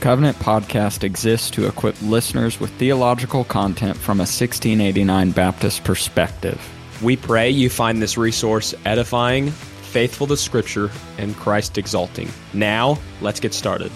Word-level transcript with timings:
Covenant 0.00 0.36
podcast 0.36 1.02
exists 1.02 1.50
to 1.50 1.66
equip 1.66 2.00
listeners 2.02 2.60
with 2.60 2.70
theological 2.74 3.42
content 3.42 3.96
from 3.96 4.18
a 4.18 4.22
1689 4.22 5.32
Baptist 5.32 5.82
perspective. 5.82 6.64
We 7.02 7.16
pray 7.16 7.50
you 7.50 7.68
find 7.68 8.00
this 8.00 8.16
resource 8.16 8.76
edifying, 8.84 9.50
faithful 9.50 10.28
to 10.28 10.36
Scripture, 10.36 10.92
and 11.18 11.34
Christ 11.34 11.78
exalting. 11.78 12.28
Now, 12.54 12.96
let's 13.20 13.40
get 13.40 13.52
started. 13.52 13.90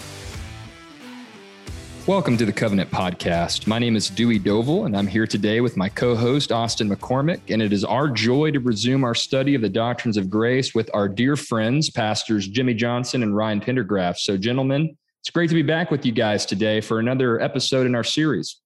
Welcome 2.05 2.35
to 2.35 2.45
the 2.45 2.51
Covenant 2.51 2.91
Podcast. 2.91 3.65
My 3.65 3.79
name 3.79 3.95
is 3.95 4.09
Dewey 4.09 4.41
Dovell, 4.41 4.85
and 4.85 4.97
I'm 4.97 5.07
here 5.07 5.25
today 5.25 5.61
with 5.61 5.77
my 5.77 5.87
co 5.87 6.17
host, 6.17 6.51
Austin 6.51 6.89
McCormick. 6.89 7.39
And 7.47 7.61
it 7.61 7.71
is 7.71 7.85
our 7.85 8.09
joy 8.09 8.51
to 8.51 8.59
resume 8.59 9.05
our 9.05 9.15
study 9.15 9.55
of 9.55 9.61
the 9.61 9.69
doctrines 9.69 10.17
of 10.17 10.29
grace 10.29 10.75
with 10.75 10.89
our 10.93 11.07
dear 11.07 11.37
friends, 11.37 11.89
Pastors 11.89 12.45
Jimmy 12.45 12.73
Johnson 12.73 13.23
and 13.23 13.33
Ryan 13.33 13.61
Pendergraft. 13.61 14.17
So, 14.17 14.35
gentlemen, 14.35 14.97
it's 15.23 15.29
great 15.29 15.47
to 15.47 15.55
be 15.55 15.61
back 15.61 15.89
with 15.89 16.05
you 16.05 16.11
guys 16.11 16.45
today 16.45 16.81
for 16.81 16.99
another 16.99 17.39
episode 17.39 17.87
in 17.87 17.95
our 17.95 18.03
series. 18.03 18.59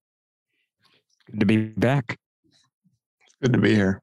Good 1.29 1.41
to 1.41 1.45
be 1.45 1.57
back. 1.57 2.17
Good 3.43 3.53
to 3.53 3.59
be 3.59 3.75
here. 3.75 4.01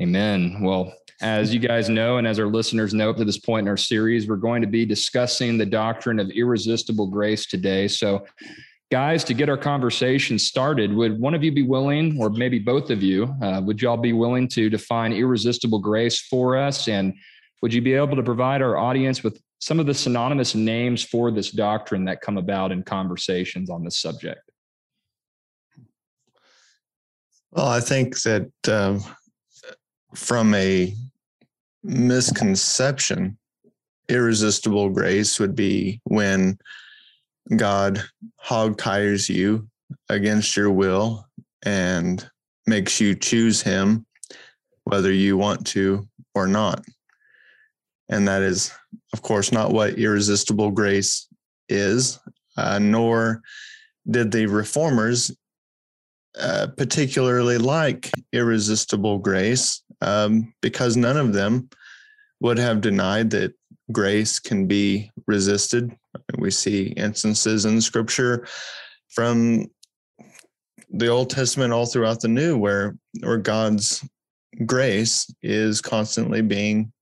Amen. 0.00 0.62
Well, 0.62 0.94
as 1.20 1.52
you 1.52 1.60
guys 1.60 1.90
know, 1.90 2.16
and 2.16 2.26
as 2.26 2.38
our 2.38 2.46
listeners 2.46 2.94
know 2.94 3.10
up 3.10 3.18
to 3.18 3.26
this 3.26 3.36
point 3.36 3.66
in 3.66 3.68
our 3.68 3.76
series, 3.76 4.26
we're 4.26 4.36
going 4.36 4.62
to 4.62 4.66
be 4.66 4.86
discussing 4.86 5.58
the 5.58 5.66
doctrine 5.66 6.18
of 6.18 6.30
irresistible 6.30 7.08
grace 7.08 7.44
today. 7.44 7.86
So, 7.86 8.24
guys, 8.90 9.24
to 9.24 9.34
get 9.34 9.50
our 9.50 9.58
conversation 9.58 10.38
started, 10.38 10.94
would 10.94 11.20
one 11.20 11.34
of 11.34 11.44
you 11.44 11.52
be 11.52 11.64
willing, 11.64 12.18
or 12.18 12.30
maybe 12.30 12.58
both 12.58 12.88
of 12.88 13.02
you, 13.02 13.24
uh, 13.42 13.60
would 13.62 13.82
y'all 13.82 13.98
be 13.98 14.14
willing 14.14 14.48
to 14.48 14.70
define 14.70 15.12
irresistible 15.12 15.80
grace 15.80 16.18
for 16.18 16.56
us? 16.56 16.88
And 16.88 17.12
would 17.60 17.74
you 17.74 17.82
be 17.82 17.92
able 17.92 18.16
to 18.16 18.22
provide 18.22 18.62
our 18.62 18.78
audience 18.78 19.22
with 19.22 19.38
some 19.58 19.80
of 19.80 19.86
the 19.86 19.94
synonymous 19.94 20.54
names 20.54 21.02
for 21.02 21.30
this 21.30 21.50
doctrine 21.50 22.04
that 22.04 22.20
come 22.20 22.38
about 22.38 22.72
in 22.72 22.82
conversations 22.82 23.70
on 23.70 23.84
this 23.84 23.98
subject? 23.98 24.40
Well, 27.50 27.66
I 27.66 27.80
think 27.80 28.20
that 28.22 28.50
um, 28.68 29.02
from 30.14 30.54
a 30.54 30.94
misconception, 31.82 33.38
irresistible 34.08 34.90
grace 34.90 35.40
would 35.40 35.54
be 35.54 36.00
when 36.04 36.58
God 37.56 38.02
hog 38.36 38.78
tires 38.78 39.28
you 39.28 39.68
against 40.08 40.56
your 40.56 40.70
will 40.70 41.26
and 41.62 42.28
makes 42.66 43.00
you 43.00 43.14
choose 43.14 43.62
Him, 43.62 44.06
whether 44.84 45.12
you 45.12 45.36
want 45.36 45.66
to 45.68 46.06
or 46.34 46.46
not. 46.46 46.84
And 48.10 48.28
that 48.28 48.42
is, 48.42 48.72
of 49.12 49.22
course, 49.22 49.52
not 49.52 49.72
what 49.72 49.98
irresistible 49.98 50.70
grace 50.70 51.28
is, 51.68 52.18
uh, 52.56 52.78
nor 52.78 53.42
did 54.10 54.30
the 54.32 54.46
reformers 54.46 55.32
uh, 56.38 56.68
particularly 56.76 57.58
like 57.58 58.12
irresistible 58.32 59.18
grace 59.18 59.82
um, 60.02 60.52
because 60.60 60.96
none 60.96 61.16
of 61.16 61.32
them 61.32 61.68
would 62.40 62.58
have 62.58 62.80
denied 62.80 63.30
that 63.30 63.52
grace 63.90 64.38
can 64.38 64.66
be 64.66 65.10
resisted. 65.26 65.90
We 66.36 66.50
see 66.52 66.88
instances 66.88 67.64
in 67.64 67.80
scripture 67.80 68.46
from 69.08 69.66
the 70.90 71.08
Old 71.08 71.30
Testament 71.30 71.72
all 71.72 71.86
throughout 71.86 72.20
the 72.20 72.28
New 72.28 72.56
where, 72.56 72.96
where 73.20 73.38
God's 73.38 74.06
grace 74.64 75.32
is 75.42 75.80
constantly 75.80 76.40
being 76.40 76.92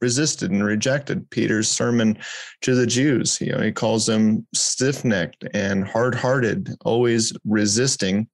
resisted 0.00 0.50
and 0.50 0.64
rejected. 0.64 1.28
Peter's 1.30 1.68
sermon 1.68 2.18
to 2.62 2.74
the 2.74 2.86
Jews, 2.86 3.40
you 3.40 3.52
know, 3.52 3.60
he 3.60 3.72
calls 3.72 4.06
them 4.06 4.46
stiff-necked 4.54 5.44
and 5.54 5.86
hard-hearted, 5.86 6.74
always 6.84 7.32
resisting 7.44 8.28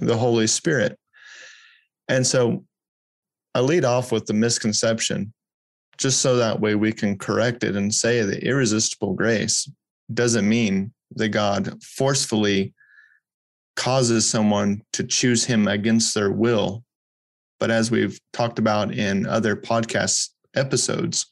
the 0.00 0.16
Holy 0.16 0.46
Spirit. 0.46 0.98
And 2.08 2.26
so 2.26 2.64
I 3.54 3.60
lead 3.60 3.84
off 3.84 4.12
with 4.12 4.26
the 4.26 4.34
misconception 4.34 5.32
just 5.96 6.20
so 6.20 6.36
that 6.36 6.60
way 6.60 6.74
we 6.74 6.92
can 6.92 7.16
correct 7.16 7.64
it 7.64 7.74
and 7.74 7.94
say 7.94 8.22
that 8.22 8.42
irresistible 8.42 9.14
grace 9.14 9.70
doesn't 10.12 10.48
mean 10.48 10.92
that 11.12 11.30
God 11.30 11.82
forcefully 11.82 12.74
causes 13.76 14.28
someone 14.28 14.82
to 14.92 15.04
choose 15.04 15.44
him 15.44 15.68
against 15.68 16.14
their 16.14 16.30
will. 16.30 16.84
But 17.58 17.70
as 17.70 17.90
we've 17.90 18.20
talked 18.32 18.58
about 18.58 18.92
in 18.92 19.26
other 19.26 19.56
podcast 19.56 20.30
episodes, 20.56 21.26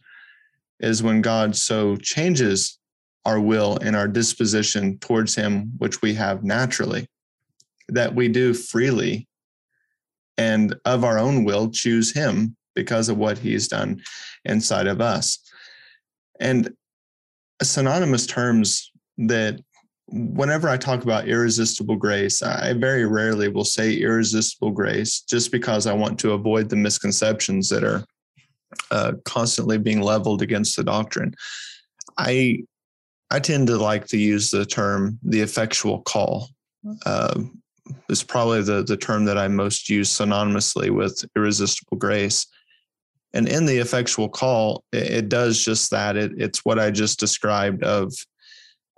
is 0.80 1.02
when 1.02 1.22
God 1.22 1.56
so 1.56 1.96
changes 1.96 2.78
our 3.24 3.40
will 3.40 3.78
and 3.80 3.96
our 3.96 4.08
disposition 4.08 4.98
towards 4.98 5.34
him, 5.34 5.72
which 5.78 6.02
we 6.02 6.14
have 6.14 6.44
naturally, 6.44 7.08
that 7.88 8.14
we 8.14 8.28
do 8.28 8.52
freely 8.52 9.26
and 10.36 10.74
of 10.84 11.04
our 11.04 11.18
own 11.18 11.44
will 11.44 11.70
choose 11.70 12.12
him 12.12 12.56
because 12.74 13.08
of 13.08 13.16
what 13.16 13.38
he's 13.38 13.68
done 13.68 14.02
inside 14.44 14.86
of 14.86 15.00
us. 15.00 15.38
And 16.40 16.72
synonymous 17.62 18.26
terms 18.26 18.90
that 19.16 19.60
whenever 20.08 20.68
I 20.68 20.76
talk 20.76 21.02
about 21.02 21.28
irresistible 21.28 21.96
grace, 21.96 22.42
I 22.42 22.72
very 22.74 23.06
rarely 23.06 23.48
will 23.48 23.64
say 23.64 23.94
irresistible 23.94 24.72
grace 24.72 25.20
just 25.20 25.52
because 25.52 25.86
I 25.86 25.92
want 25.92 26.18
to 26.20 26.32
avoid 26.32 26.68
the 26.68 26.76
misconceptions 26.76 27.68
that 27.68 27.84
are 27.84 28.04
uh, 28.90 29.12
constantly 29.24 29.78
being 29.78 30.00
leveled 30.00 30.42
against 30.42 30.76
the 30.76 30.84
doctrine. 30.84 31.34
I 32.18 32.64
I 33.30 33.40
tend 33.40 33.66
to 33.68 33.76
like 33.76 34.06
to 34.08 34.18
use 34.18 34.50
the 34.50 34.66
term 34.66 35.18
the 35.22 35.40
effectual 35.40 36.02
call. 36.02 36.48
Uh, 37.06 37.40
is 38.08 38.22
probably 38.22 38.62
the 38.62 38.82
the 38.82 38.96
term 38.96 39.24
that 39.24 39.38
I 39.38 39.48
most 39.48 39.88
use 39.88 40.10
synonymously 40.10 40.90
with 40.90 41.24
irresistible 41.36 41.96
grace. 41.96 42.46
And 43.32 43.48
in 43.48 43.66
the 43.66 43.78
effectual 43.78 44.28
call, 44.28 44.84
it, 44.92 45.10
it 45.10 45.28
does 45.28 45.64
just 45.64 45.90
that. 45.90 46.16
It, 46.16 46.32
it's 46.36 46.64
what 46.64 46.78
I 46.78 46.90
just 46.90 47.18
described 47.18 47.82
of 47.82 48.12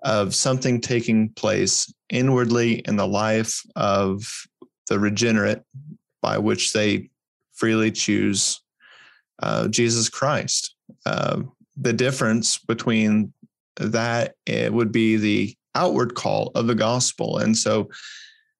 of 0.02 0.34
something 0.34 0.80
taking 0.80 1.30
place 1.30 1.92
inwardly 2.10 2.74
in 2.80 2.96
the 2.96 3.08
life 3.08 3.60
of 3.74 4.24
the 4.88 4.98
regenerate 4.98 5.62
by 6.22 6.38
which 6.38 6.72
they 6.72 7.10
freely 7.54 7.90
choose 7.90 8.60
uh, 9.42 9.68
Jesus 9.68 10.08
Christ. 10.08 10.74
Uh, 11.04 11.42
the 11.76 11.92
difference 11.92 12.58
between 12.58 13.32
that 13.76 14.34
it 14.46 14.72
would 14.72 14.90
be 14.90 15.16
the 15.16 15.54
outward 15.74 16.14
call 16.14 16.50
of 16.54 16.66
the 16.66 16.74
gospel. 16.74 17.38
And 17.38 17.56
so 17.56 17.88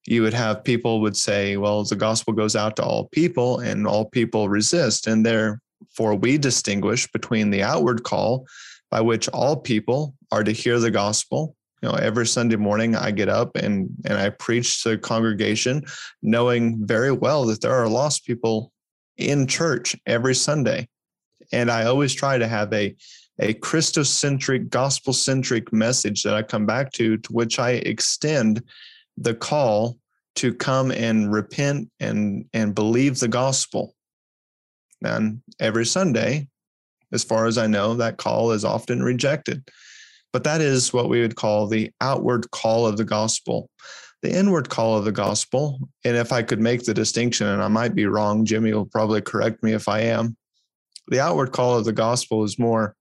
you 0.05 0.21
would 0.21 0.33
have 0.33 0.63
people 0.63 1.01
would 1.01 1.17
say, 1.17 1.57
well, 1.57 1.83
the 1.83 1.95
gospel 1.95 2.33
goes 2.33 2.55
out 2.55 2.75
to 2.77 2.83
all 2.83 3.07
people 3.09 3.59
and 3.59 3.85
all 3.85 4.05
people 4.05 4.47
resist. 4.47 5.07
And 5.07 5.25
therefore, 5.25 6.15
we 6.15 6.37
distinguish 6.37 7.11
between 7.11 7.49
the 7.49 7.63
outward 7.63 8.03
call 8.03 8.45
by 8.89 9.01
which 9.01 9.27
all 9.29 9.57
people 9.57 10.13
are 10.31 10.43
to 10.43 10.51
hear 10.51 10.79
the 10.79 10.91
gospel. 10.91 11.55
You 11.81 11.89
know, 11.89 11.95
every 11.95 12.25
Sunday 12.25 12.55
morning 12.55 12.95
I 12.95 13.11
get 13.11 13.29
up 13.29 13.55
and, 13.55 13.89
and 14.05 14.17
I 14.17 14.29
preach 14.29 14.81
to 14.83 14.89
the 14.89 14.97
congregation, 14.97 15.83
knowing 16.21 16.85
very 16.85 17.11
well 17.11 17.45
that 17.45 17.61
there 17.61 17.73
are 17.73 17.89
lost 17.89 18.25
people 18.25 18.71
in 19.17 19.47
church 19.47 19.95
every 20.05 20.35
Sunday. 20.35 20.87
And 21.51 21.71
I 21.71 21.85
always 21.85 22.13
try 22.13 22.37
to 22.37 22.47
have 22.47 22.71
a, 22.73 22.95
a 23.39 23.53
Christocentric, 23.55 24.69
gospel 24.69 25.13
centric 25.13 25.71
message 25.71 26.23
that 26.23 26.33
I 26.33 26.43
come 26.43 26.65
back 26.65 26.91
to, 26.93 27.17
to 27.17 27.33
which 27.33 27.59
I 27.59 27.71
extend 27.71 28.61
the 29.17 29.33
call 29.33 29.97
to 30.35 30.53
come 30.53 30.91
and 30.91 31.33
repent 31.33 31.89
and 31.99 32.45
and 32.53 32.75
believe 32.75 33.19
the 33.19 33.27
gospel. 33.27 33.95
And 35.03 35.41
every 35.59 35.85
Sunday, 35.85 36.47
as 37.11 37.23
far 37.23 37.47
as 37.47 37.57
I 37.57 37.67
know, 37.67 37.95
that 37.95 38.17
call 38.17 38.51
is 38.51 38.63
often 38.63 39.01
rejected. 39.01 39.67
But 40.33 40.43
that 40.43 40.61
is 40.61 40.93
what 40.93 41.09
we 41.09 41.21
would 41.21 41.35
call 41.35 41.67
the 41.67 41.91
outward 42.01 42.51
call 42.51 42.85
of 42.85 42.97
the 42.97 43.05
gospel. 43.05 43.69
The 44.23 44.35
inward 44.35 44.69
call 44.69 44.97
of 44.97 45.05
the 45.05 45.11
gospel, 45.11 45.79
and 46.03 46.17
if 46.17 46.31
I 46.31 46.41
could 46.41 46.59
make 46.59 46.83
the 46.83 46.93
distinction, 46.93 47.47
and 47.47 47.61
I 47.61 47.67
might 47.67 47.93
be 47.93 48.07
wrong, 48.07 48.45
Jimmy 48.45 48.73
will 48.73 48.85
probably 48.85 49.21
correct 49.21 49.61
me 49.61 49.73
if 49.73 49.87
I 49.87 50.01
am. 50.01 50.35
The 51.07 51.19
outward 51.19 51.51
call 51.51 51.77
of 51.77 51.85
the 51.85 51.93
gospel 51.93 52.43
is 52.43 52.57
more 52.57 52.95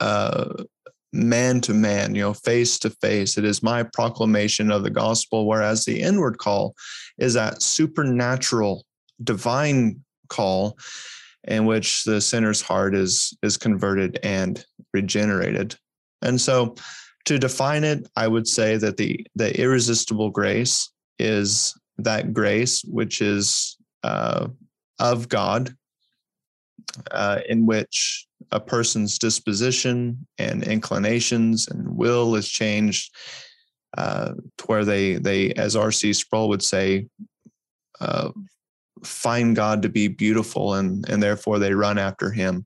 uh, 0.00 0.64
man 1.12 1.60
to 1.62 1.74
man, 1.74 2.14
you 2.14 2.22
know, 2.22 2.34
face 2.34 2.78
to 2.80 2.90
face. 2.90 3.38
It 3.38 3.44
is 3.44 3.62
my 3.62 3.82
proclamation 3.82 4.70
of 4.70 4.82
the 4.82 4.90
gospel, 4.90 5.46
whereas 5.46 5.84
the 5.84 6.00
inward 6.00 6.38
call 6.38 6.74
is 7.18 7.34
that 7.34 7.62
supernatural, 7.62 8.84
divine 9.22 10.04
call 10.28 10.78
in 11.44 11.64
which 11.64 12.04
the 12.04 12.20
sinner's 12.20 12.60
heart 12.60 12.94
is 12.94 13.36
is 13.42 13.56
converted 13.56 14.18
and 14.22 14.64
regenerated. 14.92 15.76
And 16.22 16.40
so 16.40 16.74
to 17.28 17.38
define 17.38 17.84
it, 17.84 18.08
I 18.16 18.26
would 18.26 18.48
say 18.48 18.78
that 18.78 18.96
the 18.96 19.24
the 19.36 19.58
irresistible 19.60 20.30
grace 20.30 20.90
is 21.18 21.78
that 21.98 22.32
grace 22.32 22.82
which 22.84 23.20
is 23.20 23.76
uh, 24.02 24.48
of 24.98 25.28
God 25.28 25.76
uh, 27.10 27.40
in 27.46 27.66
which 27.66 28.26
a 28.50 28.58
person's 28.58 29.18
disposition 29.18 30.26
and 30.38 30.62
inclinations 30.62 31.68
and 31.68 31.86
will 31.94 32.34
is 32.34 32.48
changed 32.48 33.14
uh, 33.98 34.32
to 34.56 34.64
where 34.66 34.86
they 34.86 35.16
they 35.16 35.52
as 35.52 35.76
rc 35.76 36.14
sproul 36.14 36.48
would 36.48 36.62
say 36.62 37.06
uh, 38.00 38.30
find 39.04 39.54
god 39.54 39.82
to 39.82 39.90
be 39.90 40.08
beautiful 40.08 40.74
and 40.74 41.06
and 41.10 41.22
therefore 41.22 41.58
they 41.58 41.74
run 41.74 41.98
after 41.98 42.30
him. 42.30 42.64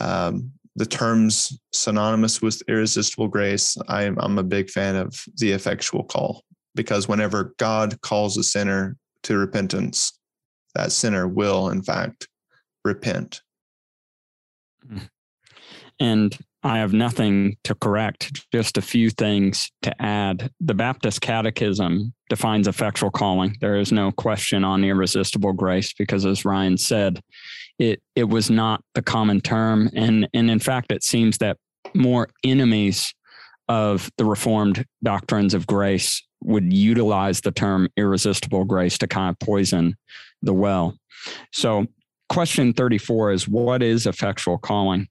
Um, 0.00 0.52
the 0.76 0.86
terms 0.86 1.58
synonymous 1.72 2.40
with 2.40 2.62
irresistible 2.68 3.28
grace 3.28 3.76
I'm, 3.88 4.18
I'm 4.18 4.38
a 4.38 4.42
big 4.42 4.70
fan 4.70 4.96
of 4.96 5.14
the 5.36 5.52
effectual 5.52 6.04
call 6.04 6.42
because 6.74 7.08
whenever 7.08 7.54
god 7.58 8.00
calls 8.00 8.36
a 8.36 8.42
sinner 8.42 8.96
to 9.24 9.36
repentance 9.36 10.18
that 10.74 10.92
sinner 10.92 11.28
will 11.28 11.68
in 11.68 11.82
fact 11.82 12.28
repent 12.84 13.42
and 16.00 16.38
I 16.64 16.78
have 16.78 16.92
nothing 16.92 17.56
to 17.64 17.74
correct, 17.74 18.46
just 18.52 18.78
a 18.78 18.82
few 18.82 19.10
things 19.10 19.70
to 19.82 20.00
add. 20.00 20.50
The 20.60 20.74
Baptist 20.74 21.20
Catechism 21.20 22.14
defines 22.28 22.68
effectual 22.68 23.10
calling. 23.10 23.56
There 23.60 23.76
is 23.76 23.90
no 23.90 24.12
question 24.12 24.62
on 24.62 24.84
irresistible 24.84 25.54
grace 25.54 25.92
because, 25.92 26.24
as 26.24 26.44
Ryan 26.44 26.78
said, 26.78 27.20
it 27.78 28.02
it 28.14 28.24
was 28.24 28.50
not 28.50 28.82
the 28.94 29.02
common 29.02 29.40
term, 29.40 29.90
and 29.94 30.28
and 30.34 30.50
in 30.50 30.58
fact, 30.58 30.92
it 30.92 31.02
seems 31.02 31.38
that 31.38 31.56
more 31.94 32.28
enemies 32.44 33.14
of 33.68 34.10
the 34.18 34.24
Reformed 34.24 34.84
doctrines 35.02 35.54
of 35.54 35.66
grace 35.66 36.22
would 36.42 36.72
utilize 36.72 37.40
the 37.40 37.52
term 37.52 37.88
irresistible 37.96 38.64
grace 38.64 38.98
to 38.98 39.06
kind 39.06 39.30
of 39.30 39.38
poison 39.38 39.96
the 40.42 40.52
well. 40.52 40.96
So, 41.52 41.86
question 42.28 42.72
34 42.72 43.32
is 43.32 43.48
what 43.48 43.82
is 43.82 44.06
effectual 44.06 44.58
calling? 44.58 45.08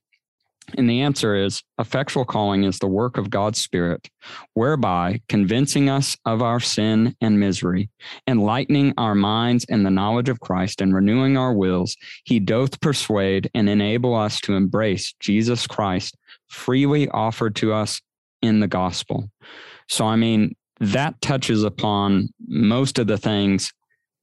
And 0.76 0.88
the 0.88 1.00
answer 1.02 1.34
is 1.34 1.62
effectual 1.78 2.24
calling 2.24 2.64
is 2.64 2.78
the 2.78 2.86
work 2.86 3.18
of 3.18 3.30
God's 3.30 3.60
Spirit, 3.60 4.08
whereby 4.54 5.20
convincing 5.28 5.90
us 5.90 6.16
of 6.24 6.40
our 6.40 6.60
sin 6.60 7.16
and 7.20 7.40
misery, 7.40 7.90
enlightening 8.26 8.94
our 8.96 9.14
minds 9.14 9.64
in 9.68 9.82
the 9.82 9.90
knowledge 9.90 10.28
of 10.28 10.40
Christ, 10.40 10.80
and 10.80 10.94
renewing 10.94 11.36
our 11.36 11.52
wills, 11.52 11.96
he 12.24 12.38
doth 12.38 12.80
persuade 12.80 13.50
and 13.54 13.68
enable 13.68 14.14
us 14.14 14.40
to 14.42 14.54
embrace 14.54 15.14
Jesus 15.20 15.66
Christ 15.66 16.16
freely 16.48 17.08
offered 17.08 17.56
to 17.56 17.72
us 17.72 18.00
in 18.40 18.60
the 18.60 18.68
gospel. 18.68 19.30
So, 19.88 20.06
I 20.06 20.16
mean, 20.16 20.54
that 20.80 21.20
touches 21.20 21.62
upon 21.62 22.28
most 22.46 22.98
of 22.98 23.06
the 23.06 23.18
things 23.18 23.72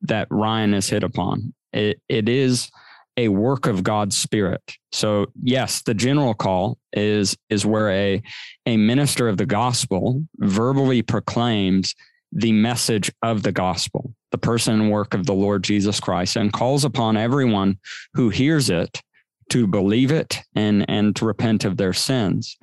that 0.01 0.27
Ryan 0.29 0.73
has 0.73 0.89
hit 0.89 1.03
upon. 1.03 1.53
It, 1.73 2.01
it 2.07 2.29
is 2.29 2.69
a 3.17 3.27
work 3.27 3.67
of 3.67 3.83
God's 3.83 4.17
Spirit. 4.17 4.61
So 4.91 5.27
yes, 5.43 5.81
the 5.81 5.93
general 5.93 6.33
call 6.33 6.77
is 6.93 7.37
is 7.49 7.65
where 7.65 7.89
a 7.89 8.21
a 8.65 8.77
minister 8.77 9.27
of 9.27 9.37
the 9.37 9.45
gospel 9.45 10.23
verbally 10.37 11.01
proclaims 11.01 11.95
the 12.31 12.51
message 12.51 13.11
of 13.21 13.43
the 13.43 13.51
gospel, 13.51 14.13
the 14.31 14.37
person 14.37 14.79
and 14.79 14.91
work 14.91 15.13
of 15.13 15.25
the 15.25 15.33
Lord 15.33 15.63
Jesus 15.63 15.99
Christ, 15.99 16.35
and 16.35 16.53
calls 16.53 16.85
upon 16.85 17.17
everyone 17.17 17.77
who 18.13 18.29
hears 18.29 18.69
it 18.69 19.01
to 19.49 19.67
believe 19.67 20.11
it 20.11 20.39
and 20.55 20.85
and 20.89 21.15
to 21.15 21.25
repent 21.25 21.65
of 21.65 21.77
their 21.77 21.93
sins. 21.93 22.57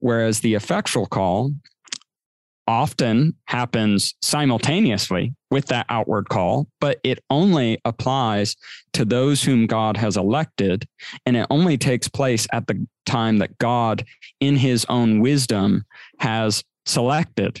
Whereas 0.00 0.40
the 0.40 0.54
effectual 0.54 1.06
call 1.06 1.52
often 2.68 3.34
happens 3.46 4.14
simultaneously 4.20 5.34
with 5.50 5.64
that 5.66 5.86
outward 5.88 6.28
call, 6.28 6.68
but 6.80 7.00
it 7.02 7.18
only 7.30 7.80
applies 7.86 8.54
to 8.92 9.06
those 9.06 9.42
whom 9.42 9.66
God 9.66 9.96
has 9.96 10.18
elected. 10.18 10.86
And 11.24 11.36
it 11.36 11.46
only 11.48 11.78
takes 11.78 12.06
place 12.06 12.46
at 12.52 12.66
the 12.66 12.86
time 13.06 13.38
that 13.38 13.56
God, 13.56 14.04
in 14.38 14.54
his 14.54 14.84
own 14.90 15.20
wisdom, 15.20 15.84
has 16.18 16.62
selected. 16.84 17.60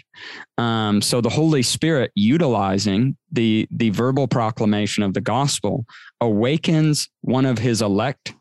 Um, 0.58 1.00
so 1.00 1.22
the 1.22 1.30
Holy 1.30 1.62
Spirit, 1.62 2.12
utilizing 2.14 3.16
the, 3.32 3.66
the 3.70 3.90
verbal 3.90 4.28
proclamation 4.28 5.02
of 5.02 5.14
the 5.14 5.20
gospel, 5.22 5.86
awakens 6.20 7.08
one 7.22 7.46
of 7.46 7.58
his 7.58 7.80
elect 7.80 8.34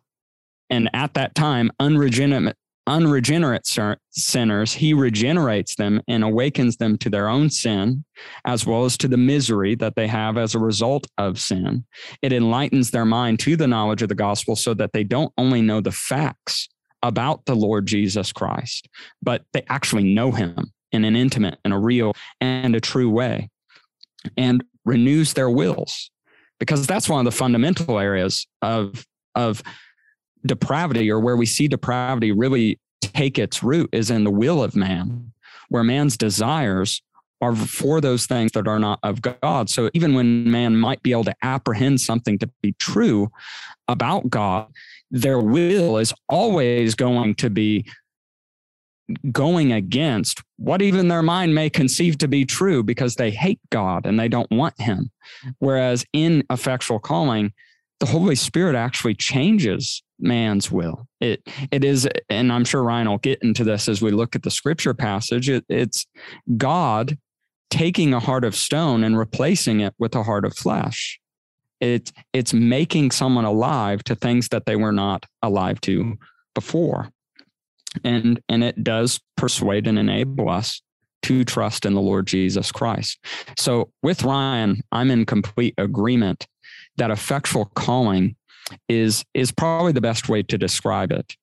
and 0.69 0.89
at 0.93 1.13
that 1.13 1.33
time 1.33 1.71
unregenerate 1.79 2.57
unregenerate 2.87 3.67
sinners, 4.11 4.73
he 4.73 4.93
regenerates 4.93 5.75
them 5.75 6.01
and 6.07 6.23
awakens 6.23 6.77
them 6.77 6.97
to 6.99 7.09
their 7.09 7.27
own 7.27 7.49
sin, 7.49 8.03
as 8.45 8.65
well 8.65 8.85
as 8.85 8.97
to 8.97 9.07
the 9.07 9.17
misery 9.17 9.75
that 9.75 9.95
they 9.95 10.07
have 10.07 10.37
as 10.37 10.55
a 10.55 10.59
result 10.59 11.05
of 11.17 11.39
sin. 11.39 11.85
It 12.21 12.33
enlightens 12.33 12.91
their 12.91 13.05
mind 13.05 13.39
to 13.41 13.55
the 13.55 13.67
knowledge 13.67 14.01
of 14.01 14.09
the 14.09 14.15
gospel 14.15 14.55
so 14.55 14.73
that 14.75 14.93
they 14.93 15.03
don't 15.03 15.33
only 15.37 15.61
know 15.61 15.81
the 15.81 15.91
facts 15.91 16.69
about 17.03 17.45
the 17.45 17.55
Lord 17.55 17.85
Jesus 17.85 18.31
Christ, 18.31 18.87
but 19.21 19.43
they 19.53 19.63
actually 19.69 20.03
know 20.03 20.31
him 20.31 20.71
in 20.91 21.05
an 21.05 21.15
intimate 21.15 21.59
and 21.63 21.73
a 21.73 21.77
real 21.77 22.13
and 22.41 22.75
a 22.75 22.81
true 22.81 23.09
way 23.09 23.49
and 24.35 24.63
renews 24.85 25.33
their 25.33 25.49
wills 25.49 26.09
because 26.59 26.87
that's 26.87 27.09
one 27.09 27.19
of 27.19 27.25
the 27.25 27.37
fundamental 27.37 27.99
areas 27.99 28.47
of 28.61 29.05
of 29.35 29.61
depravity 30.47 31.11
or 31.11 31.19
where 31.19 31.37
we 31.37 31.45
see 31.45 31.67
depravity 31.67 32.31
really 32.31 32.79
take 33.01 33.37
its 33.37 33.63
root 33.63 33.89
is 33.91 34.09
in 34.09 34.23
the 34.23 34.31
will 34.31 34.63
of 34.63 34.75
man, 34.75 35.31
where 35.69 35.83
man's 35.83 36.17
desires 36.17 37.01
are 37.41 37.55
for 37.55 38.01
those 38.01 38.25
things 38.25 38.51
that 38.53 38.67
are 38.67 38.79
not 38.79 38.99
of 39.03 39.21
God. 39.21 39.69
So 39.69 39.89
even 39.93 40.15
when 40.15 40.49
man 40.49 40.75
might 40.75 41.03
be 41.03 41.11
able 41.11 41.25
to 41.25 41.35
apprehend 41.43 42.01
something 42.01 42.39
to 42.39 42.49
be 42.61 42.73
true 42.79 43.29
about 43.87 44.29
God, 44.29 44.67
their 45.11 45.39
will 45.39 45.97
is 45.97 46.13
always 46.27 46.95
going 46.95 47.35
to 47.35 47.49
be 47.49 47.85
going 49.31 49.71
against 49.71 50.41
what 50.57 50.81
even 50.81 51.07
their 51.07 51.23
mind 51.23 51.55
may 51.55 51.69
conceive 51.69 52.17
to 52.17 52.27
be 52.27 52.43
true 52.43 52.83
because 52.83 53.15
they 53.15 53.31
hate 53.31 53.59
God 53.69 54.05
and 54.05 54.19
they 54.19 54.27
don't 54.27 54.51
want 54.51 54.79
him. 54.81 55.11
Whereas 55.59 56.05
in 56.11 56.43
effectual 56.49 56.99
calling, 56.99 57.53
the 57.99 58.05
Holy 58.05 58.35
Spirit 58.35 58.75
actually 58.75 59.15
changes 59.15 60.03
man's 60.19 60.71
will. 60.71 61.07
It 61.19 61.41
it 61.71 61.83
is, 61.83 62.07
and 62.29 62.51
I'm 62.51 62.65
sure 62.65 62.83
Ryan 62.83 63.09
will 63.09 63.17
get 63.17 63.41
into 63.41 63.63
this 63.63 63.87
as 63.87 64.01
we 64.01 64.11
look 64.11 64.35
at 64.35 64.43
the 64.43 64.51
scripture 64.51 64.93
passage. 64.93 65.49
It, 65.49 65.65
it's 65.69 66.05
God 66.57 67.17
taking 67.69 68.13
a 68.13 68.19
heart 68.19 68.43
of 68.43 68.55
stone 68.55 69.03
and 69.03 69.17
replacing 69.17 69.81
it 69.81 69.93
with 69.99 70.15
a 70.15 70.23
heart 70.23 70.45
of 70.45 70.55
flesh. 70.55 71.19
It's 71.79 72.11
it's 72.33 72.53
making 72.53 73.11
someone 73.11 73.45
alive 73.45 74.03
to 74.05 74.15
things 74.15 74.49
that 74.49 74.65
they 74.65 74.75
were 74.75 74.91
not 74.91 75.25
alive 75.41 75.79
to 75.81 76.17
before. 76.55 77.09
And 78.03 78.39
and 78.49 78.63
it 78.63 78.83
does 78.83 79.19
persuade 79.35 79.87
and 79.87 79.99
enable 79.99 80.49
us 80.49 80.81
to 81.23 81.43
trust 81.43 81.85
in 81.85 81.93
the 81.93 82.01
Lord 82.01 82.25
Jesus 82.25 82.71
Christ. 82.71 83.19
So 83.57 83.91
with 84.01 84.23
Ryan, 84.23 84.81
I'm 84.91 85.11
in 85.11 85.25
complete 85.25 85.73
agreement 85.77 86.47
that 86.95 87.11
effectual 87.11 87.65
calling 87.75 88.36
is 88.87 89.23
is 89.33 89.51
probably 89.51 89.91
the 89.91 90.01
best 90.01 90.29
way 90.29 90.43
to 90.43 90.57
describe 90.57 91.11
it. 91.11 91.35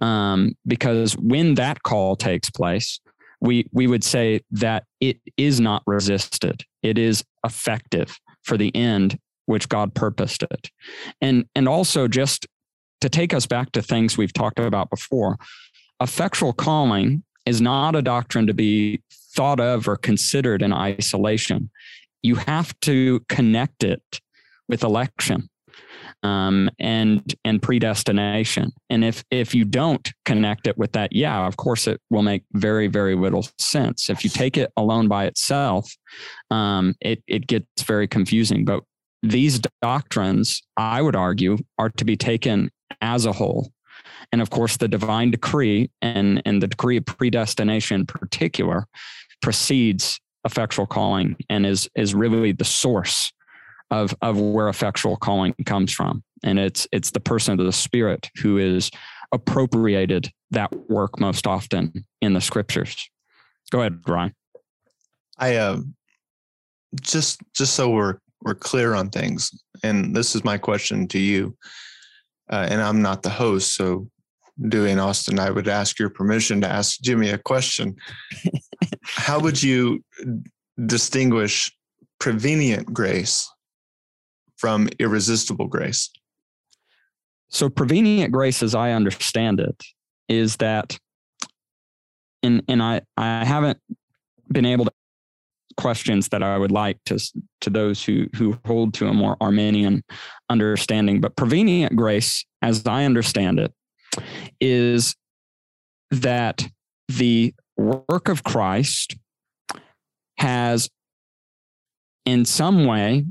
Um, 0.00 0.56
because 0.66 1.16
when 1.16 1.54
that 1.54 1.82
call 1.82 2.16
takes 2.16 2.50
place 2.50 3.00
we 3.42 3.66
we 3.72 3.86
would 3.86 4.04
say 4.04 4.40
that 4.52 4.84
it 5.00 5.18
is 5.36 5.60
not 5.60 5.82
resisted. 5.86 6.64
It 6.82 6.96
is 6.96 7.24
effective 7.44 8.16
for 8.44 8.56
the 8.56 8.74
end 8.74 9.18
which 9.46 9.68
god 9.68 9.94
purposed 9.94 10.44
it. 10.44 10.70
And 11.20 11.44
and 11.54 11.68
also 11.68 12.08
just 12.08 12.46
to 13.00 13.08
take 13.08 13.34
us 13.34 13.46
back 13.46 13.72
to 13.72 13.82
things 13.82 14.16
we've 14.16 14.32
talked 14.32 14.60
about 14.60 14.88
before 14.88 15.38
effectual 16.00 16.52
calling 16.52 17.24
is 17.44 17.60
not 17.60 17.96
a 17.96 18.02
doctrine 18.02 18.46
to 18.46 18.54
be 18.54 19.02
thought 19.34 19.58
of 19.58 19.88
or 19.88 19.96
considered 19.96 20.62
in 20.62 20.72
isolation. 20.72 21.68
You 22.22 22.36
have 22.36 22.78
to 22.80 23.20
connect 23.28 23.82
it 23.82 24.20
with 24.68 24.84
election 24.84 25.48
um, 26.22 26.70
and 26.78 27.34
and 27.44 27.62
predestination. 27.62 28.72
And 28.90 29.04
if 29.04 29.24
if 29.30 29.54
you 29.54 29.64
don't 29.64 30.10
connect 30.24 30.66
it 30.66 30.78
with 30.78 30.92
that, 30.92 31.12
yeah, 31.12 31.46
of 31.46 31.56
course 31.56 31.86
it 31.86 32.00
will 32.10 32.22
make 32.22 32.44
very 32.52 32.86
very 32.86 33.14
little 33.14 33.46
sense. 33.58 34.10
If 34.10 34.24
you 34.24 34.30
take 34.30 34.56
it 34.56 34.70
alone 34.76 35.08
by 35.08 35.26
itself, 35.26 35.92
um, 36.50 36.94
it 37.00 37.22
it 37.26 37.46
gets 37.46 37.82
very 37.82 38.06
confusing. 38.08 38.64
But 38.64 38.82
these 39.22 39.60
doctrines, 39.80 40.62
I 40.76 41.00
would 41.00 41.16
argue, 41.16 41.58
are 41.78 41.90
to 41.90 42.04
be 42.04 42.16
taken 42.16 42.70
as 43.00 43.24
a 43.24 43.32
whole. 43.32 43.70
And 44.32 44.40
of 44.40 44.50
course, 44.50 44.76
the 44.76 44.88
divine 44.88 45.30
decree 45.30 45.90
and, 46.00 46.42
and 46.44 46.62
the 46.62 46.66
decree 46.66 46.96
of 46.96 47.06
predestination 47.06 48.00
in 48.00 48.06
particular 48.06 48.86
precedes 49.40 50.20
effectual 50.44 50.86
calling 50.86 51.36
and 51.48 51.64
is 51.64 51.88
is 51.94 52.14
really 52.14 52.52
the 52.52 52.64
source 52.64 53.32
of 53.92 54.14
of 54.22 54.40
where 54.40 54.68
effectual 54.68 55.16
calling 55.16 55.54
comes 55.64 55.92
from. 55.92 56.24
And 56.42 56.58
it's 56.58 56.88
it's 56.90 57.12
the 57.12 57.20
person 57.20 57.58
of 57.60 57.64
the 57.64 57.72
spirit 57.72 58.28
who 58.42 58.58
is 58.58 58.90
appropriated 59.32 60.30
that 60.50 60.90
work 60.90 61.20
most 61.20 61.46
often 61.46 62.04
in 62.20 62.32
the 62.34 62.40
scriptures. 62.40 63.08
Go 63.70 63.80
ahead 63.80 64.00
ryan 64.06 64.34
i 65.38 65.56
uh, 65.56 65.78
just 67.00 67.40
just 67.54 67.74
so 67.74 67.88
we're 67.88 68.18
we're 68.42 68.54
clear 68.54 68.94
on 68.94 69.08
things 69.08 69.50
and 69.82 70.14
this 70.14 70.34
is 70.34 70.44
my 70.44 70.58
question 70.58 71.08
to 71.08 71.18
you 71.18 71.56
uh, 72.52 72.66
and 72.70 72.82
I'm 72.82 73.00
not 73.00 73.22
the 73.22 73.30
host, 73.30 73.74
so 73.74 74.08
Dewey 74.68 74.90
and 74.90 75.00
Austin, 75.00 75.38
I 75.38 75.50
would 75.50 75.68
ask 75.68 75.98
your 75.98 76.10
permission 76.10 76.60
to 76.60 76.68
ask 76.68 77.00
Jimmy 77.00 77.30
a 77.30 77.38
question. 77.38 77.96
How 79.02 79.40
would 79.40 79.62
you 79.62 80.04
distinguish 80.84 81.74
prevenient 82.20 82.92
grace 82.92 83.50
from 84.62 84.88
irresistible 85.00 85.66
grace? 85.66 86.08
So, 87.48 87.68
prevenient 87.68 88.32
grace, 88.32 88.62
as 88.62 88.76
I 88.76 88.92
understand 88.92 89.58
it, 89.58 89.82
is 90.28 90.56
that, 90.58 90.96
and 92.44 92.62
and 92.68 92.80
I 92.80 93.00
I 93.16 93.44
haven't 93.44 93.78
been 94.50 94.64
able 94.64 94.84
to 94.84 94.92
questions 95.76 96.28
that 96.28 96.44
I 96.44 96.56
would 96.58 96.70
like 96.70 96.98
to 97.06 97.18
to 97.62 97.70
those 97.70 98.04
who 98.04 98.28
who 98.36 98.56
hold 98.64 98.94
to 98.94 99.08
a 99.08 99.12
more 99.12 99.36
Arminian 99.40 100.04
understanding. 100.48 101.20
But 101.20 101.34
prevenient 101.34 101.96
grace, 101.96 102.44
as 102.62 102.86
I 102.86 103.04
understand 103.04 103.58
it, 103.58 103.72
is 104.60 105.16
that 106.12 106.64
the 107.08 107.52
work 107.76 108.28
of 108.28 108.44
Christ 108.44 109.16
has 110.38 110.88
in 112.24 112.44
some 112.44 112.86
way 112.86 113.24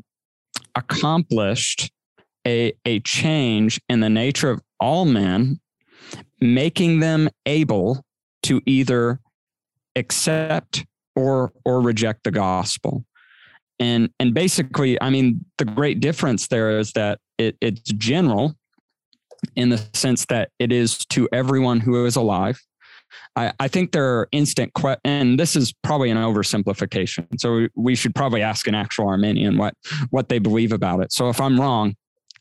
accomplished 0.76 1.92
a, 2.46 2.74
a 2.86 3.00
change 3.02 3.80
in 3.90 4.00
the 4.00 4.10
nature 4.10 4.50
of 4.50 4.62
all 4.80 5.06
men, 5.06 5.60
making 6.40 7.00
them 7.00 7.30
able 7.46 8.04
to 8.44 8.62
either 8.66 9.20
accept 9.96 10.86
or 11.16 11.52
or 11.66 11.82
reject 11.82 12.24
the 12.24 12.32
gospel. 12.32 13.06
And 13.80 14.10
and 14.20 14.34
basically, 14.34 15.02
I 15.02 15.10
mean, 15.10 15.46
the 15.58 15.66
great 15.66 16.00
difference 16.00 16.48
there 16.48 16.80
is 16.80 16.94
that 16.94 17.20
it, 17.38 17.58
it's 17.62 17.82
general 17.82 18.56
in 19.56 19.70
the 19.70 19.84
sense 19.94 20.26
that 20.26 20.50
it 20.60 20.72
is 20.72 21.00
to 21.08 21.28
everyone 21.32 21.80
who 21.80 22.06
is 22.06 22.16
alive. 22.16 22.60
I, 23.36 23.54
I 23.60 23.68
think 23.68 23.92
there 23.92 24.20
are 24.20 24.28
instant 24.32 24.74
que- 24.74 24.98
and 25.04 25.40
this 25.40 25.56
is 25.56 25.74
probably 25.84 26.10
an 26.10 26.18
oversimplification. 26.18 27.28
So 27.40 27.68
we 27.76 27.96
should 27.96 28.16
probably 28.16 28.42
ask 28.42 28.68
an 28.68 28.76
actual 28.76 29.08
Arminian 29.08 29.58
what 29.58 29.74
what 30.10 30.30
they 30.30 30.40
believe 30.40 30.72
about 30.72 31.02
it. 31.02 31.12
So 31.12 31.30
if 31.30 31.40
I'm 31.40 31.60
wrong, 31.60 31.96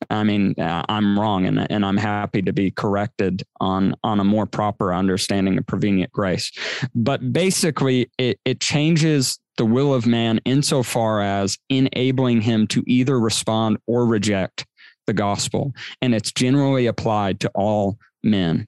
I 0.09 0.25
mean 0.25 0.55
uh, 0.59 0.85
I'm 0.89 1.19
wrong, 1.19 1.47
and 1.47 1.71
and 1.71 1.85
I'm 1.85 1.97
happy 1.97 2.43
to 2.43 2.53
be 2.53 2.71
corrected 2.71 3.43
on 3.61 3.95
on 4.03 4.21
a 4.21 4.25
more 4.25 4.47
proper 4.47 4.95
understanding 4.95 5.59
of 5.59 5.67
prevenient 5.67 6.13
grace. 6.13 6.51
But 6.95 7.33
basically, 7.33 8.11
it 8.19 8.39
it 8.45 8.61
changes 8.61 9.39
the 9.57 9.67
will 9.67 9.93
of 9.93 10.07
man 10.07 10.41
insofar 10.47 11.21
as 11.21 11.59
enabling 11.69 12.41
him 12.41 12.67
to 12.69 12.83
either 12.87 13.21
respond 13.21 13.77
or 13.87 14.07
reject 14.07 14.67
the 15.07 15.13
gospel, 15.13 15.73
and 16.01 16.15
it's 16.15 16.33
generally 16.33 16.87
applied 16.87 17.41
to 17.41 17.51
all 17.55 17.99
men. 18.23 18.67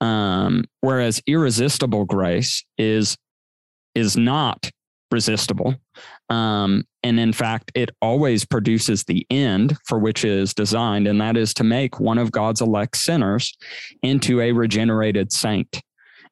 Um, 0.00 0.64
whereas 0.80 1.22
irresistible 1.26 2.04
grace 2.04 2.64
is 2.78 3.16
is 3.94 4.16
not 4.16 4.70
resistible. 5.10 5.74
Um, 6.30 6.84
and 7.02 7.20
in 7.20 7.32
fact, 7.32 7.70
it 7.74 7.90
always 8.00 8.44
produces 8.44 9.04
the 9.04 9.26
end 9.30 9.76
for 9.86 9.98
which 9.98 10.24
it 10.24 10.30
is 10.30 10.54
designed, 10.54 11.06
and 11.06 11.20
that 11.20 11.36
is 11.36 11.52
to 11.54 11.64
make 11.64 12.00
one 12.00 12.18
of 12.18 12.32
God's 12.32 12.62
elect 12.62 12.96
sinners 12.96 13.54
into 14.02 14.40
a 14.40 14.52
regenerated 14.52 15.30
saint. 15.30 15.82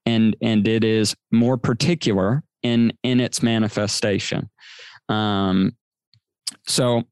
And, 0.07 0.35
and 0.41 0.67
it 0.67 0.83
is 0.83 1.15
more 1.31 1.59
particular 1.59 2.43
in, 2.63 2.93
in 3.03 3.21
its 3.21 3.43
manifestation. 3.43 4.49
Um, 5.11 5.77
so 6.67 7.03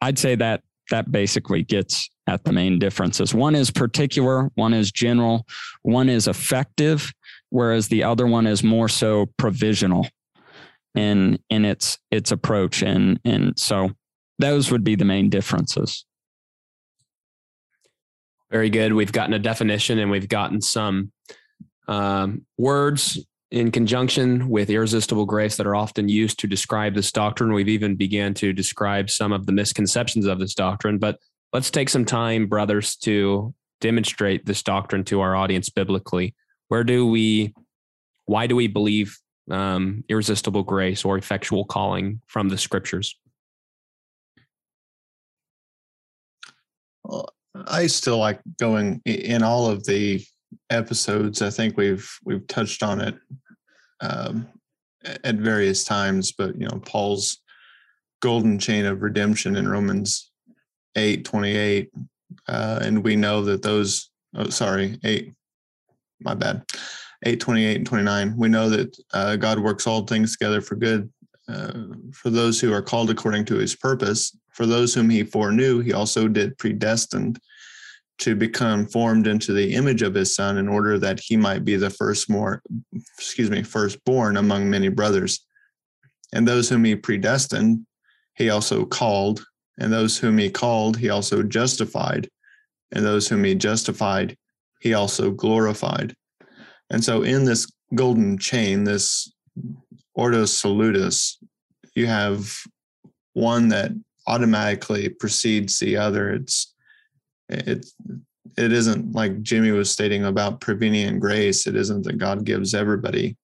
I'd 0.00 0.18
say 0.18 0.34
that 0.36 0.62
that 0.90 1.12
basically 1.12 1.62
gets 1.62 2.08
at 2.30 2.44
the 2.44 2.52
main 2.52 2.78
differences. 2.78 3.34
One 3.34 3.56
is 3.56 3.72
particular, 3.72 4.50
one 4.54 4.72
is 4.72 4.92
general, 4.92 5.46
one 5.82 6.08
is 6.08 6.28
effective, 6.28 7.12
whereas 7.48 7.88
the 7.88 8.04
other 8.04 8.26
one 8.26 8.46
is 8.46 8.62
more 8.62 8.88
so 8.88 9.26
provisional 9.36 10.06
in 10.94 11.38
in 11.50 11.64
its 11.64 11.98
its 12.12 12.30
approach. 12.30 12.82
And 12.82 13.18
and 13.24 13.58
so 13.58 13.90
those 14.38 14.70
would 14.70 14.84
be 14.84 14.94
the 14.94 15.04
main 15.04 15.28
differences. 15.28 16.06
Very 18.50 18.70
good. 18.70 18.92
We've 18.92 19.12
gotten 19.12 19.34
a 19.34 19.38
definition 19.38 19.98
and 19.98 20.10
we've 20.10 20.28
gotten 20.28 20.60
some 20.60 21.12
um, 21.88 22.46
words 22.56 23.18
in 23.50 23.72
conjunction 23.72 24.48
with 24.48 24.70
irresistible 24.70 25.26
grace 25.26 25.56
that 25.56 25.66
are 25.66 25.74
often 25.74 26.08
used 26.08 26.38
to 26.38 26.46
describe 26.46 26.94
this 26.94 27.10
doctrine. 27.10 27.52
We've 27.52 27.68
even 27.68 27.96
began 27.96 28.34
to 28.34 28.52
describe 28.52 29.10
some 29.10 29.32
of 29.32 29.46
the 29.46 29.52
misconceptions 29.52 30.26
of 30.26 30.38
this 30.38 30.54
doctrine, 30.54 30.98
but 30.98 31.18
let's 31.52 31.70
take 31.70 31.88
some 31.88 32.04
time, 32.04 32.46
brothers, 32.46 32.96
to 32.96 33.54
demonstrate 33.80 34.46
this 34.46 34.62
doctrine 34.62 35.04
to 35.04 35.20
our 35.20 35.34
audience 35.34 35.68
biblically. 35.68 36.34
Where 36.68 36.84
do 36.84 37.06
we, 37.06 37.54
why 38.26 38.46
do 38.46 38.54
we 38.54 38.68
believe 38.68 39.18
um, 39.50 40.04
irresistible 40.08 40.62
grace 40.62 41.04
or 41.04 41.18
effectual 41.18 41.64
calling 41.64 42.20
from 42.26 42.48
the 42.48 42.58
scriptures? 42.58 43.16
Well, 47.04 47.28
I 47.66 47.86
still 47.88 48.18
like 48.18 48.40
going 48.58 49.02
in 49.04 49.42
all 49.42 49.66
of 49.66 49.84
the 49.84 50.24
episodes. 50.68 51.42
I 51.42 51.50
think 51.50 51.76
we've 51.76 52.08
we've 52.24 52.46
touched 52.46 52.82
on 52.82 53.00
it 53.00 53.16
um, 54.00 54.46
at 55.24 55.36
various 55.36 55.84
times, 55.84 56.32
but 56.32 56.60
you 56.60 56.68
know, 56.68 56.80
Paul's 56.84 57.38
golden 58.20 58.58
chain 58.58 58.86
of 58.86 59.02
redemption 59.02 59.56
in 59.56 59.66
Romans 59.66 60.29
8 60.96 61.24
28. 61.24 61.90
Uh, 62.48 62.78
and 62.82 63.02
we 63.02 63.16
know 63.16 63.42
that 63.42 63.62
those, 63.62 64.10
oh, 64.36 64.48
sorry, 64.50 64.98
8, 65.04 65.32
my 66.20 66.34
bad, 66.34 66.62
8 67.24 67.40
28 67.40 67.76
and 67.76 67.86
29. 67.86 68.36
We 68.36 68.48
know 68.48 68.68
that 68.68 68.96
uh, 69.12 69.36
God 69.36 69.58
works 69.58 69.86
all 69.86 70.06
things 70.06 70.36
together 70.36 70.60
for 70.60 70.76
good 70.76 71.10
uh, 71.48 71.72
for 72.12 72.30
those 72.30 72.60
who 72.60 72.72
are 72.72 72.82
called 72.82 73.10
according 73.10 73.44
to 73.46 73.56
his 73.56 73.74
purpose. 73.74 74.36
For 74.52 74.66
those 74.66 74.94
whom 74.94 75.10
he 75.10 75.24
foreknew, 75.24 75.80
he 75.80 75.92
also 75.92 76.28
did 76.28 76.58
predestined 76.58 77.40
to 78.20 78.36
become 78.36 78.86
formed 78.86 79.26
into 79.26 79.52
the 79.52 79.74
image 79.74 80.02
of 80.02 80.14
his 80.14 80.34
son 80.34 80.58
in 80.58 80.68
order 80.68 80.98
that 80.98 81.18
he 81.18 81.36
might 81.36 81.64
be 81.64 81.76
the 81.76 81.90
first 81.90 82.30
more 82.30 82.62
excuse 83.18 83.50
me 83.50 83.62
firstborn 83.62 84.36
among 84.36 84.68
many 84.68 84.88
brothers 84.88 85.46
and 86.34 86.46
those 86.46 86.68
whom 86.68 86.84
he 86.84 86.94
predestined 86.94 87.84
he 88.36 88.50
also 88.50 88.84
called 88.84 89.44
and 89.78 89.92
those 89.92 90.18
whom 90.18 90.38
he 90.38 90.50
called 90.50 90.96
he 90.96 91.10
also 91.10 91.42
justified. 91.42 92.28
And 92.92 93.04
those 93.04 93.28
whom 93.28 93.44
he 93.44 93.54
justified 93.54 94.36
he 94.80 94.94
also 94.94 95.30
glorified. 95.30 96.14
And 96.90 97.04
so 97.04 97.22
in 97.22 97.44
this 97.44 97.70
golden 97.94 98.38
chain 98.38 98.84
this 98.84 99.32
ordo 100.14 100.44
salutis 100.44 101.38
you 101.94 102.06
have 102.06 102.52
one 103.32 103.68
that 103.68 103.92
automatically 104.26 105.08
precedes 105.08 105.78
the 105.78 105.96
other. 105.96 106.32
It's 106.32 106.74
it 107.48 107.86
it 108.56 108.72
isn't 108.72 109.12
like 109.12 109.42
Jimmy 109.42 109.70
was 109.70 109.90
stating 109.90 110.24
about 110.24 110.60
prevenient 110.60 111.20
grace. 111.20 111.66
It 111.66 111.76
isn't 111.76 112.04
that 112.04 112.18
God 112.18 112.44
gives 112.44 112.74
everybody, 112.74 113.36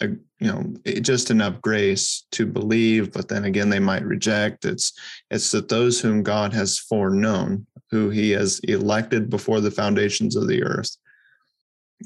a, 0.00 0.08
you 0.40 0.46
know, 0.46 0.72
just 1.00 1.30
enough 1.30 1.60
grace 1.60 2.26
to 2.32 2.46
believe, 2.46 3.12
but 3.12 3.28
then 3.28 3.44
again 3.44 3.68
they 3.68 3.80
might 3.80 4.04
reject. 4.04 4.64
It's 4.64 4.92
it's 5.30 5.50
that 5.50 5.68
those 5.68 6.00
whom 6.00 6.22
God 6.22 6.52
has 6.52 6.78
foreknown, 6.78 7.66
who 7.90 8.10
He 8.10 8.30
has 8.30 8.60
elected 8.60 9.30
before 9.30 9.60
the 9.60 9.70
foundations 9.70 10.36
of 10.36 10.46
the 10.46 10.62
earth, 10.62 10.96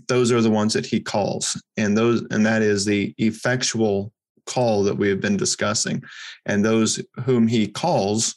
those 0.09 0.33
are 0.33 0.41
the 0.41 0.51
ones 0.51 0.73
that 0.73 0.87
He 0.87 0.99
calls, 1.01 1.61
and 1.77 1.97
those 1.97 2.23
and 2.31 2.45
that 2.47 2.63
is 2.63 2.85
the 2.85 3.15
effectual 3.19 4.13
call 4.47 4.83
that 4.85 4.97
we 4.97 5.09
have 5.09 5.21
been 5.21 5.37
discussing, 5.37 6.03
and 6.47 6.65
those 6.65 7.01
whom 7.25 7.47
He 7.47 7.67
calls 7.69 8.37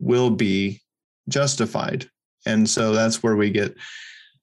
will 0.00 0.30
be 0.30 0.80
justified. 1.28 2.08
And 2.46 2.68
so 2.68 2.92
that's 2.92 3.22
where 3.22 3.36
we 3.36 3.50
get 3.50 3.74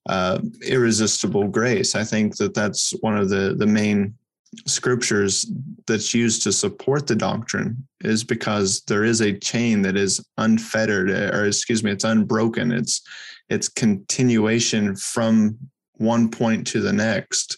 uh, 0.08 0.40
irresistible 0.66 1.48
grace. 1.48 1.96
I 1.96 2.04
think 2.04 2.38
that 2.38 2.54
that's 2.54 2.92
one 3.02 3.18
of 3.18 3.30
the, 3.30 3.56
the 3.58 3.68
main 3.68 4.16
scriptures 4.68 5.50
that's 5.88 6.14
used 6.14 6.44
to 6.44 6.52
support 6.52 7.08
the 7.08 7.16
doctrine 7.16 7.88
is 8.02 8.24
because 8.24 8.82
there 8.82 9.06
is 9.06 9.22
a 9.22 9.38
chain 9.40 9.82
that 9.82 9.96
is 9.96 10.24
unfettered 10.38 11.10
or 11.10 11.46
excuse 11.46 11.84
me 11.84 11.92
it's 11.92 12.04
unbroken 12.04 12.70
it's 12.72 13.02
it's 13.50 13.70
continuation 13.70 14.94
from 14.96 15.58
one 15.94 16.30
point 16.30 16.68
to 16.68 16.82
the 16.82 16.92
next 16.92 17.58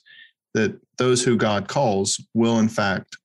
that 0.53 0.79
those 0.99 1.23
who 1.23 1.35
god 1.35 1.67
calls 1.67 2.23
will 2.35 2.59
in 2.59 2.69
fact 2.69 3.17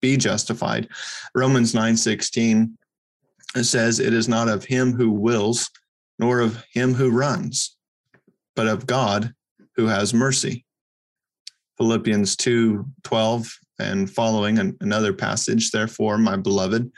be 0.00 0.16
justified 0.16 0.88
romans 1.34 1.74
9 1.74 1.96
16 1.96 2.78
says, 3.62 4.00
It 4.00 4.12
is 4.12 4.28
not 4.28 4.48
of 4.48 4.64
him 4.64 4.92
who 4.92 5.10
wills, 5.10 5.70
nor 6.18 6.40
of 6.40 6.64
him 6.72 6.94
who 6.94 7.10
runs, 7.10 7.76
but 8.54 8.66
of 8.66 8.86
God 8.86 9.32
who 9.76 9.86
has 9.86 10.12
mercy. 10.12 10.64
Philippians 11.78 12.36
2 12.36 12.84
12 13.04 13.58
and 13.78 14.10
following 14.10 14.76
another 14.80 15.12
passage, 15.12 15.70
therefore, 15.70 16.18
my 16.18 16.36
beloved, 16.36 16.90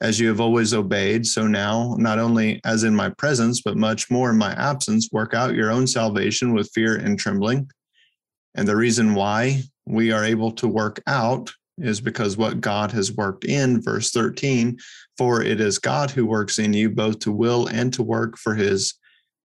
as 0.00 0.18
you 0.18 0.28
have 0.28 0.40
always 0.40 0.74
obeyed, 0.74 1.26
so 1.26 1.46
now, 1.46 1.94
not 1.98 2.18
only 2.18 2.60
as 2.64 2.84
in 2.84 2.94
my 2.94 3.10
presence, 3.10 3.62
but 3.62 3.76
much 3.76 4.10
more 4.10 4.30
in 4.30 4.38
my 4.38 4.52
absence, 4.54 5.10
work 5.12 5.34
out 5.34 5.54
your 5.54 5.70
own 5.70 5.86
salvation 5.86 6.54
with 6.54 6.70
fear 6.74 6.96
and 6.96 7.18
trembling. 7.18 7.70
And 8.54 8.66
the 8.66 8.76
reason 8.76 9.14
why 9.14 9.62
we 9.86 10.12
are 10.12 10.24
able 10.24 10.50
to 10.52 10.68
work 10.68 11.02
out 11.06 11.52
is 11.78 12.00
because 12.00 12.36
what 12.36 12.60
God 12.60 12.90
has 12.92 13.12
worked 13.12 13.44
in, 13.44 13.82
verse 13.82 14.10
13, 14.10 14.78
for 15.18 15.42
it 15.42 15.60
is 15.60 15.78
God 15.78 16.10
who 16.10 16.24
works 16.24 16.58
in 16.58 16.72
you 16.72 16.88
both 16.90 17.18
to 17.20 17.32
will 17.32 17.66
and 17.66 17.92
to 17.94 18.02
work 18.02 18.38
for 18.38 18.54
his 18.54 18.94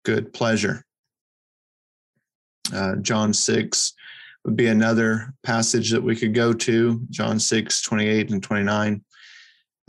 good 0.05 0.33
pleasure. 0.33 0.85
Uh, 2.73 2.97
John 2.97 3.33
6 3.33 3.95
would 4.49 4.57
be 4.57 4.69
another 4.69 5.35
passage 5.43 5.91
that 5.91 6.03
we 6.03 6.17
could 6.17 6.33
go 6.33 6.55
to, 6.55 7.03
John 7.11 7.39
6, 7.39 7.83
28 7.83 8.31
and 8.31 8.43
29. 8.43 9.05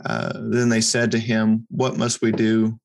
Uh, 0.04 0.32
then 0.34 0.68
they 0.68 0.82
said 0.82 1.10
to 1.10 1.18
him, 1.18 1.66
What 1.70 1.96
must 1.96 2.20
we 2.20 2.30
do 2.30 2.78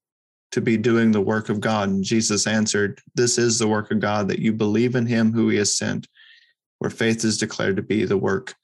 to 0.53 0.61
be 0.61 0.77
doing 0.77 1.11
the 1.11 1.19
work 1.19 1.49
of 1.49 1.59
God? 1.59 1.89
And 1.89 2.01
Jesus 2.01 2.47
answered, 2.47 3.01
This 3.15 3.37
is 3.37 3.59
the 3.59 3.67
work 3.67 3.91
of 3.91 3.99
God, 3.99 4.29
that 4.29 4.39
you 4.39 4.53
believe 4.53 4.95
in 4.95 5.05
him 5.05 5.33
who 5.33 5.49
he 5.49 5.57
has 5.57 5.75
sent, 5.75 6.07
where 6.79 6.89
faith 6.89 7.25
is 7.25 7.37
declared 7.37 7.75
to 7.75 7.81
be 7.81 8.05
the 8.05 8.17
work 8.17 8.55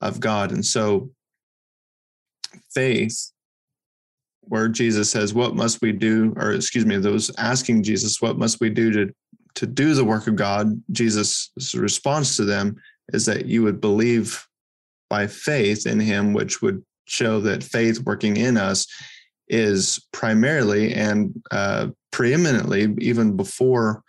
of 0.00 0.20
God. 0.20 0.52
And 0.52 0.64
so, 0.64 1.10
faith, 2.72 3.32
where 4.42 4.68
Jesus 4.68 5.10
says, 5.10 5.34
What 5.34 5.56
must 5.56 5.82
we 5.82 5.90
do? 5.90 6.32
Or, 6.36 6.52
excuse 6.52 6.86
me, 6.86 6.98
those 6.98 7.32
asking 7.36 7.82
Jesus, 7.82 8.22
What 8.22 8.38
must 8.38 8.60
we 8.60 8.70
do 8.70 8.92
to, 8.92 9.12
to 9.56 9.66
do 9.66 9.94
the 9.94 10.04
work 10.04 10.26
of 10.26 10.36
God? 10.36 10.82
Jesus' 10.90 11.50
response 11.74 12.36
to 12.36 12.44
them 12.44 12.76
is 13.12 13.26
that 13.26 13.46
you 13.46 13.62
would 13.62 13.80
believe 13.80 14.46
by 15.10 15.26
faith 15.26 15.86
in 15.86 16.00
him, 16.00 16.32
which 16.32 16.62
would 16.62 16.82
show 17.06 17.40
that 17.40 17.62
faith 17.62 18.00
working 18.00 18.36
in 18.36 18.56
us 18.56 18.86
is 19.48 20.04
primarily 20.12 20.94
and 20.94 21.34
uh, 21.50 21.88
preeminently, 22.10 22.94
even 22.98 23.36
before 23.36 24.02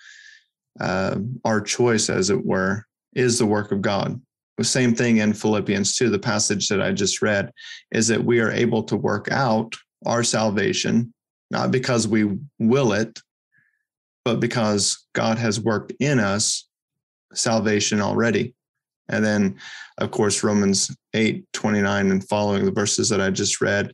uh, 0.79 1.17
our 1.43 1.61
choice, 1.61 2.09
as 2.09 2.29
it 2.29 2.45
were, 2.45 2.85
is 3.13 3.37
the 3.37 3.45
work 3.45 3.71
of 3.71 3.81
God. 3.81 4.19
The 4.57 4.63
same 4.63 4.95
thing 4.95 5.17
in 5.17 5.33
Philippians 5.33 5.95
2, 5.95 6.09
the 6.09 6.19
passage 6.19 6.69
that 6.69 6.81
I 6.81 6.91
just 6.91 7.21
read, 7.21 7.51
is 7.91 8.07
that 8.07 8.23
we 8.23 8.39
are 8.39 8.51
able 8.51 8.83
to 8.83 8.95
work 8.95 9.29
out 9.31 9.75
our 10.05 10.23
salvation, 10.23 11.13
not 11.51 11.71
because 11.71 12.07
we 12.07 12.37
will 12.59 12.93
it, 12.93 13.19
but 14.25 14.39
because 14.39 15.05
God 15.13 15.37
has 15.37 15.59
worked 15.59 15.93
in 15.99 16.19
us 16.19 16.67
salvation 17.33 18.01
already. 18.01 18.55
And 19.07 19.23
then, 19.23 19.57
of 19.99 20.11
course, 20.11 20.43
Romans 20.43 20.95
8, 21.13 21.45
29 21.53 22.11
and 22.11 22.27
following 22.27 22.65
the 22.65 22.71
verses 22.71 23.07
that 23.09 23.21
I 23.21 23.29
just 23.29 23.61
read. 23.61 23.93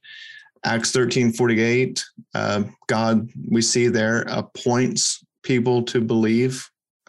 Acts 0.64 0.92
13, 0.92 1.34
48, 1.34 2.04
uh, 2.34 2.64
God, 2.88 3.30
we 3.50 3.62
see 3.62 3.88
there, 3.88 4.22
appoints 4.30 5.24
people 5.44 5.84
to 5.84 6.00
believe. 6.00 6.68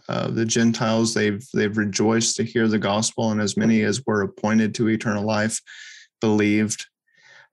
Uh, 0.09 0.29
the 0.29 0.45
Gentiles, 0.45 1.15
they've 1.15 1.47
they've 1.55 1.77
rejoiced 1.77 2.37
to 2.37 2.43
hear 2.43 2.67
the 2.67 2.79
gospel, 2.79 3.31
and 3.31 3.41
as 3.41 3.57
many 3.57 3.83
as 3.83 4.05
were 4.05 4.23
appointed 4.23 4.75
to 4.75 4.89
eternal 4.89 5.25
life 5.25 5.61
believed. 6.21 6.87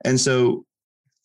And 0.04 0.20
so 0.20 0.66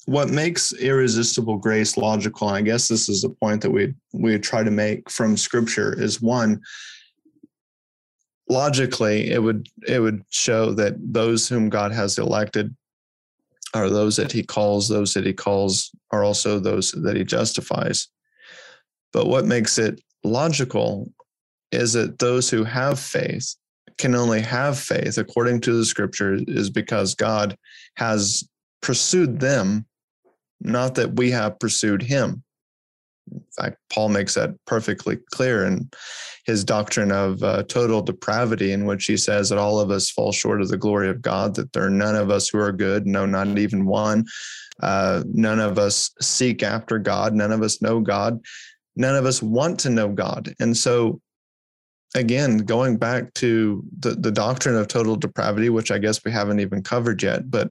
what 0.06 0.28
makes 0.28 0.72
irresistible 0.74 1.56
grace 1.56 1.96
logical, 1.96 2.48
and 2.48 2.56
I 2.58 2.62
guess 2.62 2.88
this 2.88 3.08
is 3.08 3.24
a 3.24 3.30
point 3.30 3.62
that 3.62 3.70
we 3.70 3.94
we 4.12 4.38
try 4.38 4.62
to 4.62 4.70
make 4.70 5.10
from 5.10 5.36
scripture, 5.36 5.98
is 6.00 6.20
one, 6.20 6.60
logically 8.48 9.30
it 9.30 9.42
would 9.42 9.68
it 9.86 10.00
would 10.00 10.22
show 10.30 10.72
that 10.74 10.94
those 10.98 11.48
whom 11.48 11.70
God 11.70 11.92
has 11.92 12.18
elected 12.18 12.74
are 13.72 13.88
those 13.90 14.16
that 14.16 14.30
he 14.30 14.42
calls 14.42 14.88
those 14.88 15.14
that 15.14 15.26
he 15.26 15.32
calls 15.32 15.90
are 16.10 16.22
also 16.22 16.58
those 16.58 16.92
that 16.92 17.16
he 17.16 17.24
justifies. 17.24 18.08
But 19.12 19.26
what 19.26 19.46
makes 19.46 19.78
it 19.78 20.00
logical 20.22 21.10
is 21.72 21.92
that 21.94 22.18
those 22.18 22.50
who 22.50 22.64
have 22.64 23.00
faith 23.00 23.56
can 23.98 24.14
only 24.14 24.40
have 24.40 24.78
faith 24.78 25.18
according 25.18 25.60
to 25.62 25.72
the 25.72 25.84
scripture 25.84 26.38
is 26.46 26.68
because 26.68 27.14
God 27.14 27.56
has 27.96 28.48
pursued 28.82 29.40
them 29.40 29.86
not 30.64 30.94
that 30.96 31.16
we 31.16 31.30
have 31.30 31.58
pursued 31.58 32.02
him 32.02 32.42
in 33.32 33.42
fact, 33.56 33.78
Paul 33.90 34.10
makes 34.10 34.34
that 34.34 34.54
perfectly 34.66 35.18
clear 35.32 35.64
in 35.64 35.90
his 36.46 36.64
doctrine 36.64 37.10
of 37.10 37.42
uh, 37.42 37.62
total 37.64 38.02
depravity, 38.02 38.72
in 38.72 38.84
which 38.86 39.06
he 39.06 39.16
says 39.16 39.48
that 39.48 39.58
all 39.58 39.80
of 39.80 39.90
us 39.90 40.10
fall 40.10 40.32
short 40.32 40.60
of 40.60 40.68
the 40.68 40.76
glory 40.76 41.08
of 41.08 41.22
God, 41.22 41.54
that 41.54 41.72
there 41.72 41.84
are 41.84 41.90
none 41.90 42.16
of 42.16 42.30
us 42.30 42.48
who 42.48 42.58
are 42.58 42.72
good, 42.72 43.06
no, 43.06 43.24
not 43.26 43.58
even 43.58 43.86
one. 43.86 44.26
Uh, 44.82 45.22
none 45.32 45.60
of 45.60 45.78
us 45.78 46.10
seek 46.20 46.62
after 46.62 46.98
God, 46.98 47.32
none 47.32 47.52
of 47.52 47.62
us 47.62 47.80
know 47.80 48.00
God, 48.00 48.40
none 48.96 49.14
of 49.14 49.24
us 49.24 49.42
want 49.42 49.78
to 49.80 49.90
know 49.90 50.08
God. 50.08 50.52
And 50.58 50.76
so, 50.76 51.20
again, 52.16 52.58
going 52.58 52.96
back 52.96 53.32
to 53.34 53.84
the, 54.00 54.10
the 54.10 54.32
doctrine 54.32 54.76
of 54.76 54.88
total 54.88 55.16
depravity, 55.16 55.70
which 55.70 55.92
I 55.92 55.98
guess 55.98 56.24
we 56.24 56.32
haven't 56.32 56.60
even 56.60 56.82
covered 56.82 57.22
yet, 57.22 57.50
but 57.50 57.70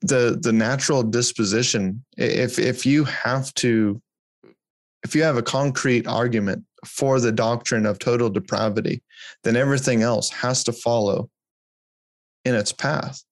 the 0.00 0.38
the 0.40 0.52
natural 0.52 1.02
disposition 1.02 2.04
if 2.16 2.58
if 2.58 2.84
you 2.84 3.04
have 3.04 3.52
to 3.54 4.00
if 5.04 5.14
you 5.14 5.22
have 5.22 5.36
a 5.36 5.42
concrete 5.42 6.06
argument 6.06 6.64
for 6.84 7.20
the 7.20 7.32
doctrine 7.32 7.86
of 7.86 7.98
total 7.98 8.30
depravity, 8.30 9.02
then 9.44 9.56
everything 9.56 10.02
else 10.02 10.30
has 10.30 10.64
to 10.64 10.72
follow 10.72 11.28
in 12.44 12.54
its 12.54 12.72
path. 12.72 13.22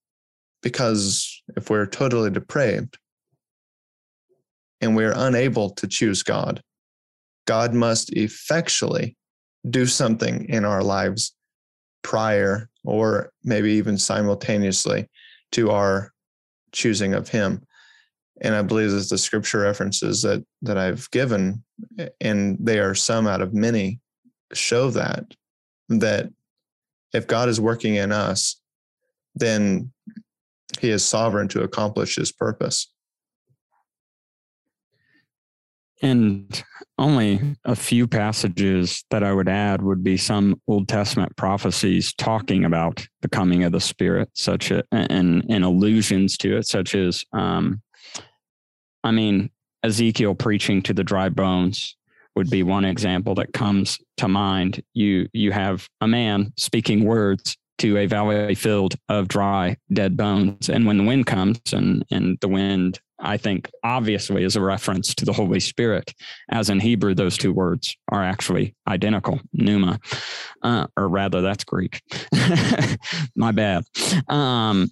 Because 0.62 1.42
if 1.56 1.70
we're 1.70 1.86
totally 1.86 2.30
depraved 2.30 2.98
and 4.80 4.96
we're 4.96 5.14
unable 5.14 5.70
to 5.70 5.86
choose 5.86 6.22
God, 6.22 6.62
God 7.46 7.74
must 7.74 8.12
effectually 8.12 9.16
do 9.68 9.86
something 9.86 10.48
in 10.48 10.64
our 10.64 10.82
lives 10.82 11.34
prior 12.02 12.68
or 12.84 13.30
maybe 13.44 13.72
even 13.72 13.98
simultaneously 13.98 15.08
to 15.52 15.70
our 15.70 16.12
choosing 16.72 17.14
of 17.14 17.28
Him 17.28 17.62
and 18.40 18.54
I 18.54 18.62
believe 18.62 18.90
that 18.90 19.08
the 19.08 19.18
scripture 19.18 19.60
references 19.60 20.22
that 20.22 20.44
that 20.62 20.76
I've 20.76 21.10
given, 21.10 21.64
and 22.20 22.58
they 22.60 22.78
are 22.78 22.94
some 22.94 23.26
out 23.26 23.40
of 23.40 23.54
many, 23.54 24.00
show 24.52 24.90
that 24.90 25.24
that 25.88 26.30
if 27.14 27.26
God 27.26 27.48
is 27.48 27.60
working 27.60 27.94
in 27.94 28.12
us, 28.12 28.60
then 29.34 29.92
He 30.80 30.90
is 30.90 31.04
sovereign 31.04 31.48
to 31.48 31.62
accomplish 31.62 32.16
His 32.16 32.32
purpose. 32.32 32.92
And 36.02 36.62
only 36.98 37.56
a 37.64 37.74
few 37.74 38.06
passages 38.06 39.04
that 39.10 39.22
I 39.22 39.32
would 39.32 39.48
add 39.48 39.82
would 39.82 40.04
be 40.04 40.16
some 40.16 40.60
Old 40.68 40.88
Testament 40.88 41.36
prophecies 41.36 42.12
talking 42.14 42.64
about 42.64 43.06
the 43.22 43.28
coming 43.28 43.64
of 43.64 43.72
the 43.72 43.80
Spirit, 43.80 44.28
such 44.34 44.70
a, 44.70 44.82
and 44.92 45.44
and 45.48 45.64
allusions 45.64 46.36
to 46.38 46.58
it, 46.58 46.66
such 46.66 46.94
as 46.94 47.24
um, 47.32 47.82
I 49.04 49.10
mean, 49.10 49.50
Ezekiel 49.82 50.34
preaching 50.34 50.82
to 50.82 50.92
the 50.92 51.04
dry 51.04 51.28
bones 51.28 51.96
would 52.34 52.50
be 52.50 52.62
one 52.62 52.84
example 52.84 53.34
that 53.36 53.52
comes 53.52 53.98
to 54.18 54.28
mind. 54.28 54.82
You 54.92 55.28
you 55.32 55.52
have 55.52 55.88
a 56.00 56.06
man 56.06 56.52
speaking 56.56 57.04
words 57.04 57.56
to 57.78 57.98
a 57.98 58.06
valley 58.06 58.54
filled 58.54 58.94
of 59.08 59.28
dry 59.28 59.76
dead 59.92 60.16
bones, 60.16 60.68
and 60.68 60.86
when 60.86 60.98
the 60.98 61.04
wind 61.04 61.26
comes, 61.26 61.60
and 61.72 62.04
and 62.10 62.38
the 62.40 62.48
wind, 62.48 63.00
I 63.18 63.36
think 63.36 63.70
obviously 63.82 64.44
is 64.44 64.56
a 64.56 64.60
reference 64.60 65.14
to 65.14 65.24
the 65.24 65.32
Holy 65.32 65.60
Spirit, 65.60 66.14
as 66.50 66.70
in 66.70 66.80
Hebrew 66.80 67.14
those 67.14 67.36
two 67.36 67.52
words 67.52 67.96
are 68.10 68.22
actually 68.22 68.74
identical, 68.88 69.40
pneuma, 69.52 69.98
uh, 70.62 70.86
or 70.96 71.08
rather 71.08 71.40
that's 71.40 71.64
Greek. 71.64 72.02
My 73.36 73.52
bad. 73.52 73.84
Um, 74.28 74.90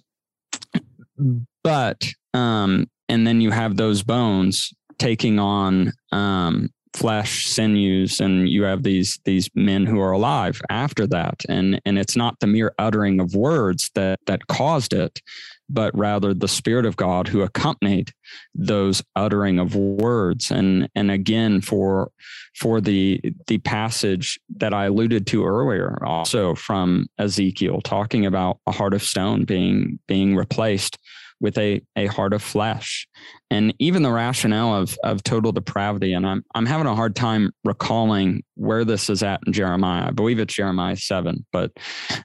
but 1.63 2.07
um, 2.33 2.87
and 3.09 3.25
then 3.25 3.41
you 3.41 3.51
have 3.51 3.77
those 3.77 4.03
bones 4.03 4.73
taking 4.97 5.39
on 5.39 5.91
um, 6.11 6.69
flesh 6.95 7.45
sinews 7.47 8.21
and 8.21 8.47
you 8.47 8.63
have 8.63 8.83
these 8.83 9.19
these 9.25 9.49
men 9.53 9.85
who 9.85 9.99
are 9.99 10.11
alive 10.11 10.61
after 10.69 11.05
that 11.05 11.43
and 11.49 11.81
and 11.85 11.99
it's 11.99 12.15
not 12.15 12.39
the 12.39 12.47
mere 12.47 12.73
uttering 12.79 13.19
of 13.19 13.35
words 13.35 13.91
that 13.95 14.17
that 14.27 14.47
caused 14.47 14.93
it 14.93 15.21
but 15.67 15.95
rather 15.97 16.33
the 16.33 16.47
spirit 16.47 16.85
of 16.85 16.95
god 16.95 17.27
who 17.27 17.41
accompanied 17.41 18.11
those 18.53 19.03
uttering 19.17 19.59
of 19.59 19.75
words 19.75 20.51
and 20.51 20.87
and 20.95 21.11
again 21.11 21.59
for 21.59 22.11
for 22.55 22.79
the 22.79 23.19
the 23.47 23.57
passage 23.59 24.39
that 24.55 24.73
i 24.73 24.85
alluded 24.85 25.27
to 25.27 25.45
earlier 25.45 26.01
also 26.05 26.55
from 26.55 27.07
ezekiel 27.19 27.81
talking 27.81 28.25
about 28.25 28.57
a 28.67 28.71
heart 28.71 28.93
of 28.93 29.03
stone 29.03 29.43
being 29.43 29.99
being 30.07 30.33
replaced 30.33 30.97
with 31.39 31.57
a, 31.57 31.81
a 31.95 32.07
heart 32.07 32.33
of 32.33 32.41
flesh. 32.41 33.07
And 33.55 33.73
even 33.79 34.03
the 34.03 34.11
rationale 34.11 34.75
of, 34.75 34.97
of 35.05 35.23
total 35.23 35.53
depravity, 35.53 36.11
and 36.11 36.27
I'm, 36.27 36.43
I'm 36.55 36.65
having 36.65 36.87
a 36.87 36.95
hard 36.95 37.15
time 37.15 37.53
recalling 37.63 38.43
where 38.55 38.83
this 38.83 39.09
is 39.09 39.23
at 39.23 39.39
in 39.47 39.53
Jeremiah. 39.53 40.07
I 40.07 40.11
believe 40.11 40.39
it's 40.39 40.53
Jeremiah 40.53 40.97
7, 40.97 41.45
but 41.53 41.71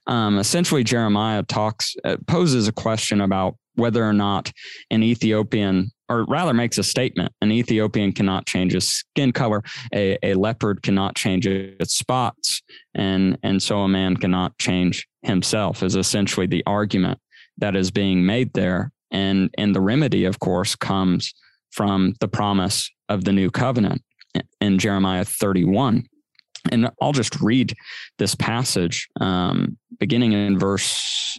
um, 0.08 0.40
essentially, 0.40 0.82
Jeremiah 0.82 1.44
talks, 1.44 1.94
uh, 2.04 2.16
poses 2.26 2.66
a 2.66 2.72
question 2.72 3.20
about 3.20 3.54
whether 3.76 4.04
or 4.04 4.12
not 4.12 4.50
an 4.90 5.04
Ethiopian, 5.04 5.92
or 6.08 6.24
rather 6.24 6.52
makes 6.52 6.78
a 6.78 6.82
statement, 6.82 7.32
an 7.40 7.52
Ethiopian 7.52 8.10
cannot 8.10 8.46
change 8.46 8.72
his 8.72 8.88
skin 8.88 9.30
color, 9.30 9.62
a, 9.94 10.18
a 10.24 10.34
leopard 10.34 10.82
cannot 10.82 11.14
change 11.14 11.46
its 11.46 11.94
spots, 11.94 12.60
and, 12.92 13.38
and 13.44 13.62
so 13.62 13.78
a 13.78 13.88
man 13.88 14.16
cannot 14.16 14.58
change 14.58 15.06
himself, 15.22 15.84
is 15.84 15.94
essentially 15.94 16.48
the 16.48 16.64
argument 16.66 17.20
that 17.58 17.76
is 17.76 17.92
being 17.92 18.26
made 18.26 18.52
there. 18.52 18.90
And, 19.10 19.50
and 19.58 19.74
the 19.74 19.80
remedy, 19.80 20.24
of 20.24 20.38
course, 20.38 20.74
comes 20.74 21.34
from 21.70 22.14
the 22.20 22.28
promise 22.28 22.90
of 23.08 23.24
the 23.24 23.32
new 23.32 23.50
covenant 23.50 24.02
in 24.60 24.78
Jeremiah 24.78 25.24
31. 25.24 26.04
And 26.70 26.90
I'll 27.00 27.12
just 27.12 27.40
read 27.40 27.74
this 28.18 28.34
passage 28.34 29.08
um, 29.20 29.78
beginning 29.98 30.32
in 30.32 30.58
verse 30.58 31.38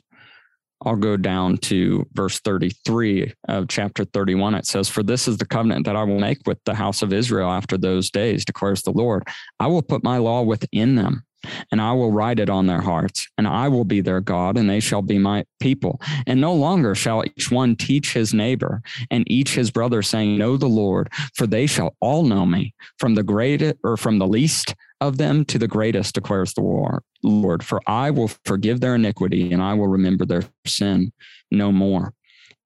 I'll 0.84 0.96
go 0.96 1.16
down 1.16 1.58
to 1.58 2.08
verse 2.14 2.40
33 2.40 3.34
of 3.48 3.68
chapter 3.68 4.04
31. 4.04 4.56
It 4.56 4.66
says, 4.66 4.90
For 4.90 5.04
this 5.04 5.28
is 5.28 5.38
the 5.38 5.46
covenant 5.46 5.86
that 5.86 5.96
I 5.96 6.04
will 6.04 6.20
make 6.20 6.40
with 6.48 6.58
the 6.66 6.74
house 6.74 7.02
of 7.02 7.14
Israel 7.14 7.52
after 7.52 7.78
those 7.78 8.10
days, 8.10 8.46
declares 8.46 8.82
the 8.82 8.92
Lord. 8.92 9.28
I 9.60 9.68
will 9.68 9.84
put 9.84 10.04
my 10.04 10.18
law 10.18 10.42
within 10.42 10.96
them, 10.96 11.24
and 11.72 11.82
I 11.82 11.94
will 11.94 12.12
write 12.12 12.40
it 12.40 12.50
on 12.50 12.68
their 12.68 12.82
hearts, 12.82 13.28
and 13.38 13.48
I 13.48 13.68
will 13.68 13.86
be 13.86 14.02
their 14.02 14.22
God, 14.22 14.58
and 14.58 14.70
they 14.70 14.80
shall 14.80 15.02
be 15.02 15.18
my 15.18 15.46
people. 15.60 16.02
And 16.28 16.40
no 16.40 16.54
longer 16.54 16.96
shall 16.96 17.24
each 17.26 17.52
one 17.52 17.76
teach 17.76 18.14
his 18.14 18.34
neighbor 18.34 18.82
and 19.10 19.30
each 19.30 19.56
his 19.56 19.72
brother, 19.72 20.02
saying, 20.02 20.38
Know 20.38 20.58
the 20.58 20.68
Lord, 20.68 21.10
for 21.36 21.48
they 21.48 21.68
shall 21.68 21.96
all 22.00 22.24
know 22.24 22.46
me, 22.46 22.74
from 22.98 23.16
the 23.16 23.24
great 23.24 23.62
or 23.84 23.98
from 23.98 24.20
the 24.20 24.28
least 24.28 24.76
of 25.00 25.18
them 25.18 25.44
to 25.46 25.58
the 25.58 25.68
greatest, 25.68 26.16
declares 26.16 26.54
the 26.54 27.02
Lord. 27.24 27.64
For 27.64 27.82
I 27.88 28.12
will 28.12 28.30
forgive 28.46 28.80
their 28.80 28.96
iniquity, 28.96 29.52
and 29.52 29.62
I 29.62 29.74
will 29.74 29.88
remember 29.88 30.26
their 30.26 30.44
sin 30.66 31.12
no 31.50 31.72
more. 31.72 32.14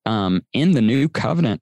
Um, 0.06 0.46
in 0.54 0.74
the 0.74 0.82
new 0.82 1.10
covenant, 1.10 1.62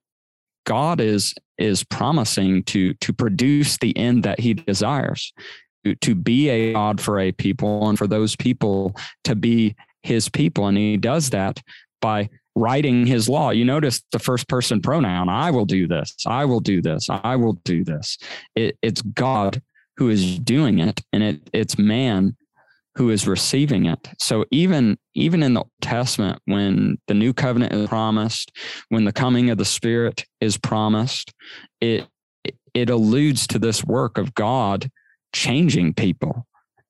God 0.66 1.00
is 1.00 1.34
is 1.56 1.84
promising 1.84 2.64
to 2.64 2.94
to 2.94 3.12
produce 3.12 3.78
the 3.78 3.96
end 3.96 4.24
that 4.24 4.40
He 4.40 4.54
desires 4.54 5.32
to 6.00 6.14
be 6.14 6.48
a 6.48 6.72
God 6.72 7.00
for 7.00 7.18
a 7.18 7.32
people 7.32 7.88
and 7.88 7.98
for 7.98 8.06
those 8.06 8.36
people 8.36 8.94
to 9.24 9.34
be 9.34 9.76
his 10.02 10.28
people. 10.28 10.66
And 10.66 10.76
he 10.76 10.96
does 10.96 11.30
that 11.30 11.60
by 12.00 12.28
writing 12.56 13.06
his 13.06 13.28
law. 13.28 13.50
You 13.50 13.64
notice 13.64 14.02
the 14.12 14.18
first 14.18 14.48
person 14.48 14.80
pronoun 14.80 15.28
I 15.28 15.50
will 15.50 15.64
do 15.64 15.86
this, 15.86 16.14
I 16.26 16.44
will 16.44 16.60
do 16.60 16.80
this, 16.80 17.08
I 17.10 17.36
will 17.36 17.54
do 17.64 17.84
this. 17.84 18.18
It, 18.54 18.78
it's 18.82 19.02
God 19.02 19.62
who 19.96 20.08
is 20.08 20.38
doing 20.38 20.78
it, 20.78 21.00
and 21.12 21.22
it, 21.22 21.48
it's 21.52 21.78
man 21.78 22.36
who 22.96 23.10
is 23.10 23.26
receiving 23.26 23.86
it. 23.86 24.08
So 24.20 24.44
even 24.50 24.98
even 25.14 25.42
in 25.42 25.54
the 25.54 25.64
Testament, 25.80 26.40
when 26.44 26.98
the 27.08 27.14
new 27.14 27.32
covenant 27.32 27.72
is 27.72 27.88
promised, 27.88 28.52
when 28.88 29.04
the 29.04 29.12
coming 29.12 29.50
of 29.50 29.58
the 29.58 29.64
Spirit 29.64 30.24
is 30.40 30.56
promised, 30.56 31.32
it 31.80 32.06
it 32.72 32.90
alludes 32.90 33.46
to 33.48 33.58
this 33.58 33.84
work 33.84 34.18
of 34.18 34.34
God 34.34 34.90
changing 35.34 35.92
people 35.94 36.46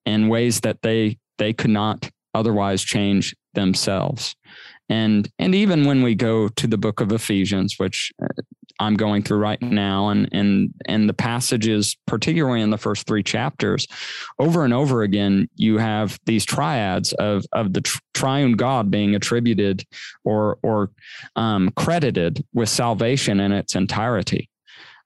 in 0.06 0.28
ways 0.28 0.60
that 0.60 0.82
they 0.82 1.18
they 1.38 1.52
could 1.52 1.70
not 1.70 2.08
otherwise 2.34 2.82
change 2.82 3.34
themselves. 3.54 4.36
And 4.88 5.28
and 5.38 5.54
even 5.54 5.86
when 5.86 6.02
we 6.02 6.14
go 6.14 6.48
to 6.48 6.66
the 6.66 6.78
book 6.78 7.00
of 7.00 7.10
ephesians 7.10 7.76
which 7.78 8.12
uh, 8.22 8.42
i'm 8.80 8.96
going 8.96 9.22
through 9.22 9.38
right 9.38 9.62
now 9.62 10.08
and 10.08 10.28
and 10.32 10.74
and 10.84 11.08
the 11.08 11.14
passages 11.14 11.96
particularly 12.06 12.60
in 12.60 12.68
the 12.70 12.76
first 12.76 13.06
three 13.06 13.22
chapters 13.22 13.86
over 14.38 14.62
and 14.64 14.74
over 14.74 15.02
again 15.02 15.48
you 15.54 15.78
have 15.78 16.18
these 16.26 16.44
triads 16.44 17.14
of 17.14 17.44
of 17.52 17.72
the 17.72 17.80
triune 18.12 18.52
god 18.52 18.90
being 18.90 19.14
attributed 19.14 19.84
or 20.24 20.58
or 20.62 20.90
um, 21.36 21.70
credited 21.76 22.44
with 22.52 22.68
salvation 22.68 23.40
in 23.40 23.52
its 23.52 23.74
entirety. 23.74 24.48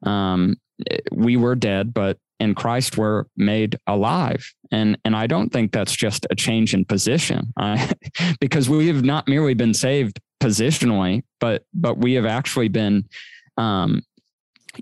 Um, 0.05 0.57
we 1.13 1.37
were 1.37 1.55
dead 1.55 1.93
but 1.93 2.19
in 2.41 2.55
Christ 2.55 2.97
were 2.97 3.27
made 3.37 3.79
alive. 3.87 4.53
And, 4.71 4.99
and 5.05 5.17
I 5.17 5.27
don't 5.27 5.51
think 5.51 5.73
that's 5.73 5.95
just 5.95 6.27
a 6.31 6.35
change 6.35 6.75
in 6.75 6.85
position 6.85 7.53
I, 7.57 7.93
because 8.41 8.69
we 8.69 8.87
have 8.89 9.05
not 9.05 9.29
merely 9.29 9.55
been 9.55 9.75
saved 9.75 10.21
positionally, 10.41 11.23
but, 11.41 11.65
but 11.75 11.99
we 11.99 12.15
have 12.15 12.27
actually 12.27 12.69
been 12.69 13.09
um, 13.57 14.03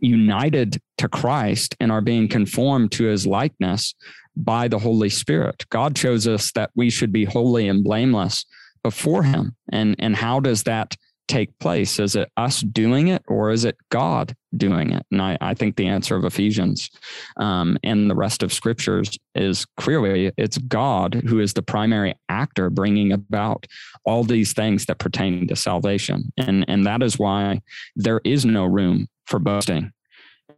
united 0.01 0.81
to 0.99 1.09
Christ 1.09 1.77
and 1.81 1.91
are 1.91 2.01
being 2.01 2.29
conformed 2.29 2.93
to 2.93 3.05
his 3.05 3.27
likeness 3.27 3.95
by 4.37 4.69
the 4.69 4.79
Holy 4.79 5.09
Spirit. 5.09 5.65
God 5.71 5.97
chose 5.97 6.29
us 6.29 6.53
that 6.53 6.71
we 6.75 6.91
should 6.91 7.13
be 7.13 7.25
holy 7.25 7.69
and 7.69 7.83
blameless 7.83 8.45
before 8.83 9.23
him. 9.23 9.57
And, 9.73 9.97
and 9.99 10.15
how 10.15 10.41
does 10.41 10.65
that 10.65 10.95
take 11.29 11.59
place? 11.59 11.99
Is 11.99 12.17
it 12.17 12.31
us 12.37 12.61
doing 12.61 13.09
it 13.09 13.23
or 13.29 13.51
is 13.51 13.65
it 13.65 13.77
God 13.91 14.35
doing 14.57 14.93
it? 14.93 15.05
And 15.11 15.21
I, 15.21 15.37
I 15.41 15.55
think 15.55 15.77
the 15.77 15.87
answer 15.87 16.17
of 16.17 16.25
Ephesians 16.25 16.91
um, 17.37 17.79
and 17.83 18.11
the 18.11 18.15
rest 18.15 18.43
of 18.43 18.53
scriptures 18.53 19.19
is 19.35 19.67
clearly 19.77 20.33
it's 20.37 20.59
God 20.59 21.23
who 21.27 21.41
is 21.41 21.55
the 21.55 21.63
primary 21.63 22.15
actor 22.29 22.71
bringing 22.71 23.13
about 23.13 23.67
all 24.05 24.25
these 24.25 24.53
things 24.53 24.87
that 24.87 24.99
pertain 24.99 25.47
to 25.49 25.57
salvation. 25.57 26.33
And, 26.37 26.65
and 26.69 26.87
that 26.87 27.03
is 27.03 27.19
why 27.19 27.61
there 27.97 28.21
is 28.25 28.45
no 28.45 28.65
room 28.65 29.09
for 29.27 29.39
boasting. 29.39 29.93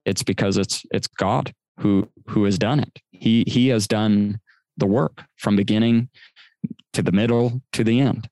It's 0.04 0.22
because 0.22 0.56
it's 0.56 0.84
it's 0.90 1.06
God 1.06 1.52
who 1.78 2.08
who 2.28 2.44
has 2.44 2.58
done 2.58 2.80
it. 2.80 2.98
He 3.10 3.44
he 3.46 3.68
has 3.68 3.86
done 3.86 4.40
the 4.76 4.86
work 4.86 5.24
from 5.36 5.56
beginning 5.56 6.08
to 6.92 7.02
the 7.02 7.12
middle 7.12 7.60
to 7.72 7.84
the 7.84 8.00
end. 8.00 8.28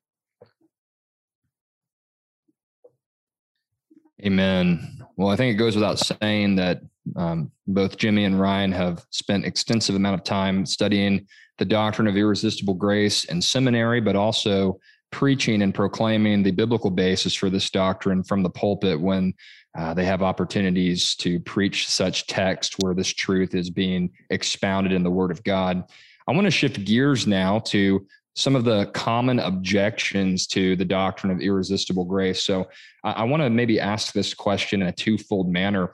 Amen. 4.24 5.04
Well, 5.16 5.28
I 5.28 5.36
think 5.36 5.54
it 5.54 5.58
goes 5.58 5.74
without 5.74 5.98
saying 5.98 6.56
that 6.56 6.80
um, 7.16 7.50
both 7.66 7.98
Jimmy 7.98 8.24
and 8.24 8.40
Ryan 8.40 8.72
have 8.72 9.04
spent 9.10 9.44
extensive 9.44 9.94
amount 9.94 10.14
of 10.14 10.24
time 10.24 10.64
studying 10.64 11.26
the 11.58 11.64
doctrine 11.64 12.08
of 12.08 12.16
irresistible 12.16 12.74
grace 12.74 13.24
in 13.24 13.40
seminary, 13.40 14.00
but 14.00 14.16
also 14.16 14.78
preaching 15.12 15.62
and 15.62 15.74
proclaiming 15.74 16.42
the 16.42 16.50
biblical 16.50 16.90
basis 16.90 17.34
for 17.34 17.50
this 17.50 17.70
doctrine 17.70 18.22
from 18.22 18.42
the 18.42 18.50
pulpit 18.50 19.00
when 19.00 19.32
uh, 19.78 19.94
they 19.94 20.04
have 20.04 20.22
opportunities 20.22 21.14
to 21.16 21.38
preach 21.40 21.88
such 21.88 22.26
text 22.26 22.76
where 22.80 22.94
this 22.94 23.12
truth 23.12 23.54
is 23.54 23.70
being 23.70 24.10
expounded 24.30 24.92
in 24.92 25.02
the 25.02 25.10
Word 25.10 25.30
of 25.30 25.44
God. 25.44 25.84
I 26.26 26.32
want 26.32 26.46
to 26.46 26.50
shift 26.50 26.84
gears 26.84 27.26
now 27.26 27.60
to 27.60 28.06
some 28.36 28.54
of 28.54 28.64
the 28.64 28.86
common 28.86 29.38
objections 29.38 30.46
to 30.46 30.76
the 30.76 30.84
doctrine 30.84 31.32
of 31.32 31.40
irresistible 31.40 32.04
grace. 32.04 32.42
So 32.42 32.68
I, 33.02 33.12
I 33.12 33.22
want 33.24 33.42
to 33.42 33.50
maybe 33.50 33.80
ask 33.80 34.12
this 34.12 34.34
question 34.34 34.82
in 34.82 34.88
a 34.88 34.92
twofold 34.92 35.48
manner. 35.48 35.92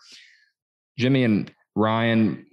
Jimmy 0.99 1.25
and 1.25 1.53
Ryan, 1.75 2.45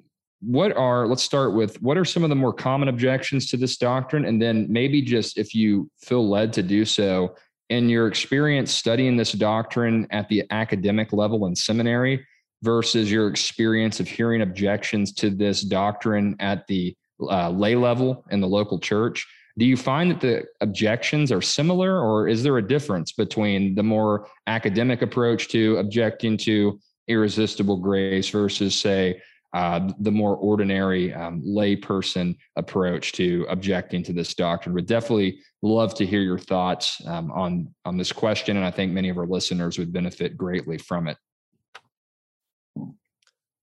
what 0.42 0.78
are, 0.78 1.08
let's 1.08 1.24
start 1.24 1.54
with 1.54 1.82
what 1.82 1.98
are 1.98 2.06
some 2.06 2.24
of 2.24 2.30
the 2.30 2.36
more 2.36 2.54
common 2.54 2.88
objections 2.88 3.50
to 3.50 3.58
this 3.58 3.76
doctrine? 3.78 4.26
And 4.26 4.42
then 4.42 4.68
maybe 4.70 5.02
just 5.02 5.38
if 5.38 5.54
you 5.54 5.90
feel 6.02 6.30
led 6.30 6.54
to 6.54 6.64
do 6.64 6.86
so, 6.86 7.36
in 7.70 7.88
your 7.88 8.08
experience 8.08 8.72
studying 8.72 9.16
this 9.16 9.32
doctrine 9.32 10.08
at 10.10 10.28
the 10.28 10.44
academic 10.50 11.14
level 11.14 11.46
in 11.46 11.56
seminary 11.56 12.26
versus 12.64 13.12
your 13.12 13.28
experience 13.28 14.00
of 14.00 14.08
hearing 14.08 14.42
objections 14.42 15.14
to 15.14 15.30
this 15.30 15.62
doctrine 15.62 16.36
at 16.40 16.66
the 16.68 16.96
uh, 17.22 17.50
lay 17.50 17.76
level 17.76 18.26
in 18.32 18.42
the 18.42 18.48
local 18.48 18.80
church, 18.80 19.28
do 19.60 19.66
you 19.66 19.76
find 19.76 20.10
that 20.10 20.22
the 20.22 20.46
objections 20.62 21.34
are 21.34 21.42
similar, 21.42 22.00
or 22.00 22.30
is 22.30 22.44
there 22.44 22.58
a 22.58 22.68
difference 22.68 23.12
between 23.12 23.76
the 23.76 23.84
more 23.84 24.28
academic 24.48 25.02
approach 25.02 25.50
to 25.50 25.76
objecting 25.78 26.38
to 26.38 26.80
irresistible 27.10 27.76
grace 27.76 28.30
versus, 28.30 28.74
say, 28.74 29.22
uh, 29.54 29.92
the 30.00 30.12
more 30.12 30.38
ordinary 30.38 31.14
um, 31.14 31.42
layperson 31.42 32.38
approach 32.56 33.12
to 33.14 33.46
objecting 33.50 34.02
to 34.04 34.14
this 34.14 34.34
doctrine. 34.34 34.74
Would 34.76 34.86
definitely 34.86 35.42
love 35.62 35.94
to 35.96 36.06
hear 36.06 36.22
your 36.22 36.38
thoughts 36.38 37.02
um, 37.06 37.30
on 37.32 37.74
on 37.84 37.98
this 37.98 38.12
question, 38.14 38.58
and 38.58 38.66
I 38.66 38.72
think 38.72 38.94
many 38.94 39.10
of 39.10 39.18
our 39.18 39.26
listeners 39.26 39.78
would 39.78 39.92
benefit 39.92 40.38
greatly 40.38 40.78
from 40.78 41.08
it. 41.08 41.18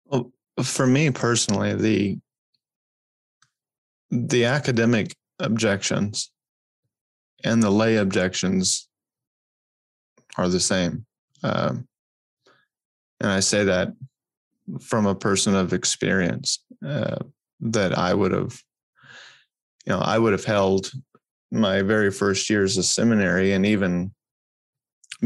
Well, 0.04 0.32
for 0.62 0.86
me 0.86 1.10
personally, 1.12 1.74
the 1.74 2.18
the 4.10 4.46
academic 4.46 5.14
objections 5.38 6.30
and 7.44 7.62
the 7.62 7.70
lay 7.70 7.96
objections 7.96 8.88
are 10.36 10.48
the 10.48 10.60
same. 10.60 11.04
Um, 11.42 11.86
and 13.20 13.30
I 13.30 13.40
say 13.40 13.64
that 13.64 13.92
from 14.80 15.06
a 15.06 15.14
person 15.14 15.54
of 15.54 15.72
experience 15.72 16.64
uh, 16.86 17.18
that 17.60 17.96
I 17.96 18.14
would 18.14 18.32
have, 18.32 18.60
you 19.86 19.92
know, 19.92 20.00
I 20.00 20.18
would 20.18 20.32
have 20.32 20.44
held 20.44 20.90
my 21.50 21.82
very 21.82 22.10
first 22.10 22.50
years 22.50 22.76
of 22.76 22.84
seminary 22.84 23.52
and 23.52 23.64
even 23.64 24.12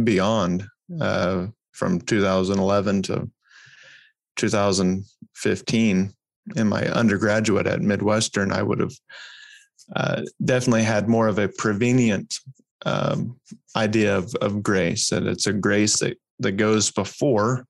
beyond 0.04 0.66
uh, 1.00 1.46
from 1.72 2.00
2011 2.00 3.02
to 3.02 3.28
2015 4.36 6.14
in 6.56 6.68
my 6.68 6.82
undergraduate 6.88 7.66
at 7.66 7.82
Midwestern, 7.82 8.52
I 8.52 8.62
would 8.62 8.80
have 8.80 8.94
uh, 9.96 10.22
definitely 10.44 10.82
had 10.82 11.08
more 11.08 11.28
of 11.28 11.38
a 11.38 11.48
prevenient 11.48 12.34
um, 12.84 13.38
idea 13.76 14.16
of, 14.16 14.34
of 14.36 14.62
grace, 14.62 15.08
that 15.10 15.26
it's 15.26 15.46
a 15.46 15.52
grace 15.52 15.98
that, 16.00 16.16
that 16.40 16.52
goes 16.52 16.90
before 16.90 17.66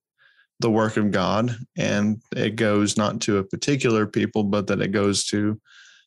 the 0.60 0.70
work 0.70 0.96
of 0.96 1.10
God 1.10 1.54
and 1.76 2.22
it 2.34 2.56
goes 2.56 2.96
not 2.96 3.20
to 3.22 3.38
a 3.38 3.44
particular 3.44 4.06
people, 4.06 4.44
but 4.44 4.66
that 4.68 4.80
it 4.80 4.92
goes 4.92 5.24
to 5.26 5.60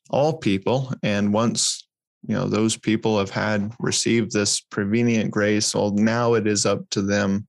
all 0.10 0.38
people. 0.38 0.92
And 1.04 1.34
once 1.34 1.88
you 2.28 2.34
know 2.34 2.48
those 2.48 2.76
people 2.76 3.20
have 3.20 3.30
had 3.30 3.72
received 3.80 4.32
this 4.32 4.62
prevenient 4.62 5.30
grace, 5.30 5.76
well, 5.76 5.92
now 5.92 6.34
it 6.34 6.48
is 6.48 6.66
up 6.66 6.90
to 6.92 7.02
them 7.02 7.48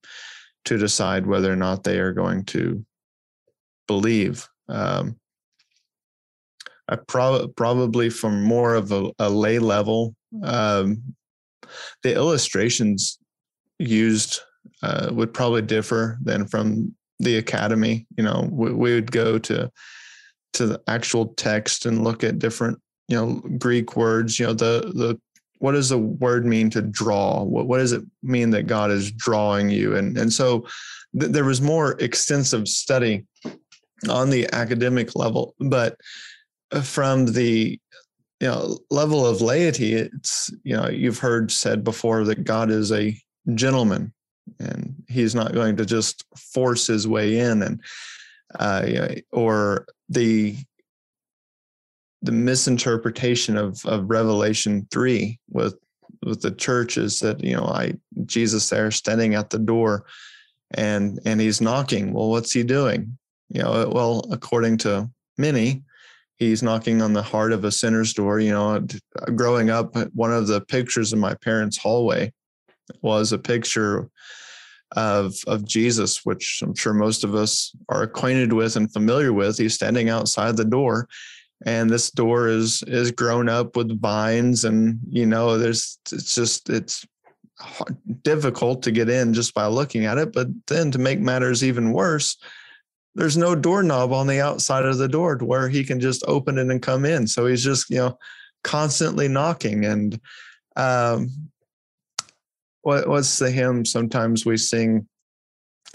to 0.66 0.76
decide 0.76 1.26
whether 1.26 1.50
or 1.50 1.56
not 1.56 1.84
they 1.84 1.98
are 1.98 2.12
going 2.12 2.44
to 2.46 2.84
believe. 3.86 4.46
Um, 4.68 5.16
I 6.88 6.96
pro- 6.96 7.48
probably 7.48 8.10
from 8.10 8.42
more 8.42 8.74
of 8.74 8.92
a, 8.92 9.10
a 9.18 9.28
lay 9.28 9.58
level, 9.58 10.14
um, 10.42 11.02
the 12.02 12.14
illustrations 12.14 13.18
used 13.78 14.40
uh, 14.82 15.08
would 15.12 15.34
probably 15.34 15.62
differ 15.62 16.18
than 16.22 16.46
from 16.46 16.94
the 17.18 17.38
academy. 17.38 18.06
You 18.16 18.24
know, 18.24 18.48
we, 18.50 18.72
we, 18.72 18.94
would 18.94 19.10
go 19.10 19.38
to 19.38 19.70
to 20.54 20.66
the 20.66 20.80
actual 20.86 21.28
text 21.34 21.86
and 21.86 22.04
look 22.04 22.24
at 22.24 22.38
different, 22.38 22.78
you 23.08 23.16
know, 23.16 23.42
Greek 23.58 23.96
words. 23.96 24.38
You 24.38 24.46
know, 24.46 24.54
the 24.54 24.92
the 24.94 25.20
what 25.58 25.72
does 25.72 25.88
the 25.88 25.98
word 25.98 26.46
mean 26.46 26.70
to 26.70 26.82
draw? 26.82 27.42
What 27.42 27.66
what 27.66 27.78
does 27.78 27.92
it 27.92 28.02
mean 28.22 28.50
that 28.50 28.66
God 28.66 28.90
is 28.90 29.10
drawing 29.12 29.70
you? 29.70 29.96
And 29.96 30.16
and 30.16 30.32
so 30.32 30.66
th- 31.18 31.32
there 31.32 31.44
was 31.44 31.60
more 31.60 31.92
extensive 32.00 32.68
study 32.68 33.24
on 34.08 34.30
the 34.30 34.48
academic 34.52 35.16
level, 35.16 35.54
but 35.58 35.96
from 36.82 37.26
the 37.26 37.78
you 38.40 38.48
know 38.48 38.78
level 38.90 39.26
of 39.26 39.40
laity, 39.40 39.94
it's 39.94 40.50
you 40.62 40.76
know 40.76 40.88
you've 40.88 41.18
heard 41.18 41.50
said 41.50 41.84
before 41.84 42.24
that 42.24 42.44
God 42.44 42.70
is 42.70 42.92
a 42.92 43.16
gentleman 43.54 44.12
and 44.58 44.94
he's 45.08 45.34
not 45.34 45.54
going 45.54 45.76
to 45.76 45.86
just 45.86 46.24
force 46.36 46.86
his 46.86 47.06
way 47.08 47.38
in 47.38 47.62
and 47.62 47.80
uh, 48.58 49.08
or 49.32 49.86
the 50.08 50.56
the 52.22 52.32
misinterpretation 52.32 53.56
of 53.56 53.84
of 53.86 54.10
Revelation 54.10 54.86
three 54.90 55.38
with 55.50 55.76
with 56.24 56.42
the 56.42 56.50
church 56.50 56.96
is 56.98 57.20
that 57.20 57.42
you 57.42 57.56
know 57.56 57.64
I 57.64 57.94
Jesus 58.24 58.68
there 58.68 58.90
standing 58.90 59.34
at 59.34 59.50
the 59.50 59.58
door 59.58 60.04
and 60.72 61.20
and 61.24 61.40
he's 61.40 61.60
knocking. 61.60 62.12
Well, 62.12 62.30
what's 62.30 62.52
he 62.52 62.62
doing? 62.62 63.16
You 63.48 63.62
know, 63.62 63.90
well, 63.94 64.26
according 64.32 64.78
to 64.78 65.08
many, 65.38 65.82
he's 66.36 66.62
knocking 66.62 67.02
on 67.02 67.12
the 67.12 67.22
heart 67.22 67.52
of 67.52 67.64
a 67.64 67.72
sinner's 67.72 68.12
door. 68.12 68.40
You 68.40 68.52
know, 68.52 68.86
growing 69.34 69.70
up, 69.70 69.96
uh, 69.96 70.06
one 70.14 70.32
of 70.32 70.46
the 70.46 70.60
pictures 70.60 71.12
in 71.12 71.18
my 71.18 71.34
parents' 71.34 71.78
hallway 71.78 72.32
was 73.02 73.32
a 73.32 73.38
picture 73.38 74.08
of 74.92 75.34
of 75.46 75.64
Jesus, 75.64 76.24
which 76.24 76.60
I'm 76.62 76.74
sure 76.74 76.94
most 76.94 77.24
of 77.24 77.34
us 77.34 77.74
are 77.88 78.02
acquainted 78.02 78.52
with 78.52 78.76
and 78.76 78.92
familiar 78.92 79.32
with. 79.32 79.58
He's 79.58 79.74
standing 79.74 80.08
outside 80.08 80.56
the 80.56 80.64
door, 80.64 81.08
and 81.64 81.90
this 81.90 82.10
door 82.10 82.48
is 82.48 82.82
is 82.86 83.10
grown 83.10 83.48
up 83.48 83.76
with 83.76 84.00
vines, 84.00 84.64
and 84.64 84.98
you 85.08 85.26
know, 85.26 85.58
there's 85.58 85.98
it's 86.12 86.34
just 86.34 86.70
it's 86.70 87.06
difficult 88.22 88.82
to 88.82 88.90
get 88.90 89.08
in 89.08 89.32
just 89.32 89.54
by 89.54 89.66
looking 89.66 90.04
at 90.04 90.18
it. 90.18 90.32
But 90.32 90.48
then 90.66 90.90
to 90.90 90.98
make 90.98 91.20
matters 91.20 91.64
even 91.64 91.92
worse, 91.92 92.36
there's 93.16 93.36
no 93.36 93.54
doorknob 93.54 94.12
on 94.12 94.26
the 94.26 94.40
outside 94.40 94.84
of 94.84 94.98
the 94.98 95.08
door 95.08 95.38
where 95.38 95.68
he 95.68 95.82
can 95.82 95.98
just 95.98 96.22
open 96.28 96.58
it 96.58 96.68
and 96.68 96.82
come 96.82 97.04
in. 97.04 97.26
So 97.26 97.46
he's 97.46 97.64
just 97.64 97.90
you 97.90 97.96
know 97.96 98.18
constantly 98.62 99.26
knocking 99.26 99.84
and 99.84 100.20
um, 100.76 101.30
what, 102.82 103.08
what's 103.08 103.38
the 103.38 103.50
hymn 103.50 103.84
sometimes 103.84 104.44
we 104.44 104.56
sing 104.56 105.08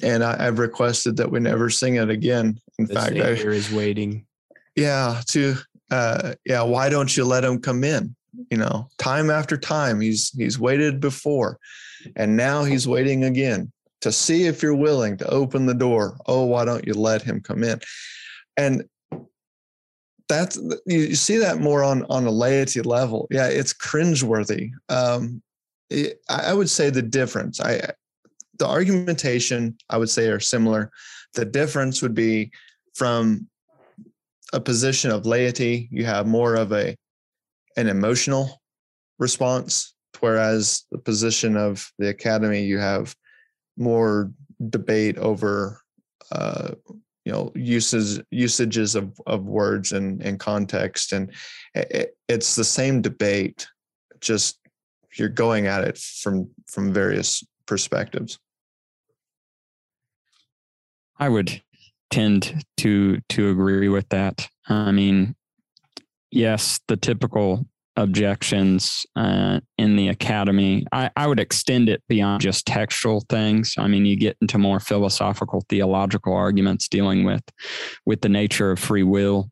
and 0.01 0.23
I, 0.23 0.41
have 0.41 0.57
requested 0.57 1.17
that 1.17 1.29
we 1.29 1.39
never 1.39 1.69
sing 1.69 1.95
it 1.95 2.10
again. 2.10 2.60
In 2.79 2.86
the 2.86 2.95
fact, 2.95 3.13
Savior 3.13 3.51
I, 3.51 3.55
is 3.55 3.71
waiting. 3.71 4.25
Yeah, 4.75 5.21
to 5.27 5.55
uh, 5.91 6.34
yeah. 6.43 6.63
Why 6.63 6.89
don't 6.89 7.15
you 7.15 7.23
let 7.23 7.43
him 7.43 7.60
come 7.62 7.84
in? 7.84 8.15
You 8.49 8.57
know, 8.57 8.88
time 8.97 9.29
after 9.29 9.57
time, 9.57 10.01
he's 10.01 10.31
he's 10.31 10.57
waited 10.57 10.99
before, 10.99 11.60
and 12.15 12.36
now 12.36 12.63
he's 12.63 12.88
waiting 12.88 13.25
again 13.25 13.71
to 14.01 14.11
see 14.11 14.45
if 14.45 14.61
you're 14.61 14.75
willing 14.75 15.17
to 15.17 15.27
open 15.29 15.65
the 15.65 15.73
door. 15.73 16.17
Oh, 16.25 16.45
why 16.45 16.65
don't 16.65 16.85
you 16.85 16.93
let 16.93 17.21
him 17.21 17.41
come 17.41 17.63
in? 17.63 17.79
And 18.57 18.83
that's 20.27 20.59
you 20.85 21.15
see 21.15 21.37
that 21.37 21.59
more 21.59 21.83
on 21.83 22.05
on 22.09 22.25
a 22.25 22.31
laity 22.31 22.81
level. 22.81 23.27
Yeah, 23.31 23.47
it's 23.47 23.73
cringeworthy. 23.73 24.71
Um, 24.89 25.41
I 26.29 26.53
would 26.53 26.69
say 26.69 26.89
the 26.89 27.01
difference. 27.01 27.59
I 27.59 27.91
the 28.57 28.67
argumentation 28.67 29.77
I 29.89 29.97
would 29.97 30.09
say 30.09 30.27
are 30.27 30.39
similar. 30.39 30.91
The 31.33 31.45
difference 31.45 32.01
would 32.01 32.13
be 32.13 32.51
from 32.93 33.47
a 34.53 34.59
position 34.59 35.11
of 35.11 35.25
laity, 35.25 35.87
you 35.91 36.05
have 36.05 36.27
more 36.27 36.55
of 36.55 36.71
a 36.71 36.95
an 37.77 37.87
emotional 37.87 38.61
response, 39.17 39.93
whereas 40.19 40.83
the 40.91 40.97
position 40.97 41.55
of 41.55 41.89
the 41.99 42.09
academy, 42.09 42.63
you 42.63 42.77
have 42.79 43.15
more 43.77 44.31
debate 44.69 45.17
over 45.17 45.81
uh, 46.31 46.71
you 47.25 47.31
know 47.31 47.51
uses 47.55 48.21
usages 48.31 48.95
of 48.95 49.19
of 49.27 49.45
words 49.45 49.91
and 49.91 50.21
and 50.21 50.39
context, 50.39 51.13
and 51.13 51.31
it, 51.75 52.17
it's 52.27 52.55
the 52.55 52.63
same 52.63 53.01
debate, 53.01 53.67
just 54.19 54.60
you're 55.15 55.29
going 55.29 55.67
at 55.67 55.84
it 55.84 55.97
from 55.97 56.49
from 56.67 56.93
various 56.93 57.43
perspectives. 57.65 58.39
I 61.17 61.29
would 61.29 61.62
tend 62.10 62.63
to 62.77 63.19
to 63.29 63.49
agree 63.49 63.89
with 63.89 64.10
that. 64.10 64.47
I 64.67 64.91
mean, 64.91 65.36
yes, 66.31 66.79
the 66.88 66.97
typical 66.97 67.65
objections 67.97 69.06
uh, 69.15 69.60
in 69.77 69.95
the 69.95 70.08
academy. 70.08 70.86
I, 70.91 71.10
I 71.15 71.27
would 71.27 71.39
extend 71.39 71.89
it 71.89 72.01
beyond 72.08 72.41
just 72.41 72.65
textual 72.65 73.23
things. 73.30 73.75
I 73.77 73.88
mean, 73.88 74.06
you 74.06 74.15
get 74.15 74.38
into 74.41 74.58
more 74.58 74.80
philosophical, 74.80 75.63
theological 75.69 76.34
arguments 76.34 76.88
dealing 76.88 77.23
with 77.23 77.43
with 78.06 78.21
the 78.21 78.30
nature 78.30 78.71
of 78.71 78.80
free 78.80 79.04
will 79.04 79.49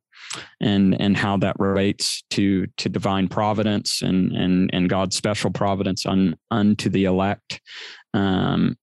and 0.61 0.99
and 0.99 1.17
how 1.17 1.37
that 1.37 1.55
relates 1.59 2.23
to 2.31 2.67
to 2.77 2.89
divine 2.89 3.27
providence 3.27 4.01
and 4.01 4.31
and 4.31 4.69
and 4.73 4.89
God's 4.89 5.15
special 5.15 5.51
providence 5.51 6.05
un, 6.05 6.35
unto 6.51 6.89
the 6.89 7.05
elect. 7.05 7.61
Um, 8.13 8.77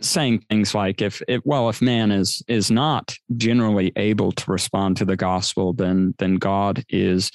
saying 0.00 0.44
things 0.48 0.74
like 0.74 1.02
if 1.02 1.22
it 1.28 1.44
well 1.44 1.68
if 1.68 1.82
man 1.82 2.10
is 2.10 2.42
is 2.48 2.70
not 2.70 3.16
generally 3.36 3.92
able 3.96 4.32
to 4.32 4.50
respond 4.50 4.96
to 4.96 5.04
the 5.04 5.16
gospel 5.16 5.72
then 5.72 6.14
then 6.18 6.36
god 6.36 6.84
is 6.88 7.30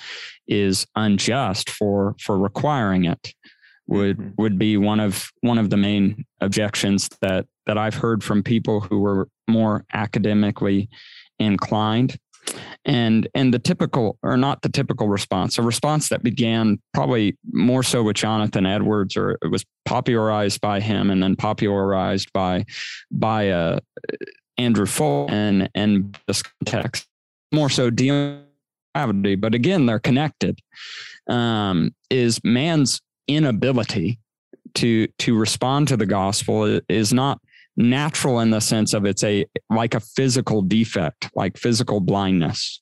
is 0.47 0.85
unjust 0.95 1.69
for 1.69 2.15
for 2.19 2.37
requiring 2.37 3.05
it 3.05 3.33
would 3.87 4.17
mm-hmm. 4.17 4.29
would 4.37 4.57
be 4.57 4.77
one 4.77 4.99
of 4.99 5.29
one 5.41 5.57
of 5.57 5.69
the 5.69 5.77
main 5.77 6.25
objections 6.41 7.09
that 7.21 7.45
that 7.65 7.77
I've 7.77 7.95
heard 7.95 8.23
from 8.23 8.43
people 8.43 8.81
who 8.81 8.99
were 8.99 9.27
more 9.47 9.85
academically 9.93 10.89
inclined 11.39 12.17
and 12.86 13.28
and 13.34 13.54
the 13.54 13.60
typical 13.60 14.17
or 14.21 14.38
not 14.38 14.62
the 14.62 14.69
typical 14.69 15.08
response 15.08 15.58
a 15.58 15.62
response 15.62 16.10
that 16.10 16.21
began 16.21 16.80
probably 16.93 17.36
more 17.52 17.82
so 17.82 18.04
with 18.04 18.15
jonathan 18.15 18.65
edwards 18.65 19.17
or 19.17 19.38
it 19.41 19.50
was 19.50 19.65
popularized 19.86 20.62
by 20.62 20.80
him 20.80 21.10
and 21.10 21.24
then 21.24 21.36
popularized 21.36 22.32
by 22.34 22.63
by 23.12 23.50
uh, 23.50 23.80
andrew 24.58 24.86
Fuller 24.86 25.32
and 25.32 25.69
and 25.74 26.17
this 26.28 26.43
context 26.63 27.08
more 27.52 27.69
so 27.69 27.89
dealing 27.89 28.45
gravity. 28.95 29.36
But 29.36 29.54
again 29.54 29.86
they're 29.86 30.00
connected 30.00 30.60
um, 31.30 31.93
is 32.10 32.39
man's 32.43 33.02
inability 33.28 34.19
to 34.76 35.08
to 35.19 35.38
respond 35.38 35.88
to 35.89 35.98
the 35.98 36.06
gospel 36.06 36.80
is 36.89 37.13
not 37.13 37.39
natural 37.77 38.39
in 38.39 38.51
the 38.51 38.59
sense 38.59 38.93
of 38.93 39.05
it's 39.05 39.23
a 39.23 39.45
like 39.69 39.93
a 39.93 39.99
physical 39.99 40.61
defect, 40.61 41.29
like 41.35 41.57
physical 41.57 41.99
blindness. 41.99 42.81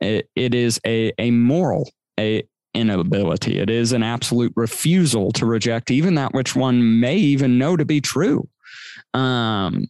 it, 0.00 0.28
it 0.36 0.54
is 0.54 0.80
a, 0.86 1.12
a 1.18 1.30
moral 1.30 1.90
a 2.18 2.44
inability. 2.74 3.58
It 3.58 3.70
is 3.70 3.92
an 3.92 4.02
absolute 4.02 4.52
refusal 4.56 5.30
to 5.32 5.46
reject 5.46 5.90
even 5.90 6.14
that 6.14 6.32
which 6.32 6.56
one 6.56 7.00
may 7.00 7.16
even 7.16 7.58
know 7.58 7.76
to 7.76 7.84
be 7.84 8.00
true. 8.00 8.48
Um, 9.14 9.88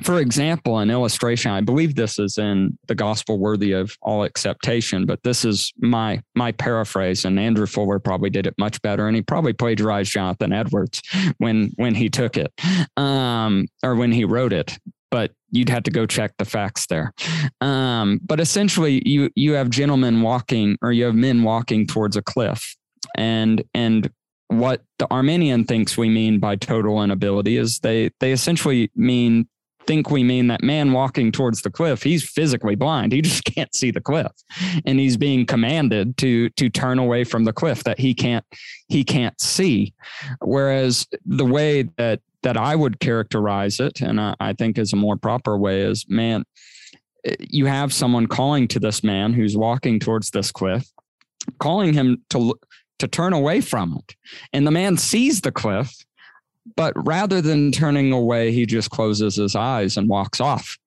for 0.00 0.20
example, 0.20 0.78
an 0.78 0.90
illustration, 0.90 1.50
I 1.50 1.60
believe 1.60 1.94
this 1.94 2.18
is 2.18 2.38
in 2.38 2.78
the 2.88 2.94
gospel 2.94 3.38
worthy 3.38 3.72
of 3.72 3.96
all 4.00 4.24
acceptation, 4.24 5.04
but 5.04 5.22
this 5.22 5.44
is 5.44 5.72
my 5.78 6.22
my 6.34 6.52
paraphrase, 6.52 7.24
and 7.24 7.38
Andrew 7.38 7.66
Fuller 7.66 7.98
probably 7.98 8.30
did 8.30 8.46
it 8.46 8.54
much 8.58 8.80
better, 8.80 9.06
and 9.06 9.14
he 9.14 9.22
probably 9.22 9.52
plagiarized 9.52 10.10
Jonathan 10.10 10.52
Edwards 10.52 11.02
when 11.38 11.72
when 11.76 11.94
he 11.94 12.08
took 12.08 12.38
it, 12.38 12.52
um, 12.96 13.66
or 13.82 13.94
when 13.94 14.12
he 14.12 14.24
wrote 14.24 14.52
it. 14.52 14.78
But 15.10 15.32
you'd 15.50 15.68
have 15.68 15.82
to 15.82 15.90
go 15.90 16.06
check 16.06 16.32
the 16.38 16.46
facts 16.46 16.86
there. 16.86 17.12
Um, 17.60 18.18
but 18.24 18.40
essentially, 18.40 19.02
you 19.04 19.28
you 19.36 19.52
have 19.52 19.68
gentlemen 19.68 20.22
walking, 20.22 20.78
or 20.80 20.92
you 20.92 21.04
have 21.04 21.14
men 21.14 21.42
walking 21.42 21.86
towards 21.86 22.16
a 22.16 22.22
cliff, 22.22 22.76
and 23.14 23.62
and 23.74 24.10
what 24.48 24.82
the 24.98 25.06
Arminian 25.10 25.64
thinks 25.64 25.96
we 25.96 26.08
mean 26.08 26.38
by 26.38 26.56
total 26.56 27.02
inability 27.02 27.56
is 27.56 27.78
they 27.80 28.10
they 28.20 28.32
essentially 28.32 28.90
mean 28.94 29.48
think 29.86 30.10
we 30.10 30.22
mean 30.22 30.46
that 30.48 30.62
man 30.62 30.92
walking 30.92 31.32
towards 31.32 31.62
the 31.62 31.70
cliff 31.70 32.02
he's 32.02 32.28
physically 32.28 32.74
blind. 32.74 33.12
He 33.12 33.22
just 33.22 33.44
can't 33.44 33.74
see 33.74 33.90
the 33.90 34.00
cliff. 34.00 34.32
And 34.86 34.98
he's 34.98 35.16
being 35.16 35.46
commanded 35.46 36.16
to 36.18 36.48
to 36.50 36.68
turn 36.68 36.98
away 36.98 37.24
from 37.24 37.44
the 37.44 37.52
cliff 37.52 37.84
that 37.84 37.98
he 37.98 38.14
can't 38.14 38.44
he 38.88 39.04
can't 39.04 39.40
see. 39.40 39.94
Whereas 40.40 41.06
the 41.26 41.46
way 41.46 41.82
that 41.96 42.20
that 42.42 42.56
i 42.56 42.74
would 42.74 42.98
characterize 42.98 43.78
it 43.78 44.00
and 44.00 44.20
i, 44.20 44.34
I 44.40 44.52
think 44.52 44.76
is 44.76 44.92
a 44.92 44.96
more 44.96 45.16
proper 45.16 45.56
way 45.56 45.82
is 45.82 46.04
man 46.08 46.44
eh, 47.24 47.36
you 47.38 47.66
have 47.66 47.92
someone 47.92 48.26
calling 48.26 48.66
to 48.68 48.80
this 48.80 49.04
man 49.04 49.32
who's 49.32 49.56
walking 49.56 50.00
towards 50.00 50.30
this 50.32 50.50
cliff 50.50 50.84
calling 51.60 51.92
him 51.92 52.22
to 52.30 52.54
to 53.02 53.08
turn 53.08 53.32
away 53.32 53.60
from 53.60 53.98
it. 53.98 54.14
And 54.52 54.64
the 54.64 54.70
man 54.70 54.96
sees 54.96 55.40
the 55.40 55.50
cliff 55.50 55.92
but 56.76 56.92
rather 57.06 57.40
than 57.40 57.72
turning 57.72 58.12
away, 58.12 58.52
he 58.52 58.66
just 58.66 58.90
closes 58.90 59.36
his 59.36 59.56
eyes 59.56 59.96
and 59.96 60.08
walks 60.08 60.40
off 60.40 60.78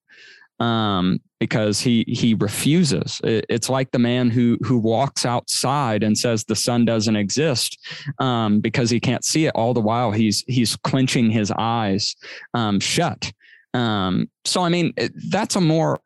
um, 0.60 1.20
because 1.40 1.80
he 1.80 2.06
he 2.08 2.34
refuses. 2.34 3.20
It, 3.24 3.46
it's 3.50 3.70
like 3.70 3.92
the 3.92 4.00
man 4.00 4.30
who 4.30 4.58
who 4.64 4.78
walks 4.78 5.26
outside 5.26 6.04
and 6.04 6.18
says 6.18 6.44
the 6.44 6.56
sun 6.56 6.86
doesn't 6.86 7.16
exist 7.16 7.78
um, 8.20 8.60
because 8.60 8.90
he 8.90 9.00
can't 9.00 9.26
see 9.26 9.46
it. 9.46 9.56
All 9.56 9.74
the 9.74 9.82
while 9.82 10.12
he's 10.12 10.44
he's 10.48 10.76
clenching 10.78 11.30
his 11.30 11.52
eyes 11.58 12.16
um, 12.54 12.80
shut. 12.80 13.32
Um, 13.74 14.30
so 14.46 14.62
I 14.62 14.70
mean 14.70 14.94
that's 15.30 15.56
a 15.56 15.62
more 15.62 16.00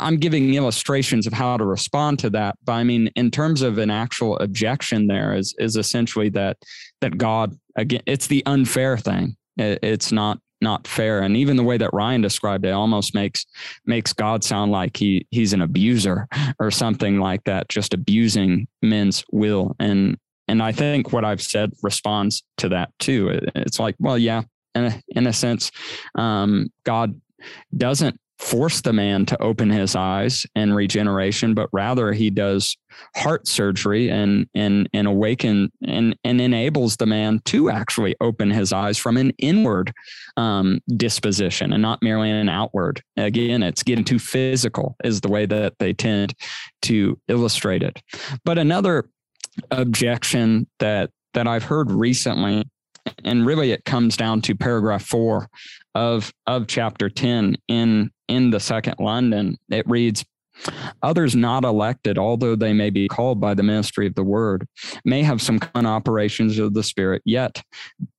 I'm 0.00 0.18
giving 0.18 0.54
illustrations 0.54 1.26
of 1.26 1.32
how 1.32 1.56
to 1.56 1.64
respond 1.64 2.18
to 2.20 2.30
that. 2.30 2.56
But 2.64 2.72
I 2.72 2.84
mean 2.84 3.08
in 3.16 3.30
terms 3.30 3.62
of 3.62 3.78
an 3.78 3.90
actual 3.90 4.36
objection, 4.38 5.06
there 5.06 5.34
is 5.34 5.54
is 5.58 5.76
essentially 5.76 6.28
that 6.30 6.58
that 7.00 7.18
God 7.18 7.56
again 7.76 8.02
it's 8.06 8.26
the 8.26 8.42
unfair 8.46 8.96
thing. 8.98 9.36
It's 9.56 10.12
not 10.12 10.38
not 10.60 10.86
fair 10.86 11.20
and 11.20 11.36
even 11.36 11.56
the 11.56 11.62
way 11.62 11.76
that 11.76 11.92
Ryan 11.92 12.22
described 12.22 12.64
it 12.64 12.70
almost 12.70 13.14
makes 13.14 13.44
makes 13.84 14.12
God 14.12 14.42
sound 14.42 14.72
like 14.72 14.96
he 14.96 15.26
he's 15.30 15.52
an 15.52 15.60
abuser 15.60 16.26
or 16.58 16.70
something 16.70 17.20
like 17.20 17.44
that 17.44 17.68
just 17.68 17.92
abusing 17.92 18.66
men's 18.80 19.24
will 19.30 19.76
and 19.78 20.16
and 20.48 20.62
I 20.62 20.72
think 20.72 21.12
what 21.12 21.24
I've 21.24 21.42
said 21.42 21.72
responds 21.82 22.42
to 22.58 22.70
that 22.70 22.90
too 22.98 23.40
it's 23.54 23.78
like 23.78 23.94
well 23.98 24.16
yeah 24.16 24.42
in 24.74 24.84
a, 24.86 25.02
in 25.08 25.26
a 25.26 25.32
sense 25.32 25.70
um, 26.14 26.72
God 26.84 27.20
doesn't 27.76 28.18
force 28.44 28.82
the 28.82 28.92
man 28.92 29.24
to 29.24 29.42
open 29.42 29.70
his 29.70 29.96
eyes 29.96 30.44
and 30.54 30.76
regeneration, 30.76 31.54
but 31.54 31.68
rather 31.72 32.12
he 32.12 32.28
does 32.28 32.76
heart 33.16 33.48
surgery 33.48 34.10
and 34.10 34.46
and 34.54 34.88
and 34.92 35.08
awaken 35.08 35.72
and 35.86 36.14
and 36.24 36.40
enables 36.40 36.96
the 36.96 37.06
man 37.06 37.40
to 37.46 37.70
actually 37.70 38.14
open 38.20 38.50
his 38.50 38.72
eyes 38.72 38.98
from 38.98 39.16
an 39.16 39.32
inward 39.38 39.92
um, 40.36 40.80
disposition 40.96 41.72
and 41.72 41.80
not 41.80 42.02
merely 42.02 42.30
an 42.30 42.50
outward. 42.50 43.02
Again, 43.16 43.62
it's 43.62 43.82
getting 43.82 44.04
too 44.04 44.18
physical 44.18 44.94
is 45.02 45.22
the 45.22 45.30
way 45.30 45.46
that 45.46 45.74
they 45.78 45.94
tend 45.94 46.34
to 46.82 47.18
illustrate 47.28 47.82
it. 47.82 48.02
But 48.44 48.58
another 48.58 49.08
objection 49.70 50.68
that 50.80 51.10
that 51.32 51.48
I've 51.48 51.64
heard 51.64 51.90
recently 51.90 52.64
and 53.24 53.46
really 53.46 53.72
it 53.72 53.84
comes 53.84 54.16
down 54.16 54.40
to 54.40 54.54
paragraph 54.54 55.04
four 55.04 55.48
of 55.94 56.32
of 56.46 56.66
chapter 56.66 57.08
10 57.08 57.56
in 57.68 58.10
in 58.28 58.50
the 58.50 58.60
second 58.60 58.96
london 58.98 59.56
it 59.70 59.88
reads 59.88 60.24
Others 61.02 61.34
not 61.34 61.64
elected, 61.64 62.18
although 62.18 62.56
they 62.56 62.72
may 62.72 62.90
be 62.90 63.08
called 63.08 63.40
by 63.40 63.54
the 63.54 63.62
ministry 63.62 64.06
of 64.06 64.14
the 64.14 64.22
word, 64.22 64.66
may 65.04 65.22
have 65.22 65.42
some 65.42 65.58
common 65.58 65.86
operations 65.86 66.58
of 66.58 66.74
the 66.74 66.82
Spirit, 66.82 67.22
yet 67.24 67.62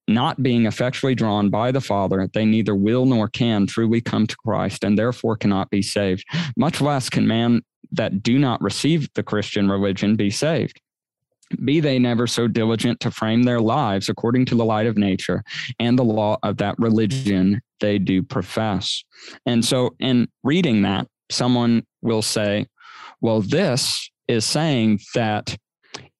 not 0.08 0.44
being 0.44 0.66
effectually 0.66 1.16
drawn 1.16 1.50
by 1.50 1.72
the 1.72 1.82
Father, 1.82 2.30
they 2.34 2.46
neither 2.46 2.76
will 2.76 3.06
nor 3.06 3.28
can 3.28 3.66
truly 3.66 4.02
come 4.02 4.28
to 4.28 4.36
Christ, 4.36 4.84
and 4.84 4.98
therefore 4.98 5.38
cannot 5.38 5.70
be 5.70 5.82
saved. 5.82 6.24
Much 6.58 6.82
less 6.82 7.10
can 7.10 7.26
man 7.26 7.62
that 7.92 8.22
do 8.22 8.38
not 8.38 8.62
receive 8.62 9.10
the 9.16 9.24
Christian 9.24 9.70
religion 9.70 10.16
be 10.16 10.30
saved 10.30 10.80
be 11.64 11.80
they 11.80 12.00
never 12.00 12.28
so 12.28 12.48
diligent 12.48 13.00
to 13.02 13.12
frame 13.12 13.44
their 13.44 13.60
lives 13.60 14.10
according 14.10 14.46
to 14.46 14.56
the 14.56 14.66
light 14.66 14.88
of 14.88 14.98
nature 14.98 15.44
and 15.80 15.98
the 15.98 16.04
law 16.04 16.38
of 16.44 16.58
that 16.58 16.76
religion 16.80 17.62
they 17.80 18.00
do 18.00 18.24
profess. 18.24 19.04
And 19.46 19.64
so, 19.64 19.96
in 20.00 20.28
reading 20.44 20.82
that, 20.84 21.08
someone 21.30 21.86
will 22.02 22.22
say, 22.22 22.68
well, 23.22 23.42
this 23.42 24.10
is 24.28 24.46
saying 24.46 25.00
that 25.14 25.58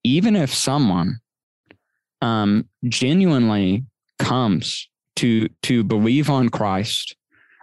even 0.04 0.36
if 0.36 0.54
someone 0.54 1.20
um, 2.22 2.68
genuinely 2.88 3.86
comes 4.20 4.90
to 5.18 5.48
to 5.64 5.84
believe 5.84 6.30
on 6.30 6.50
Christ, 6.50 7.16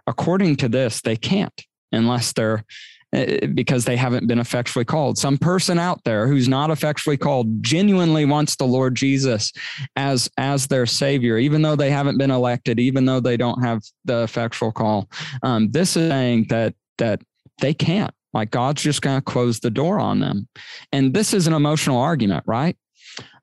according 0.07 0.57
to 0.57 0.69
this, 0.69 1.01
they 1.01 1.17
can't 1.17 1.63
unless 1.93 2.33
they're 2.33 2.65
because 3.13 3.85
they 3.85 3.97
haven't 3.97 4.27
been 4.27 4.39
effectually 4.39 4.87
called. 4.87 5.19
Some 5.19 5.37
person 5.37 5.79
out 5.79 6.03
there 6.05 6.27
who's 6.27 6.49
not 6.49 6.71
effectually 6.71 7.19
called 7.19 7.63
genuinely 7.63 8.25
wants 8.25 8.57
the 8.57 8.65
Lord 8.65 8.95
Jesus 8.95 9.53
as 9.97 10.31
as 10.39 10.67
their 10.67 10.87
Savior, 10.87 11.37
even 11.37 11.61
though 11.61 11.77
they 11.77 11.91
haven't 11.91 12.17
been 12.17 12.31
elected, 12.31 12.81
even 12.81 13.05
though 13.05 13.21
they 13.21 13.37
don't 13.37 13.63
have 13.63 13.83
the 14.07 14.23
effectual 14.23 14.73
call. 14.73 15.11
Um, 15.43 15.71
this 15.71 15.97
is 15.97 16.09
saying 16.09 16.47
that 16.49 16.75
that 16.99 17.21
they 17.61 17.75
can't. 17.75 18.13
Like 18.33 18.51
God's 18.51 18.83
just 18.83 19.03
going 19.03 19.19
to 19.19 19.23
close 19.23 19.61
the 19.61 19.71
door 19.71 20.01
on 20.01 20.21
them, 20.21 20.49
and 20.91 21.13
this 21.13 21.35
is 21.35 21.47
an 21.47 21.53
emotional 21.53 21.99
argument, 21.99 22.45
right? 22.47 22.77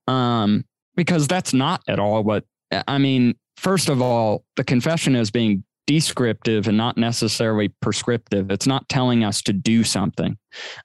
Um, 0.08 0.66
because 0.96 1.28
that's 1.28 1.54
not 1.54 1.84
at 1.88 2.00
all 2.00 2.24
what 2.24 2.44
I 2.72 2.98
mean. 2.98 3.36
First 3.58 3.90
of 3.90 4.02
all, 4.02 4.46
the 4.56 4.64
confession 4.64 5.16
is 5.16 5.30
being 5.30 5.64
descriptive 5.90 6.68
and 6.68 6.78
not 6.78 7.00
necessarily 7.00 7.70
prescriptive. 7.82 8.52
It's 8.52 8.68
not 8.68 8.88
telling 8.90 9.24
us 9.24 9.42
to 9.42 9.54
do 9.54 9.84
something. 9.84 10.38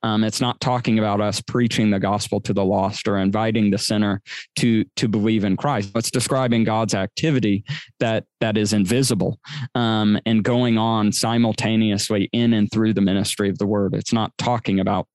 Um, 0.03 0.25
it's 0.25 0.41
not 0.41 0.59
talking 0.63 0.99
about 0.99 1.21
us 1.21 1.43
preaching 1.43 1.91
the 1.91 2.01
gospel 2.01 2.41
to 2.41 2.55
the 2.55 2.65
lost 2.65 3.07
or 3.07 3.19
inviting 3.19 3.71
the 3.71 3.77
sinner 3.77 4.23
to 4.57 4.83
to 4.97 5.07
believe 5.07 5.45
in 5.45 5.59
Christ. 5.59 5.91
It's 5.95 6.11
describing 6.11 6.65
God's 6.65 6.95
activity 6.95 7.65
that 8.01 8.25
that 8.41 8.57
is 8.57 8.73
invisible 8.73 9.39
um, 9.75 10.19
and 10.25 10.43
going 10.43 10.79
on 10.79 11.13
simultaneously 11.13 12.31
in 12.33 12.55
and 12.55 12.73
through 12.73 12.95
the 12.95 13.03
ministry 13.03 13.51
of 13.51 13.59
the 13.59 13.67
word. 13.67 13.95
It's 13.95 14.15
not 14.15 14.33
talking 14.39 14.81
about 14.81 15.07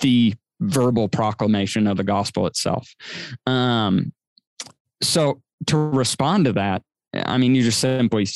the 0.00 0.34
verbal 0.58 1.06
proclamation 1.08 1.86
of 1.86 1.98
the 1.98 2.04
gospel 2.04 2.48
itself. 2.48 2.92
Um, 3.46 4.12
so 5.00 5.40
to 5.68 5.76
respond 5.76 6.46
to 6.46 6.52
that, 6.54 6.82
I 7.14 7.38
mean, 7.38 7.54
you 7.54 7.62
just 7.62 7.78
simply 7.78 8.26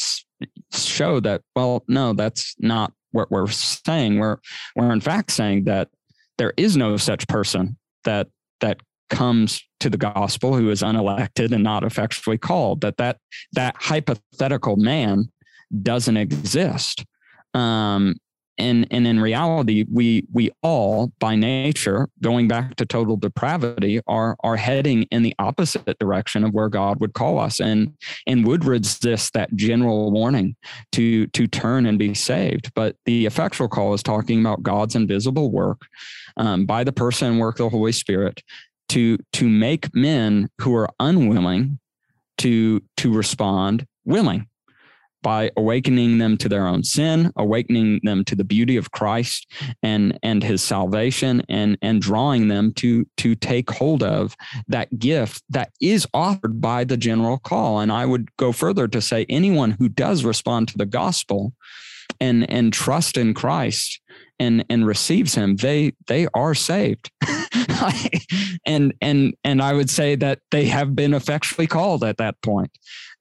show 0.72 1.20
that 1.20 1.42
well 1.56 1.84
no 1.88 2.12
that's 2.12 2.54
not 2.58 2.92
what 3.12 3.30
we're 3.30 3.48
saying. 3.48 4.18
We're 4.18 4.38
we're 4.76 4.92
in 4.92 5.00
fact 5.00 5.30
saying 5.30 5.64
that 5.64 5.88
there 6.38 6.54
is 6.56 6.76
no 6.76 6.96
such 6.96 7.26
person 7.28 7.76
that 8.04 8.28
that 8.60 8.80
comes 9.08 9.62
to 9.80 9.90
the 9.90 9.98
gospel 9.98 10.54
who 10.54 10.70
is 10.70 10.82
unelected 10.82 11.52
and 11.52 11.64
not 11.64 11.82
effectually 11.82 12.38
called 12.38 12.80
that 12.82 12.96
that 12.98 13.18
that 13.52 13.76
hypothetical 13.78 14.76
man 14.76 15.30
doesn't 15.82 16.16
exist. 16.16 17.04
Um, 17.54 18.16
and 18.60 18.86
and 18.90 19.06
in 19.06 19.18
reality 19.18 19.84
we 19.90 20.24
we 20.32 20.50
all 20.62 21.12
by 21.18 21.34
nature 21.34 22.08
going 22.22 22.46
back 22.46 22.76
to 22.76 22.86
total 22.86 23.16
depravity 23.16 24.00
are 24.06 24.36
are 24.44 24.56
heading 24.56 25.02
in 25.04 25.22
the 25.22 25.34
opposite 25.38 25.98
direction 25.98 26.44
of 26.44 26.52
where 26.52 26.68
god 26.68 27.00
would 27.00 27.14
call 27.14 27.38
us 27.38 27.60
and 27.60 27.92
and 28.26 28.46
would 28.46 28.64
resist 28.64 29.32
that 29.32 29.54
general 29.54 30.10
warning 30.10 30.54
to 30.92 31.26
to 31.28 31.46
turn 31.46 31.86
and 31.86 31.98
be 31.98 32.14
saved. 32.14 32.72
But 32.74 32.96
the 33.04 33.26
effectual 33.26 33.68
call 33.68 33.94
is 33.94 34.02
talking 34.02 34.40
about 34.40 34.62
god's 34.62 34.94
invisible 34.94 35.50
work 35.50 35.82
um, 36.36 36.66
by 36.66 36.84
the 36.84 36.92
person 36.92 37.28
and 37.28 37.40
work 37.40 37.58
of 37.60 37.66
the 37.66 37.76
holy 37.76 37.92
spirit 37.92 38.42
to 38.90 39.18
to 39.32 39.48
make 39.48 39.94
men 39.94 40.48
who 40.60 40.74
are 40.74 40.90
unwilling 40.98 41.78
to 42.38 42.82
to 42.96 43.12
respond 43.12 43.86
willing 44.04 44.46
by 45.22 45.50
awakening 45.56 46.18
them 46.18 46.36
to 46.38 46.48
their 46.48 46.66
own 46.66 46.82
sin, 46.82 47.32
awakening 47.36 48.00
them 48.02 48.24
to 48.24 48.34
the 48.34 48.44
beauty 48.44 48.76
of 48.76 48.90
Christ 48.90 49.50
and 49.82 50.18
and 50.22 50.42
his 50.42 50.62
salvation 50.62 51.42
and 51.48 51.76
and 51.82 52.00
drawing 52.00 52.48
them 52.48 52.72
to 52.74 53.06
to 53.18 53.34
take 53.34 53.70
hold 53.70 54.02
of 54.02 54.36
that 54.68 54.98
gift 54.98 55.42
that 55.48 55.72
is 55.80 56.06
offered 56.14 56.60
by 56.60 56.84
the 56.84 56.96
general 56.96 57.38
call 57.38 57.80
and 57.80 57.92
I 57.92 58.06
would 58.06 58.34
go 58.36 58.52
further 58.52 58.88
to 58.88 59.00
say 59.00 59.26
anyone 59.28 59.72
who 59.72 59.88
does 59.88 60.24
respond 60.24 60.68
to 60.68 60.78
the 60.78 60.86
gospel 60.86 61.52
and 62.20 62.50
and 62.50 62.72
trust 62.72 63.16
in 63.16 63.34
Christ 63.34 64.00
and 64.38 64.64
and 64.68 64.86
receives 64.86 65.34
him 65.34 65.56
they 65.56 65.92
they 66.06 66.26
are 66.34 66.54
saved 66.54 67.10
and 68.66 68.92
and 69.00 69.34
and 69.44 69.62
i 69.62 69.72
would 69.72 69.90
say 69.90 70.14
that 70.14 70.40
they 70.50 70.66
have 70.66 70.96
been 70.96 71.14
effectually 71.14 71.66
called 71.66 72.02
at 72.02 72.16
that 72.16 72.40
point. 72.42 72.70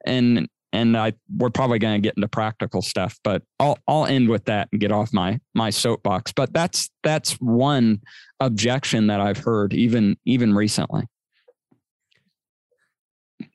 and 0.06 0.48
and 0.74 0.98
i 0.98 1.12
we're 1.38 1.50
probably 1.50 1.80
going 1.80 2.02
to 2.02 2.06
get 2.06 2.16
into 2.16 2.28
practical 2.28 2.82
stuff 2.82 3.18
but 3.24 3.42
i'll 3.60 3.78
i'll 3.88 4.06
end 4.06 4.30
with 4.30 4.46
that 4.46 4.68
and 4.72 4.82
get 4.82 4.92
off 4.92 5.14
my 5.14 5.40
my 5.54 5.70
soapbox 5.70 6.32
but 6.32 6.54
that's 6.54 6.90
that's 7.04 7.34
one 7.34 8.00
objection 8.40 9.08
that 9.08 9.20
i've 9.20 9.38
heard 9.38 9.74
even 9.74 10.18
even 10.26 10.54
recently 10.54 11.06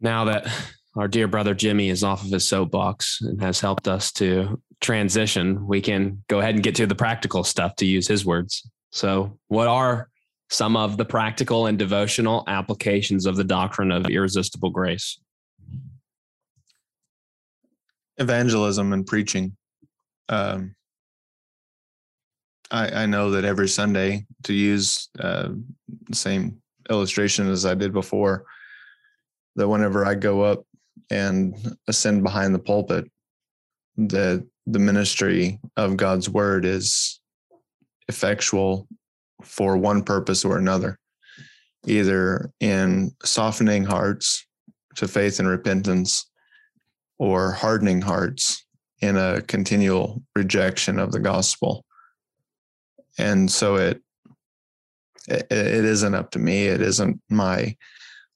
now 0.00 0.24
that 0.24 0.46
our 0.96 1.08
dear 1.08 1.26
brother 1.26 1.54
Jimmy 1.54 1.88
is 1.88 2.04
off 2.04 2.24
of 2.24 2.30
his 2.30 2.48
soapbox 2.48 3.20
and 3.20 3.40
has 3.42 3.60
helped 3.60 3.88
us 3.88 4.12
to 4.12 4.60
transition, 4.80 5.66
we 5.66 5.80
can 5.80 6.22
go 6.28 6.40
ahead 6.40 6.54
and 6.54 6.62
get 6.62 6.74
to 6.76 6.86
the 6.86 6.94
practical 6.94 7.42
stuff 7.42 7.74
to 7.76 7.86
use 7.86 8.06
his 8.06 8.24
words. 8.24 8.68
So, 8.90 9.38
what 9.48 9.66
are 9.66 10.08
some 10.50 10.76
of 10.76 10.96
the 10.96 11.04
practical 11.04 11.66
and 11.66 11.78
devotional 11.78 12.44
applications 12.46 13.26
of 13.26 13.36
the 13.36 13.44
doctrine 13.44 13.90
of 13.90 14.06
irresistible 14.06 14.70
grace? 14.70 15.18
Evangelism 18.18 18.92
and 18.92 19.06
preaching. 19.06 19.56
Um, 20.28 20.74
I, 22.70 23.02
I 23.02 23.06
know 23.06 23.30
that 23.30 23.44
every 23.44 23.68
Sunday, 23.68 24.26
to 24.44 24.52
use 24.52 25.08
uh, 25.18 25.50
the 26.08 26.16
same 26.16 26.62
illustration 26.90 27.48
as 27.48 27.66
I 27.66 27.74
did 27.74 27.92
before, 27.92 28.44
that 29.56 29.68
whenever 29.68 30.04
I 30.04 30.14
go 30.14 30.42
up 30.42 30.64
and 31.10 31.54
ascend 31.88 32.22
behind 32.22 32.54
the 32.54 32.58
pulpit, 32.58 33.10
the 33.96 34.46
the 34.66 34.78
ministry 34.78 35.60
of 35.76 35.96
God's 35.96 36.28
word 36.28 36.64
is 36.64 37.20
effectual 38.08 38.88
for 39.42 39.76
one 39.76 40.02
purpose 40.02 40.44
or 40.44 40.56
another, 40.56 40.98
either 41.86 42.50
in 42.60 43.12
softening 43.22 43.84
hearts 43.84 44.46
to 44.96 45.06
faith 45.06 45.38
and 45.38 45.48
repentance 45.48 46.30
or 47.18 47.52
hardening 47.52 48.00
hearts 48.00 48.64
in 49.00 49.16
a 49.16 49.42
continual 49.42 50.22
rejection 50.34 50.98
of 50.98 51.12
the 51.12 51.20
gospel. 51.20 51.84
And 53.18 53.50
so 53.50 53.76
it, 53.76 54.00
it, 55.28 55.50
isn't 55.50 56.14
up 56.14 56.30
to 56.32 56.38
me. 56.38 56.66
It 56.66 56.80
isn't 56.80 57.20
my 57.30 57.76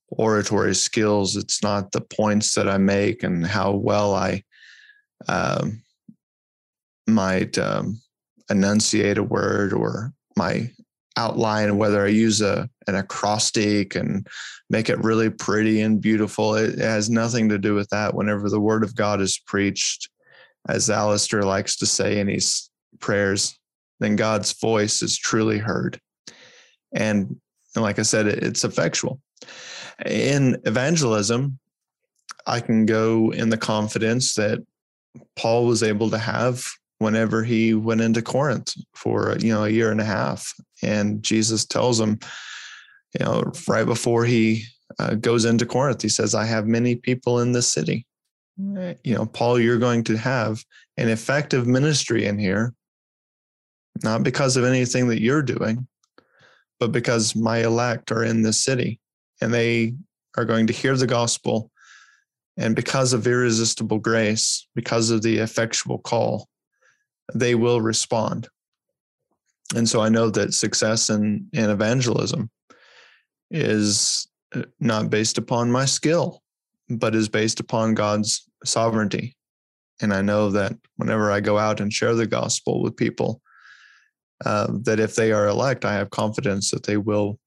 oratory 0.09 0.75
skills. 0.75 1.37
It's 1.37 1.63
not 1.63 1.93
the 1.93 2.01
points 2.01 2.55
that 2.55 2.69
I 2.69 2.79
make 2.79 3.23
and 3.23 3.47
how 3.47 3.73
well 3.73 4.15
I 4.15 4.43
um, 5.27 5.83
might 7.07 7.59
um, 7.59 8.01
enunciate 8.51 9.19
a 9.19 9.23
word 9.23 9.73
or 9.73 10.13
my 10.37 10.71
outline, 11.19 11.77
whether 11.77 12.05
I 12.05 12.09
use 12.09 12.41
a 12.41 12.71
an 12.87 12.95
acrostic 12.95 13.97
and 13.97 14.27
make 14.71 14.89
it 14.89 15.03
really 15.03 15.29
pretty 15.29 15.81
and 15.83 16.01
beautiful. 16.01 16.55
It, 16.55 16.75
it 16.75 16.79
has 16.79 17.11
nothing 17.11 17.49
to 17.49 17.59
do 17.59 17.75
with 17.75 17.89
that. 17.91 18.15
Whenever 18.15 18.49
the 18.49 18.61
word 18.61 18.85
of 18.85 18.95
God 18.95 19.21
is 19.21 19.39
preached, 19.47 20.09
as 20.69 20.89
Alistair 20.89 21.43
likes 21.43 21.77
to 21.77 21.87
say 21.87 22.21
in 22.21 22.29
his 22.29 22.71
prayers, 23.01 23.59
then 24.01 24.17
God's 24.17 24.53
voice 24.53 25.03
is 25.03 25.19
truly 25.19 25.59
heard. 25.59 26.01
And, 26.93 27.37
and 27.75 27.83
like 27.83 27.99
I 27.99 28.03
said, 28.03 28.27
it, 28.27 28.43
it's 28.43 28.65
effectual. 28.65 29.21
In 30.07 30.61
evangelism, 30.65 31.59
I 32.47 32.61
can 32.61 32.87
go 32.87 33.33
in 33.33 33.51
the 33.51 33.59
confidence 33.59 34.35
that 34.35 34.61
Paul 35.37 35.67
was 35.67 35.83
able 35.83 36.11
to 36.11 36.19
have 36.19 36.65
whenever 36.99 37.45
he 37.45 37.75
went 37.75 38.01
into 38.01 38.23
Corinth 38.23 38.75
for 38.95 39.37
you 39.39 39.53
know 39.53 39.65
a 39.65 39.71
year 39.71 39.91
and 39.91 40.01
a 40.01 40.05
half, 40.05 40.53
and 40.83 41.23
Jesus 41.23 41.65
tells 41.65 42.01
him, 42.01 42.19
you 43.19 43.25
know, 43.25 43.53
right 43.67 43.87
before 43.87 44.25
he 44.25 44.65
uh, 44.99 45.15
goes 45.15 45.45
into 45.45 45.67
Corinth, 45.67 46.03
he 46.03 46.09
says, 46.09 46.35
"I 46.35 46.45
have 46.45 46.67
many 46.67 46.97
people 46.97 47.41
in 47.41 47.53
this 47.53 47.73
city." 47.73 48.07
You 49.05 49.15
know, 49.15 49.27
Paul, 49.27 49.61
you're 49.61 49.79
going 49.79 50.03
to 50.05 50.17
have 50.17 50.65
an 50.97 51.09
effective 51.09 51.67
ministry 51.67 52.27
in 52.27 52.39
here, 52.39 52.75
not 54.03 54.25
because 54.25 54.57
of 54.57 54.65
anything 54.65 55.09
that 55.09 55.23
you're 55.23 55.43
doing, 55.43 55.87
but 56.81 56.91
because 56.91 57.37
my 57.37 57.59
elect 57.59 58.11
are 58.11 58.25
in 58.25 58.43
this 58.43 58.65
city 58.65 59.01
and 59.41 59.55
they 59.55 59.95
are 60.37 60.45
going 60.45 60.67
to 60.67 60.73
hear 60.73 60.97
the 60.97 61.07
gospel. 61.07 61.71
And 62.57 62.75
because 62.75 63.13
of 63.13 63.27
irresistible 63.27 64.01
grace, 64.01 64.67
because 64.75 65.11
of 65.11 65.23
the 65.23 65.39
effectual 65.39 65.99
call, 65.99 66.49
they 67.35 67.55
will 67.55 67.81
respond. 67.81 68.49
And 69.75 69.89
so 69.89 70.01
I 70.01 70.09
know 70.09 70.31
that 70.31 70.55
success 70.55 71.11
in, 71.11 71.47
in 71.53 71.69
evangelism 71.71 72.51
is 73.51 74.29
uh, 74.55 74.63
not 74.81 75.11
based 75.11 75.37
upon 75.39 75.71
my 75.71 75.85
skill, 75.85 76.43
but 76.89 77.15
is 77.15 77.29
based 77.29 77.61
upon 77.61 77.95
God's 77.95 78.49
sovereignty. 78.65 79.37
And 80.01 80.15
I 80.15 80.23
know 80.23 80.51
that 80.51 80.75
whenever 80.97 81.31
I 81.31 81.41
go 81.41 81.59
out 81.59 81.81
and 81.81 81.93
share 81.93 82.15
the 82.15 82.27
gospel 82.27 82.83
with 82.83 82.97
people, 82.97 83.43
uh, 84.45 84.69
that 84.85 85.01
if 85.01 85.17
they 85.17 85.33
are 85.33 85.49
elect, 85.49 85.85
I 85.85 85.95
have 85.95 86.11
confidence 86.11 86.71
that 86.71 86.85
they 86.85 86.97
will, 86.97 87.39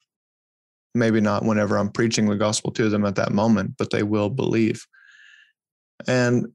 maybe 0.94 1.22
not 1.22 1.46
whenever 1.46 1.78
I'm 1.78 1.90
preaching 1.90 2.28
the 2.28 2.36
gospel 2.36 2.72
to 2.72 2.90
them 2.90 3.06
at 3.06 3.16
that 3.16 3.32
moment, 3.32 3.76
but 3.78 3.90
they 3.90 4.04
will 4.04 4.30
believe. 4.30 4.86
And 6.08 6.48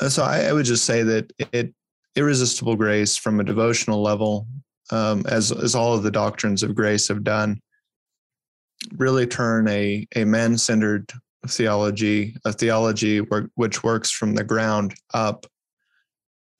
uh, 0.00 0.08
so 0.08 0.24
I, 0.24 0.46
I 0.46 0.52
would 0.52 0.66
just 0.66 0.84
say 0.84 1.02
that 1.02 1.32
it 1.52 1.72
irresistible 2.16 2.76
grace 2.76 3.16
from 3.16 3.40
a 3.40 3.44
devotional 3.44 4.02
level, 4.02 4.46
um, 4.90 5.24
as 5.26 5.52
as 5.52 5.74
all 5.74 5.94
of 5.94 6.02
the 6.02 6.10
doctrines 6.10 6.62
of 6.62 6.74
grace 6.74 7.08
have 7.08 7.24
done, 7.24 7.60
really 8.96 9.26
turn 9.26 9.68
a 9.68 10.06
a 10.16 10.24
man 10.24 10.58
centered 10.58 11.12
theology, 11.48 12.36
a 12.44 12.52
theology 12.52 13.20
where, 13.20 13.48
which 13.54 13.82
works 13.82 14.10
from 14.10 14.34
the 14.34 14.44
ground 14.44 14.94
up, 15.14 15.46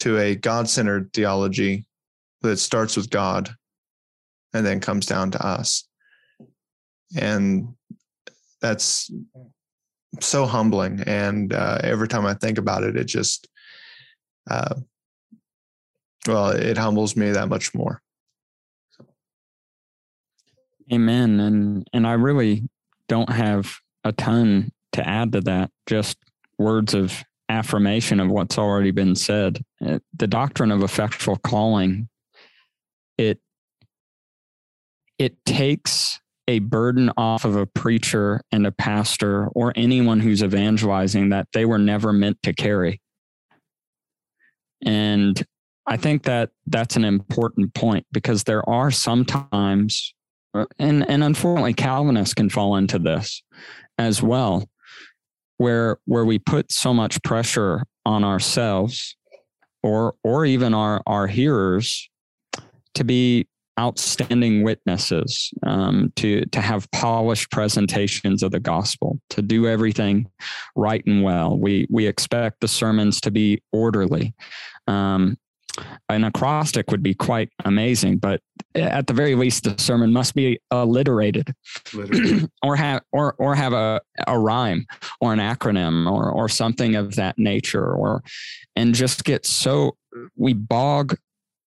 to 0.01 0.19
a 0.19 0.35
God 0.35 0.69
centered 0.69 1.13
theology 1.13 1.87
that 2.41 2.57
starts 2.57 2.97
with 2.97 3.11
God, 3.11 3.51
and 4.53 4.67
then 4.67 4.81
comes 4.81 5.07
down 5.07 5.31
to 5.33 5.47
us, 5.47 5.87
and 7.17 7.69
that's 8.61 9.11
so 10.21 10.47
humbling. 10.47 11.03
And 11.07 11.53
uh, 11.53 11.79
every 11.83 12.09
time 12.09 12.27
I 12.27 12.35
think 12.35 12.59
about 12.59 12.83
it, 12.83 12.97
it 12.97 13.05
just 13.05 13.49
uh, 14.51 14.75
well, 16.27 16.51
it 16.51 16.79
humbles 16.79 17.17
me 17.17 17.31
that 17.31 17.49
much 17.49 17.75
more. 17.75 18.01
Amen. 20.93 21.41
And 21.41 21.89
and 21.93 22.07
I 22.07 22.13
really 22.13 22.69
don't 23.09 23.31
have 23.31 23.77
a 24.05 24.13
ton 24.13 24.73
to 24.93 25.07
add 25.07 25.33
to 25.33 25.41
that. 25.43 25.71
Just 25.87 26.19
words 26.59 26.95
of 26.95 27.25
affirmation 27.49 28.21
of 28.21 28.31
what's 28.31 28.59
already 28.59 28.91
been 28.91 29.15
said. 29.15 29.63
Uh, 29.85 29.99
the 30.17 30.27
doctrine 30.27 30.71
of 30.71 30.83
effectual 30.83 31.37
calling 31.37 32.09
it 33.19 33.39
it 35.19 35.45
takes 35.45 36.19
a 36.49 36.59
burden 36.59 37.11
off 37.17 37.45
of 37.45 37.55
a 37.55 37.67
preacher 37.67 38.41
and 38.51 38.67
a 38.67 38.73
pastor 38.73 39.47
or 39.49 39.73
anyone 39.77 40.21
who's 40.21 40.43
evangelizing 40.43 41.29
that 41.29 41.47
they 41.53 41.65
were 41.65 41.79
never 41.79 42.13
meant 42.13 42.43
to 42.43 42.53
carry. 42.53 43.01
And 44.85 45.41
I 45.87 45.97
think 45.97 46.23
that 46.25 46.51
that's 46.67 46.97
an 46.97 47.05
important 47.05 47.75
point 47.75 48.07
because 48.13 48.45
there 48.45 48.69
are 48.69 48.91
sometimes, 48.91 50.15
and 50.79 51.09
and 51.09 51.25
unfortunately, 51.25 51.75
Calvinists 51.75 52.35
can 52.35 52.49
fall 52.49 52.77
into 52.77 52.99
this 52.99 53.43
as 53.99 54.23
well, 54.23 54.69
where 55.59 55.99
where 56.05 56.25
we 56.25 56.39
put 56.39 56.71
so 56.71 56.95
much 56.95 57.23
pressure 57.23 57.85
on 58.07 58.23
ourselves, 58.23 59.17
or 59.83 60.15
or 60.23 60.47
even 60.47 60.73
our 60.73 61.03
our 61.07 61.27
hearers, 61.27 62.09
to 62.95 63.03
be 63.05 63.49
outstanding 63.81 64.63
witnesses, 64.63 65.53
um, 65.65 66.13
to 66.17 66.45
to 66.47 66.61
have 66.61 66.91
polished 66.93 67.51
presentations 67.51 68.45
of 68.45 68.53
the 68.53 68.61
gospel, 68.61 69.19
to 69.31 69.43
do 69.43 69.67
everything 69.67 70.29
right 70.77 71.05
and 71.07 71.25
well. 71.25 71.59
We 71.59 71.89
we 71.91 72.07
expect 72.07 72.61
the 72.61 72.69
sermons 72.69 73.21
to 73.23 73.33
be 73.33 73.61
orderly. 73.73 74.35
Um, 74.87 75.39
an 76.09 76.25
acrostic 76.25 76.91
would 76.91 77.03
be 77.03 77.15
quite 77.15 77.49
amazing, 77.65 78.19
but 78.19 78.41
at 78.75 79.07
the 79.07 79.13
very 79.13 79.35
least, 79.35 79.65
the 79.65 79.81
sermon 79.81 80.13
must 80.13 80.35
be 80.35 80.59
alliterated, 80.71 81.55
or 82.63 82.77
have 82.77 83.03
or 83.13 83.35
or 83.39 83.55
have 83.55 83.73
a, 83.73 84.01
a 84.27 84.39
rhyme 84.39 84.87
or 85.21 85.33
an 85.33 85.39
acronym 85.39 86.11
or 86.11 86.31
or 86.31 86.49
something 86.49 86.95
of 86.95 87.17
that 87.17 87.39
nature, 87.39 87.93
or 87.93 88.23
and 88.77 88.95
just 88.95 89.25
get 89.25 89.47
so 89.47 89.97
we 90.37 90.53
bog 90.53 91.17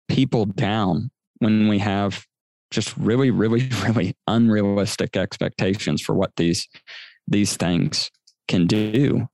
people 0.07 0.45
down 0.45 1.09
when 1.39 1.67
we 1.67 1.79
have 1.79 2.25
just 2.71 2.95
really, 2.97 3.31
really, 3.31 3.69
really 3.83 4.15
unrealistic 4.27 5.15
expectations 5.17 6.01
for 6.01 6.13
what 6.13 6.35
these 6.35 6.67
these 7.27 7.57
things 7.57 8.11
can 8.47 8.67
do. 8.67 9.27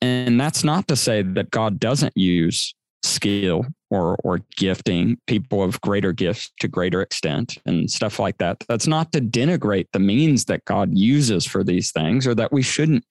And 0.00 0.40
that's 0.40 0.62
not 0.62 0.86
to 0.88 0.96
say 0.96 1.22
that 1.22 1.50
God 1.50 1.80
doesn't 1.80 2.16
use 2.16 2.74
skill 3.02 3.64
or 3.90 4.16
or 4.24 4.40
gifting 4.56 5.16
people 5.26 5.62
of 5.62 5.80
greater 5.80 6.12
gifts 6.12 6.50
to 6.60 6.68
greater 6.68 7.00
extent 7.00 7.58
and 7.64 7.90
stuff 7.90 8.18
like 8.18 8.38
that. 8.38 8.62
That's 8.68 8.86
not 8.86 9.12
to 9.12 9.20
denigrate 9.20 9.86
the 9.92 9.98
means 9.98 10.44
that 10.46 10.64
god 10.64 10.90
uses 10.96 11.46
for 11.46 11.64
these 11.64 11.92
things 11.92 12.26
or 12.26 12.34
that 12.34 12.52
we 12.52 12.62
shouldn't 12.62 13.04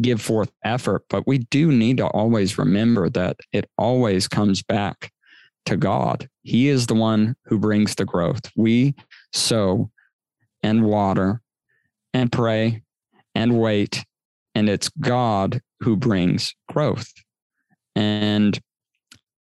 give 0.00 0.20
forth 0.20 0.50
effort 0.64 1.04
but 1.08 1.26
we 1.26 1.38
do 1.38 1.70
need 1.70 1.98
to 1.98 2.06
always 2.06 2.58
remember 2.58 3.08
that 3.10 3.36
it 3.52 3.68
always 3.78 4.26
comes 4.26 4.62
back 4.62 5.12
to 5.66 5.76
god. 5.76 6.28
He 6.42 6.68
is 6.68 6.86
the 6.86 6.94
one 6.94 7.36
who 7.46 7.58
brings 7.58 7.94
the 7.94 8.04
growth. 8.04 8.50
We 8.56 8.94
sow 9.32 9.90
and 10.62 10.84
water 10.84 11.40
and 12.12 12.30
pray 12.30 12.82
and 13.34 13.58
wait 13.58 14.04
and 14.54 14.68
it's 14.68 14.88
god 15.00 15.60
who 15.80 15.96
brings 15.96 16.54
growth. 16.68 17.12
And 17.96 18.58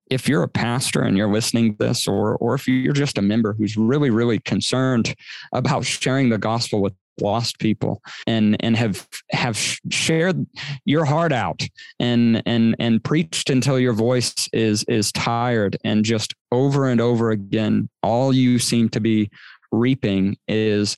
if 0.10 0.28
you're 0.28 0.44
a 0.44 0.48
pastor 0.48 1.02
and 1.02 1.18
you're 1.18 1.32
listening 1.32 1.76
to 1.76 1.88
this, 1.88 2.08
or 2.08 2.36
or 2.38 2.56
if 2.56 2.68
you're 2.68 2.94
just 2.94 3.18
a 3.18 3.22
member 3.22 3.54
who's 3.54 3.78
really, 3.78 4.10
really 4.10 4.40
concerned 4.40 5.16
about 5.54 5.86
sharing 5.86 6.30
the 6.30 6.38
gospel 6.38 6.82
with 6.82 6.94
lost 7.20 7.58
people 7.60 8.02
and 8.28 8.56
and 8.64 8.78
have 8.78 9.08
have 9.32 9.58
shared 9.90 10.46
your 10.86 11.06
heart 11.06 11.32
out 11.32 11.68
and 12.00 12.44
and 12.46 12.76
and 12.80 13.04
preached 13.04 13.50
until 13.50 13.80
your 13.80 13.94
voice 13.94 14.48
is 14.54 14.84
is 14.84 15.12
tired 15.12 15.78
and 15.84 16.06
just 16.06 16.36
over 16.52 16.88
and 16.88 17.02
over 17.02 17.32
again 17.32 17.90
all 18.04 18.32
you 18.32 18.60
seem 18.60 18.88
to 18.88 19.00
be 19.00 19.30
reaping 19.72 20.38
is 20.48 20.98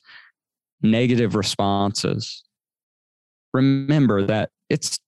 negative 0.82 1.34
responses. 1.34 2.44
Remember 3.52 4.26
that 4.26 4.50
it's 4.68 4.98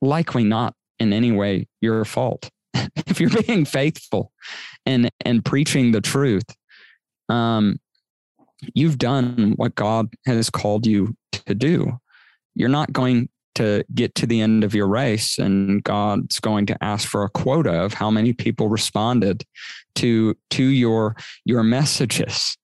likely 0.00 0.44
not 0.44 0.74
in 0.98 1.12
any 1.12 1.32
way 1.32 1.66
your 1.80 2.04
fault 2.04 2.50
if 3.06 3.20
you're 3.20 3.42
being 3.42 3.64
faithful 3.64 4.32
and 4.86 5.10
and 5.24 5.44
preaching 5.44 5.92
the 5.92 6.00
truth 6.00 6.44
um 7.28 7.78
you've 8.74 8.98
done 8.98 9.54
what 9.56 9.74
god 9.74 10.08
has 10.26 10.50
called 10.50 10.86
you 10.86 11.14
to 11.46 11.54
do. 11.54 11.98
You're 12.54 12.68
not 12.68 12.92
going 12.92 13.28
to 13.56 13.84
get 13.94 14.14
to 14.16 14.26
the 14.26 14.40
end 14.40 14.64
of 14.64 14.74
your 14.74 14.88
race 14.88 15.38
and 15.38 15.82
god's 15.84 16.40
going 16.40 16.66
to 16.66 16.84
ask 16.84 17.08
for 17.08 17.22
a 17.22 17.30
quota 17.30 17.72
of 17.72 17.94
how 17.94 18.10
many 18.10 18.32
people 18.32 18.68
responded 18.68 19.44
to 19.94 20.34
to 20.50 20.64
your 20.64 21.16
your 21.44 21.62
messages. 21.62 22.56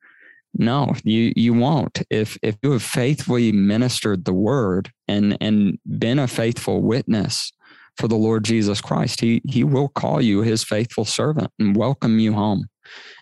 No 0.55 0.95
you 1.05 1.33
you 1.37 1.55
won't. 1.55 2.03
If 2.11 2.37
if 2.43 2.57
you 2.63 2.73
have 2.73 2.83
faithfully 2.83 3.53
ministered 3.53 4.25
the 4.25 4.35
word 4.35 4.91
and 5.07 5.39
and 5.41 5.79
been 5.99 6.19
a 6.19 6.27
faithful 6.27 6.83
witness 6.83 7.53
for 8.01 8.09
the 8.09 8.17
Lord 8.17 8.45
Jesus 8.45 8.81
Christ. 8.81 9.21
He 9.21 9.43
he 9.47 9.63
will 9.63 9.89
call 9.89 10.23
you 10.23 10.41
his 10.41 10.65
faithful 10.65 11.05
servant 11.05 11.53
and 11.59 11.77
welcome 11.77 12.19
you 12.19 12.33
home 12.33 12.67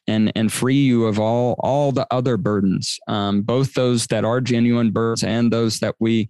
and 0.07 0.33
and 0.37 0.53
free 0.53 0.81
you 0.81 1.05
of 1.07 1.19
all 1.19 1.57
all 1.59 1.91
the 1.91 2.07
other 2.13 2.37
burdens, 2.37 2.99
um, 3.09 3.43
both 3.43 3.75
those 3.75 4.07
that 4.07 4.25
are 4.25 4.41
genuine 4.41 4.93
burdens 4.93 5.25
and 5.25 5.53
those 5.53 5.81
that 5.81 5.97
we 5.99 6.29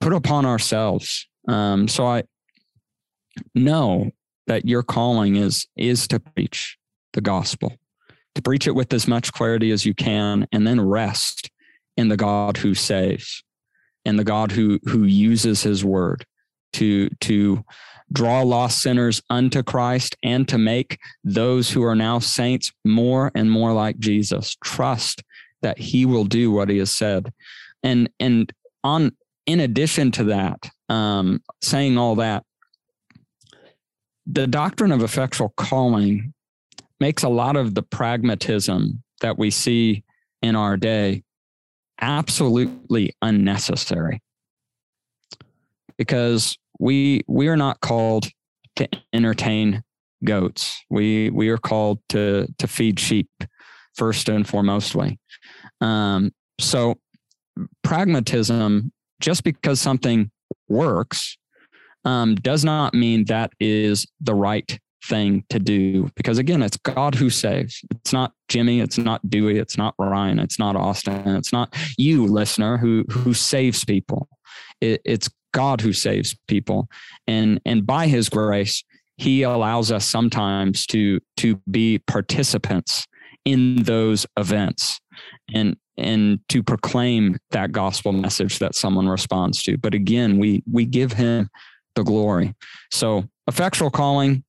put 0.00 0.12
upon 0.12 0.46
ourselves. 0.46 1.28
Um, 1.48 1.88
so 1.88 2.06
I 2.06 2.22
know 3.54 4.10
that 4.46 4.64
your 4.64 4.84
calling 4.84 5.34
is 5.34 5.66
is 5.76 6.06
to 6.08 6.20
preach 6.20 6.78
the 7.12 7.20
gospel, 7.20 7.74
to 8.36 8.42
preach 8.42 8.68
it 8.68 8.74
with 8.76 8.92
as 8.92 9.08
much 9.08 9.32
clarity 9.32 9.72
as 9.72 9.84
you 9.84 9.94
can, 9.94 10.46
and 10.52 10.64
then 10.64 10.80
rest 10.80 11.50
in 11.96 12.08
the 12.08 12.16
God 12.16 12.58
who 12.58 12.74
saves 12.74 13.42
and 14.04 14.16
the 14.16 14.24
God 14.24 14.52
who 14.52 14.78
who 14.84 15.02
uses 15.02 15.64
his 15.64 15.84
word 15.84 16.24
to 16.74 17.08
to 17.20 17.64
draw 18.12 18.42
lost 18.42 18.80
sinners 18.80 19.22
unto 19.28 19.62
Christ 19.62 20.16
and 20.22 20.48
to 20.48 20.58
make 20.58 20.98
those 21.24 21.70
who 21.70 21.82
are 21.84 21.94
now 21.94 22.18
saints 22.18 22.72
more 22.84 23.30
and 23.34 23.50
more 23.50 23.72
like 23.72 23.98
Jesus. 23.98 24.56
Trust 24.64 25.22
that 25.62 25.78
he 25.78 26.06
will 26.06 26.24
do 26.24 26.50
what 26.50 26.68
he 26.68 26.78
has 26.78 26.90
said. 26.90 27.32
And 27.82 28.10
and 28.18 28.52
on 28.84 29.12
in 29.46 29.60
addition 29.60 30.10
to 30.12 30.24
that, 30.24 30.68
um, 30.88 31.42
saying 31.62 31.96
all 31.96 32.16
that, 32.16 32.44
the 34.26 34.46
doctrine 34.46 34.92
of 34.92 35.02
effectual 35.02 35.52
calling 35.56 36.34
makes 37.00 37.22
a 37.22 37.28
lot 37.28 37.56
of 37.56 37.74
the 37.74 37.82
pragmatism 37.82 39.02
that 39.20 39.38
we 39.38 39.50
see 39.50 40.04
in 40.42 40.54
our 40.54 40.76
day 40.76 41.22
absolutely 42.00 43.12
unnecessary 43.22 44.20
because 45.98 46.56
we 46.78 47.22
we 47.26 47.48
are 47.48 47.56
not 47.56 47.80
called 47.80 48.28
to 48.76 48.88
entertain 49.12 49.82
goats. 50.24 50.82
We 50.88 51.30
we 51.30 51.48
are 51.50 51.58
called 51.58 51.98
to 52.10 52.46
to 52.58 52.66
feed 52.66 52.98
sheep 52.98 53.28
first 53.94 54.28
and 54.28 54.46
foremostly. 54.46 55.18
Um, 55.80 56.32
so 56.60 56.98
pragmatism, 57.82 58.92
just 59.20 59.44
because 59.44 59.80
something 59.80 60.30
works, 60.68 61.36
um, 62.04 62.36
does 62.36 62.64
not 62.64 62.94
mean 62.94 63.24
that 63.24 63.52
is 63.60 64.06
the 64.20 64.34
right 64.34 64.78
thing 65.04 65.44
to 65.50 65.58
do. 65.58 66.10
Because 66.16 66.38
again, 66.38 66.62
it's 66.62 66.76
God 66.76 67.14
who 67.14 67.30
saves. 67.30 67.80
It's 67.90 68.12
not 68.12 68.32
Jimmy. 68.48 68.80
It's 68.80 68.98
not 68.98 69.28
Dewey. 69.28 69.58
It's 69.58 69.76
not 69.76 69.94
Ryan. 69.98 70.38
It's 70.38 70.58
not 70.58 70.76
Austin. 70.76 71.36
It's 71.36 71.52
not 71.52 71.74
you, 71.96 72.26
listener, 72.26 72.78
who 72.78 73.04
who 73.10 73.34
saves 73.34 73.84
people. 73.84 74.28
It, 74.80 75.00
it's 75.04 75.28
God 75.52 75.80
who 75.80 75.92
saves 75.92 76.36
people. 76.46 76.88
And 77.26 77.60
and 77.64 77.86
by 77.86 78.06
his 78.06 78.28
grace, 78.28 78.84
he 79.16 79.42
allows 79.42 79.90
us 79.90 80.08
sometimes 80.08 80.86
to 80.86 81.20
to 81.38 81.60
be 81.70 81.98
participants 82.06 83.06
in 83.44 83.82
those 83.82 84.26
events 84.36 85.00
and 85.52 85.76
and 85.96 86.38
to 86.48 86.62
proclaim 86.62 87.38
that 87.50 87.72
gospel 87.72 88.12
message 88.12 88.60
that 88.60 88.74
someone 88.74 89.08
responds 89.08 89.62
to. 89.64 89.76
But 89.76 89.94
again, 89.94 90.38
we 90.38 90.62
we 90.70 90.86
give 90.86 91.12
him 91.12 91.48
the 91.94 92.04
glory. 92.04 92.54
So 92.92 93.24
effectual 93.48 93.90
calling, 93.90 94.44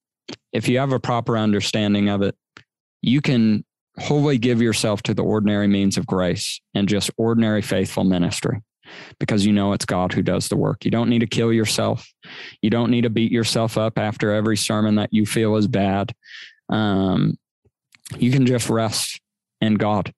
if 0.54 0.68
you 0.68 0.78
have 0.78 0.92
a 0.92 1.00
proper 1.00 1.38
understanding 1.38 2.10
of 2.10 2.22
it, 2.22 2.36
you 3.02 3.22
can 3.22 3.66
wholly 3.98 4.38
give 4.38 4.62
yourself 4.62 5.02
to 5.04 5.14
the 5.14 5.24
ordinary 5.24 5.68
means 5.68 5.98
of 5.98 6.06
grace 6.06 6.62
and 6.74 6.88
just 6.88 7.10
ordinary 7.18 7.62
faithful 7.62 8.04
ministry 8.04 8.62
because 9.20 9.46
you 9.46 9.54
know 9.54 9.74
it's 9.74 9.86
God 9.86 10.14
who 10.14 10.22
does 10.22 10.48
the 10.48 10.56
work. 10.56 10.86
You 10.86 10.92
don't 10.92 11.10
need 11.10 11.20
to 11.20 11.28
kill 11.28 11.52
yourself. 11.52 12.08
You 12.62 12.70
don't 12.70 12.92
need 12.92 13.02
to 13.02 13.10
beat 13.10 13.32
yourself 13.32 13.78
up 13.78 13.98
after 13.98 14.34
every 14.34 14.58
sermon 14.58 14.96
that 14.96 15.14
you 15.14 15.26
feel 15.26 15.56
is 15.56 15.68
bad. 15.68 16.14
Um, 16.70 17.38
you 18.18 18.32
can 18.32 18.46
just 18.46 18.70
rest 18.70 19.20
in 19.62 19.76
God, 19.76 20.14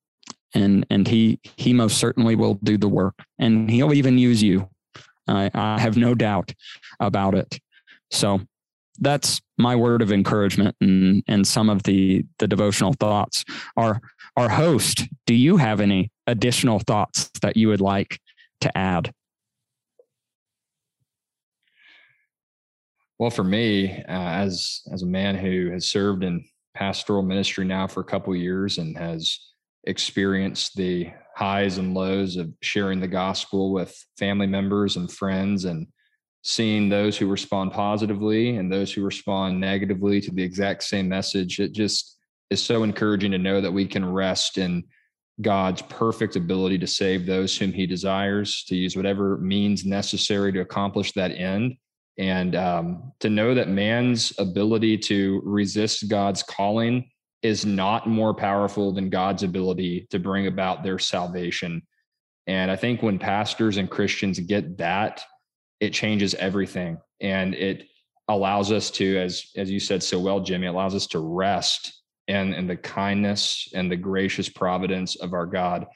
and 0.54 0.86
and 0.90 1.08
He 1.08 1.40
He 1.58 1.74
most 1.74 1.98
certainly 1.98 2.36
will 2.36 2.56
do 2.56 2.78
the 2.78 2.90
work, 2.90 3.16
and 3.40 3.70
He'll 3.70 3.94
even 3.94 4.18
use 4.18 4.42
you. 4.42 4.70
I, 5.28 5.50
I 5.54 5.80
have 5.80 5.98
no 5.98 6.14
doubt 6.14 6.54
about 7.00 7.36
it. 7.36 7.60
So 8.12 8.42
that's 9.00 9.42
my 9.58 9.76
word 9.76 10.02
of 10.02 10.12
encouragement 10.12 10.76
and 10.82 11.24
and 11.28 11.46
some 11.46 11.70
of 11.70 11.84
the 11.84 12.26
the 12.40 12.48
devotional 12.48 12.94
thoughts. 12.94 13.44
Our 13.78 14.02
our 14.38 14.50
host, 14.50 15.08
do 15.26 15.34
you 15.34 15.58
have 15.58 15.82
any 15.82 16.12
additional 16.28 16.80
thoughts 16.80 17.30
that 17.42 17.58
you 17.58 17.68
would 17.68 17.82
like 17.82 18.20
to 18.62 18.78
add? 18.78 19.12
Well, 23.20 23.30
for 23.30 23.44
me, 23.44 23.92
uh, 23.92 24.04
as 24.08 24.82
as 24.92 25.04
a 25.04 25.08
man 25.08 25.36
who 25.36 25.70
has 25.72 25.88
served 25.88 26.24
in 26.24 26.44
pastoral 26.74 27.22
ministry 27.22 27.66
now 27.66 27.86
for 27.86 28.00
a 28.00 28.06
couple 28.06 28.36
years 28.36 28.78
and 28.78 28.98
has 28.98 29.38
experienced 29.84 30.76
the 30.76 31.12
highs 31.36 31.78
and 31.78 31.94
lows 31.94 32.36
of 32.38 32.52
sharing 32.62 33.00
the 33.00 33.08
gospel 33.08 33.74
with 33.74 33.96
family 34.18 34.48
members 34.48 34.96
and 34.96 35.12
friends 35.12 35.66
and 35.66 35.88
seeing 36.44 36.90
those 36.90 37.18
who 37.18 37.28
respond 37.28 37.72
positively 37.72 38.58
and 38.58 38.72
those 38.72 38.92
who 38.92 39.04
respond 39.04 39.60
negatively 39.60 40.20
to 40.22 40.32
the 40.32 40.44
exact 40.44 40.84
same 40.84 41.08
message 41.08 41.60
it 41.60 41.72
just 41.72 42.18
is 42.50 42.64
so 42.64 42.84
encouraging 42.84 43.32
to 43.32 43.38
know 43.38 43.62
that 43.62 43.72
we 43.72 43.86
can 43.86 44.04
rest 44.04 44.58
in 44.58 44.84
God's 45.40 45.82
perfect 45.84 46.36
ability 46.36 46.78
to 46.80 46.88
save 46.88 47.26
those 47.26 47.58
whom 47.58 47.72
he 47.72 47.88
desires, 47.88 48.64
to 48.66 48.76
use 48.76 48.96
whatever 48.96 49.38
means 49.38 49.86
necessary 49.86 50.52
to 50.52 50.60
accomplish 50.60 51.14
that 51.14 51.32
end. 51.32 51.76
And 52.18 52.56
um, 52.56 53.14
to 53.22 53.30
know 53.30 53.56
that 53.56 53.70
man's 53.70 54.34
ability 54.38 54.98
to 55.00 55.42
resist 55.46 56.10
God's 56.10 56.44
calling 56.44 57.10
is 57.42 57.66
not 57.66 58.08
more 58.08 58.34
powerful 58.34 58.92
than 58.92 59.10
God's 59.10 59.44
ability 59.44 60.08
to 60.12 60.20
bring 60.20 60.48
about 60.48 60.84
their 60.84 61.00
salvation. 61.00 61.82
And 62.48 62.70
I 62.70 62.76
think 62.76 63.02
when 63.02 63.18
pastors 63.18 63.78
and 63.78 63.90
Christians 63.90 64.40
get 64.40 64.78
that, 64.78 65.24
it 65.80 65.94
changes 65.94 66.36
everything. 66.36 67.00
And 67.20 67.56
it 67.56 67.88
allows 68.28 68.72
us 68.72 68.92
to, 68.92 69.18
as, 69.18 69.46
as 69.56 69.72
you 69.72 69.80
said 69.80 70.04
so 70.04 70.20
well, 70.20 70.42
Jimmy, 70.42 70.68
allows 70.68 70.94
us 70.94 71.08
to 71.08 71.20
rest 71.20 72.01
and, 72.28 72.54
and 72.54 72.70
the 72.70 72.78
kindness 72.78 73.70
and 73.74 73.92
the 73.92 73.96
gracious 73.98 74.50
providence 74.50 75.16
of 75.16 75.34
our 75.34 75.46
God. 75.46 75.88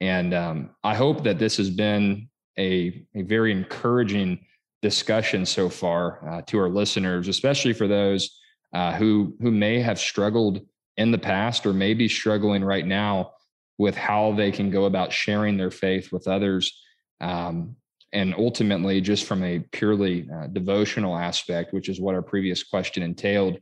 And 0.00 0.34
um, 0.34 0.70
I 0.82 0.94
hope 0.94 1.24
that 1.24 1.38
this 1.38 1.56
has 1.58 1.70
been 1.70 2.28
a, 2.58 3.06
a 3.14 3.22
very 3.22 3.52
encouraging 3.52 4.44
discussion 4.82 5.44
so 5.44 5.68
far 5.68 6.26
uh, 6.28 6.42
to 6.42 6.58
our 6.58 6.68
listeners, 6.68 7.28
especially 7.28 7.72
for 7.72 7.86
those 7.86 8.38
uh, 8.72 8.92
who 8.92 9.36
who 9.40 9.50
may 9.50 9.80
have 9.80 9.98
struggled 9.98 10.60
in 10.96 11.10
the 11.10 11.18
past 11.18 11.66
or 11.66 11.72
may 11.72 11.94
be 11.94 12.08
struggling 12.08 12.64
right 12.64 12.86
now 12.86 13.32
with 13.78 13.96
how 13.96 14.32
they 14.32 14.52
can 14.52 14.70
go 14.70 14.84
about 14.84 15.12
sharing 15.12 15.56
their 15.56 15.70
faith 15.70 16.12
with 16.12 16.28
others. 16.28 16.80
Um, 17.20 17.76
and 18.12 18.34
ultimately, 18.36 19.00
just 19.00 19.24
from 19.24 19.42
a 19.44 19.60
purely 19.72 20.28
uh, 20.34 20.48
devotional 20.48 21.16
aspect, 21.16 21.72
which 21.72 21.88
is 21.88 22.00
what 22.00 22.14
our 22.14 22.22
previous 22.22 22.62
question 22.62 23.02
entailed, 23.02 23.58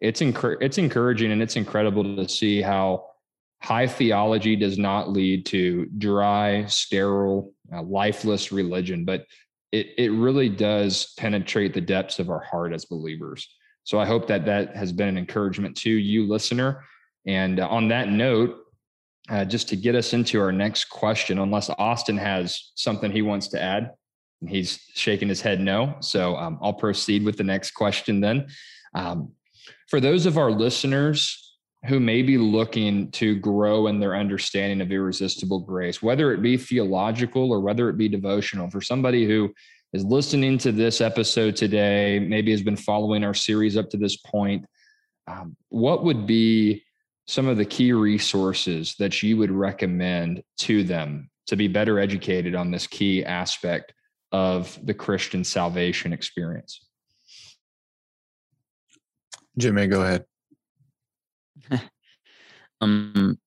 it's 0.00 0.20
it's 0.22 0.78
encouraging 0.78 1.32
and 1.32 1.42
it's 1.42 1.56
incredible 1.56 2.16
to 2.16 2.28
see 2.28 2.62
how 2.62 3.06
high 3.60 3.86
theology 3.86 4.54
does 4.54 4.78
not 4.78 5.10
lead 5.10 5.44
to 5.46 5.86
dry, 5.98 6.64
sterile, 6.66 7.52
uh, 7.72 7.82
lifeless 7.82 8.52
religion, 8.52 9.04
but 9.04 9.26
it 9.72 9.88
it 9.98 10.10
really 10.10 10.48
does 10.48 11.14
penetrate 11.18 11.74
the 11.74 11.80
depths 11.80 12.18
of 12.18 12.30
our 12.30 12.40
heart 12.40 12.72
as 12.72 12.84
believers. 12.84 13.48
So 13.84 13.98
I 13.98 14.06
hope 14.06 14.26
that 14.28 14.44
that 14.44 14.76
has 14.76 14.92
been 14.92 15.08
an 15.08 15.18
encouragement 15.18 15.76
to 15.78 15.90
you, 15.90 16.28
listener. 16.28 16.84
And 17.26 17.58
uh, 17.58 17.68
on 17.68 17.88
that 17.88 18.08
note, 18.08 18.56
uh, 19.28 19.44
just 19.44 19.68
to 19.70 19.76
get 19.76 19.94
us 19.94 20.12
into 20.12 20.40
our 20.40 20.52
next 20.52 20.86
question, 20.86 21.38
unless 21.38 21.70
Austin 21.70 22.16
has 22.18 22.70
something 22.74 23.10
he 23.10 23.22
wants 23.22 23.48
to 23.48 23.60
add, 23.60 23.92
he's 24.46 24.78
shaking 24.94 25.28
his 25.28 25.40
head 25.40 25.60
no. 25.60 25.96
So 26.00 26.36
um, 26.36 26.58
I'll 26.62 26.74
proceed 26.74 27.24
with 27.24 27.36
the 27.36 27.44
next 27.44 27.72
question 27.72 28.20
then. 28.20 28.46
Um, 28.94 29.32
for 29.88 30.00
those 30.00 30.26
of 30.26 30.38
our 30.38 30.50
listeners 30.50 31.56
who 31.86 32.00
may 32.00 32.22
be 32.22 32.36
looking 32.36 33.10
to 33.12 33.36
grow 33.36 33.86
in 33.86 34.00
their 34.00 34.16
understanding 34.16 34.80
of 34.80 34.90
irresistible 34.90 35.60
grace, 35.60 36.02
whether 36.02 36.32
it 36.32 36.42
be 36.42 36.56
theological 36.56 37.52
or 37.52 37.60
whether 37.60 37.88
it 37.88 37.96
be 37.96 38.08
devotional, 38.08 38.68
for 38.68 38.80
somebody 38.80 39.26
who 39.26 39.52
is 39.92 40.04
listening 40.04 40.58
to 40.58 40.72
this 40.72 41.00
episode 41.00 41.56
today, 41.56 42.18
maybe 42.18 42.50
has 42.50 42.62
been 42.62 42.76
following 42.76 43.24
our 43.24 43.34
series 43.34 43.76
up 43.76 43.88
to 43.90 43.96
this 43.96 44.16
point, 44.16 44.64
um, 45.26 45.56
what 45.68 46.04
would 46.04 46.26
be 46.26 46.82
some 47.26 47.46
of 47.46 47.56
the 47.56 47.64
key 47.64 47.92
resources 47.92 48.94
that 48.98 49.22
you 49.22 49.36
would 49.36 49.50
recommend 49.50 50.42
to 50.58 50.82
them 50.82 51.30
to 51.46 51.56
be 51.56 51.68
better 51.68 51.98
educated 51.98 52.54
on 52.54 52.70
this 52.70 52.86
key 52.86 53.24
aspect 53.24 53.94
of 54.32 54.78
the 54.84 54.94
Christian 54.94 55.44
salvation 55.44 56.12
experience? 56.12 56.87
Jimmy, 59.58 59.86
go 59.86 60.02
ahead. 60.02 60.24
um, 62.80 63.38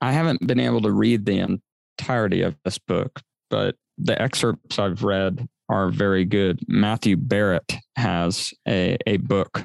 I 0.00 0.12
haven't 0.12 0.46
been 0.46 0.60
able 0.60 0.82
to 0.82 0.90
read 0.90 1.24
the 1.24 1.60
entirety 1.98 2.42
of 2.42 2.56
this 2.64 2.78
book, 2.78 3.20
but 3.50 3.76
the 3.96 4.20
excerpts 4.20 4.78
I've 4.78 5.04
read 5.04 5.48
are 5.68 5.90
very 5.90 6.24
good. 6.24 6.60
Matthew 6.68 7.16
Barrett 7.16 7.74
has 7.96 8.52
a, 8.68 8.98
a 9.06 9.18
book 9.18 9.64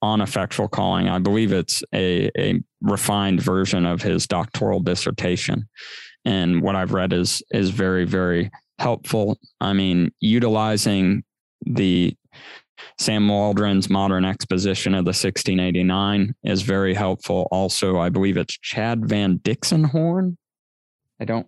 on 0.00 0.20
effectual 0.20 0.68
calling. 0.68 1.08
I 1.08 1.18
believe 1.18 1.52
it's 1.52 1.82
a, 1.94 2.30
a 2.38 2.62
refined 2.80 3.40
version 3.40 3.86
of 3.86 4.02
his 4.02 4.26
doctoral 4.26 4.80
dissertation. 4.80 5.68
And 6.24 6.62
what 6.62 6.76
I've 6.76 6.92
read 6.92 7.12
is 7.12 7.42
is 7.50 7.70
very, 7.70 8.04
very 8.04 8.50
helpful. 8.78 9.38
I 9.60 9.72
mean, 9.72 10.12
utilizing 10.20 11.24
the 11.66 12.16
Sam 12.98 13.28
Waldron's 13.28 13.88
modern 13.88 14.24
exposition 14.24 14.94
of 14.94 15.04
the 15.04 15.10
1689 15.10 16.34
is 16.44 16.62
very 16.62 16.94
helpful. 16.94 17.48
Also, 17.50 17.98
I 17.98 18.08
believe 18.08 18.36
it's 18.36 18.58
Chad 18.58 19.06
Van 19.06 19.38
Dixenhorn. 19.38 20.36
I 21.20 21.24
don't, 21.24 21.46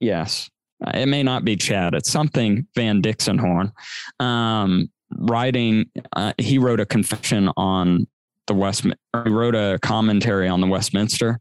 yes, 0.00 0.50
it 0.94 1.06
may 1.06 1.22
not 1.22 1.44
be 1.44 1.56
Chad. 1.56 1.94
It's 1.94 2.10
something 2.10 2.66
Van 2.74 3.02
Dixenhorn. 3.02 3.72
Um, 4.20 4.90
writing, 5.10 5.90
uh, 6.14 6.32
he 6.38 6.58
wrote 6.58 6.80
a 6.80 6.86
confession 6.86 7.50
on 7.56 8.06
the 8.46 8.54
West, 8.54 8.84
he 8.84 9.30
wrote 9.30 9.54
a 9.54 9.78
commentary 9.82 10.48
on 10.48 10.60
the 10.60 10.66
Westminster 10.66 11.40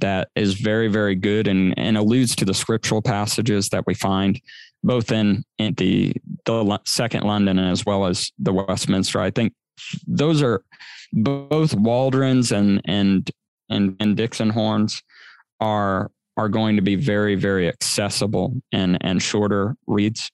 that 0.00 0.28
is 0.36 0.54
very, 0.54 0.88
very 0.88 1.14
good 1.14 1.48
and, 1.48 1.74
and 1.78 1.96
alludes 1.96 2.36
to 2.36 2.44
the 2.44 2.54
scriptural 2.54 3.02
passages 3.02 3.70
that 3.70 3.86
we 3.86 3.94
find 3.94 4.40
both 4.82 5.12
in, 5.12 5.44
in 5.58 5.74
the 5.74 6.14
the 6.44 6.80
second 6.84 7.24
London 7.24 7.58
and 7.58 7.70
as 7.70 7.84
well 7.84 8.06
as 8.06 8.30
the 8.38 8.52
Westminster. 8.52 9.20
I 9.20 9.30
think 9.30 9.52
those 10.06 10.42
are 10.42 10.62
both 11.12 11.74
Waldron's 11.74 12.52
and 12.52 12.80
and 12.84 13.30
and, 13.68 13.96
and 14.00 14.16
Dixenhorns 14.16 15.02
are 15.60 16.10
are 16.36 16.48
going 16.48 16.76
to 16.76 16.82
be 16.82 16.94
very 16.94 17.34
very 17.34 17.68
accessible 17.68 18.54
and 18.72 18.98
and 19.00 19.22
shorter 19.22 19.76
reads. 19.86 20.30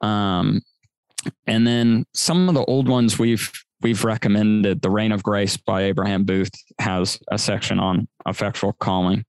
Um, 0.00 0.62
and 1.46 1.66
then 1.66 2.04
some 2.14 2.48
of 2.48 2.54
the 2.54 2.64
old 2.64 2.88
ones 2.88 3.18
we've 3.18 3.50
we've 3.82 4.04
recommended 4.04 4.82
the 4.82 4.90
reign 4.90 5.12
of 5.12 5.22
grace 5.22 5.56
by 5.56 5.82
abraham 5.82 6.24
booth 6.24 6.50
has 6.78 7.18
a 7.30 7.38
section 7.38 7.78
on 7.78 8.08
effectual 8.26 8.72
calling. 8.72 9.24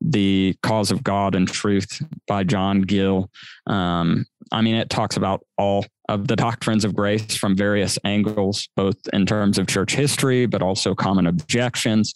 The 0.00 0.56
cause 0.62 0.90
of 0.90 1.02
god 1.04 1.34
and 1.34 1.48
truth 1.48 2.02
by 2.26 2.44
john 2.44 2.82
gill. 2.82 3.30
Um, 3.66 4.26
i 4.52 4.60
mean 4.60 4.74
it 4.74 4.90
talks 4.90 5.16
about 5.16 5.44
all 5.58 5.84
of 6.08 6.26
the 6.26 6.36
doctrines 6.36 6.84
of 6.84 6.94
grace 6.94 7.36
from 7.36 7.56
various 7.56 7.98
angles 8.04 8.68
both 8.74 8.96
in 9.12 9.26
terms 9.26 9.58
of 9.58 9.68
church 9.68 9.94
history 9.94 10.46
but 10.46 10.62
also 10.62 10.94
common 10.94 11.26
objections. 11.26 12.14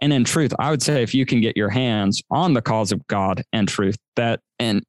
And 0.00 0.12
in 0.12 0.24
truth 0.24 0.52
i 0.58 0.70
would 0.70 0.82
say 0.82 1.02
if 1.02 1.14
you 1.14 1.26
can 1.26 1.40
get 1.40 1.56
your 1.56 1.70
hands 1.70 2.22
on 2.30 2.54
the 2.54 2.62
cause 2.62 2.92
of 2.92 3.06
god 3.06 3.42
and 3.52 3.68
truth 3.68 3.96
that 4.16 4.40
and 4.58 4.84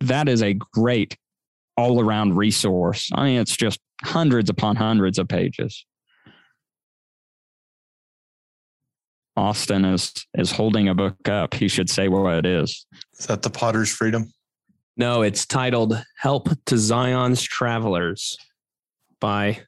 that 0.00 0.28
is 0.28 0.42
a 0.42 0.54
great 0.54 1.16
all 1.78 2.00
around 2.00 2.36
resource. 2.36 3.08
I 3.14 3.24
mean, 3.24 3.40
it's 3.40 3.56
just 3.56 3.78
hundreds 4.04 4.50
upon 4.50 4.76
hundreds 4.76 5.18
of 5.18 5.28
pages. 5.28 5.84
Austin 9.36 9.84
is 9.84 10.12
is 10.34 10.50
holding 10.50 10.88
a 10.88 10.94
book 10.94 11.28
up. 11.28 11.54
He 11.54 11.68
should 11.68 11.88
say 11.88 12.08
what 12.08 12.34
it 12.34 12.46
is. 12.46 12.86
Is 13.18 13.26
that 13.26 13.42
the 13.42 13.50
Potter's 13.50 13.90
Freedom? 13.90 14.32
No, 14.96 15.22
it's 15.22 15.46
titled 15.46 16.02
"Help 16.16 16.48
to 16.66 16.76
Zion's 16.76 17.42
Travelers" 17.42 18.36
by 19.20 19.60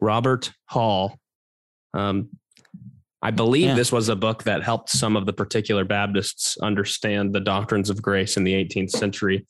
Robert 0.00 0.52
Hall. 0.66 1.18
Um, 1.94 2.28
I 3.20 3.32
believe 3.32 3.66
yeah. 3.66 3.74
this 3.74 3.90
was 3.90 4.08
a 4.08 4.14
book 4.14 4.44
that 4.44 4.62
helped 4.62 4.90
some 4.90 5.16
of 5.16 5.26
the 5.26 5.32
particular 5.32 5.84
Baptists 5.84 6.56
understand 6.58 7.34
the 7.34 7.40
doctrines 7.40 7.90
of 7.90 8.00
grace 8.00 8.36
in 8.36 8.44
the 8.44 8.52
18th 8.52 8.90
century. 8.90 9.46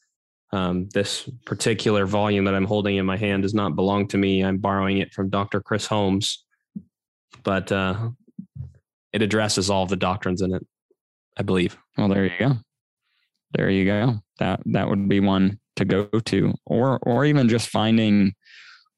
Um, 0.52 0.88
this 0.94 1.28
particular 1.44 2.06
volume 2.06 2.44
that 2.46 2.54
I'm 2.54 2.64
holding 2.64 2.96
in 2.96 3.04
my 3.04 3.16
hand 3.16 3.42
does 3.42 3.54
not 3.54 3.76
belong 3.76 4.08
to 4.08 4.18
me. 4.18 4.42
I'm 4.42 4.58
borrowing 4.58 4.98
it 4.98 5.12
from 5.12 5.28
Dr. 5.28 5.60
Chris 5.60 5.86
Holmes, 5.86 6.44
but 7.42 7.70
uh, 7.70 8.10
it 9.12 9.22
addresses 9.22 9.68
all 9.68 9.86
the 9.86 9.96
doctrines 9.96 10.40
in 10.40 10.54
it, 10.54 10.66
I 11.36 11.42
believe. 11.42 11.76
Well, 11.96 12.08
there 12.08 12.24
you 12.24 12.38
go. 12.38 12.56
There 13.52 13.70
you 13.70 13.84
go. 13.84 14.20
That 14.38 14.60
that 14.66 14.88
would 14.88 15.08
be 15.08 15.20
one 15.20 15.58
to 15.76 15.84
go 15.84 16.04
to, 16.06 16.54
or 16.66 16.98
or 17.02 17.24
even 17.24 17.48
just 17.48 17.68
finding 17.68 18.34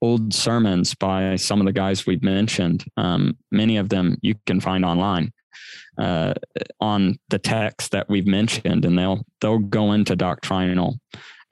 old 0.03 0.33
sermons 0.33 0.95
by 0.95 1.37
some 1.37 1.61
of 1.61 1.67
the 1.67 1.73
guys 1.73 2.07
we've 2.07 2.23
mentioned. 2.23 2.85
Um, 2.97 3.37
many 3.53 3.77
of 3.77 3.89
them 3.89 4.19
you 4.23 4.35
can 4.47 4.61
find 4.61 4.85
online 4.85 5.33
uh, 5.99 6.35
on 6.81 7.19
the 7.29 7.39
text 7.39 7.93
that 7.93 8.09
we've 8.09 8.27
mentioned, 8.27 8.85
and 8.85 8.99
they'll 8.99 9.25
they'll 9.41 9.59
go 9.59 9.93
into 9.93 10.17
doctrinal 10.17 10.99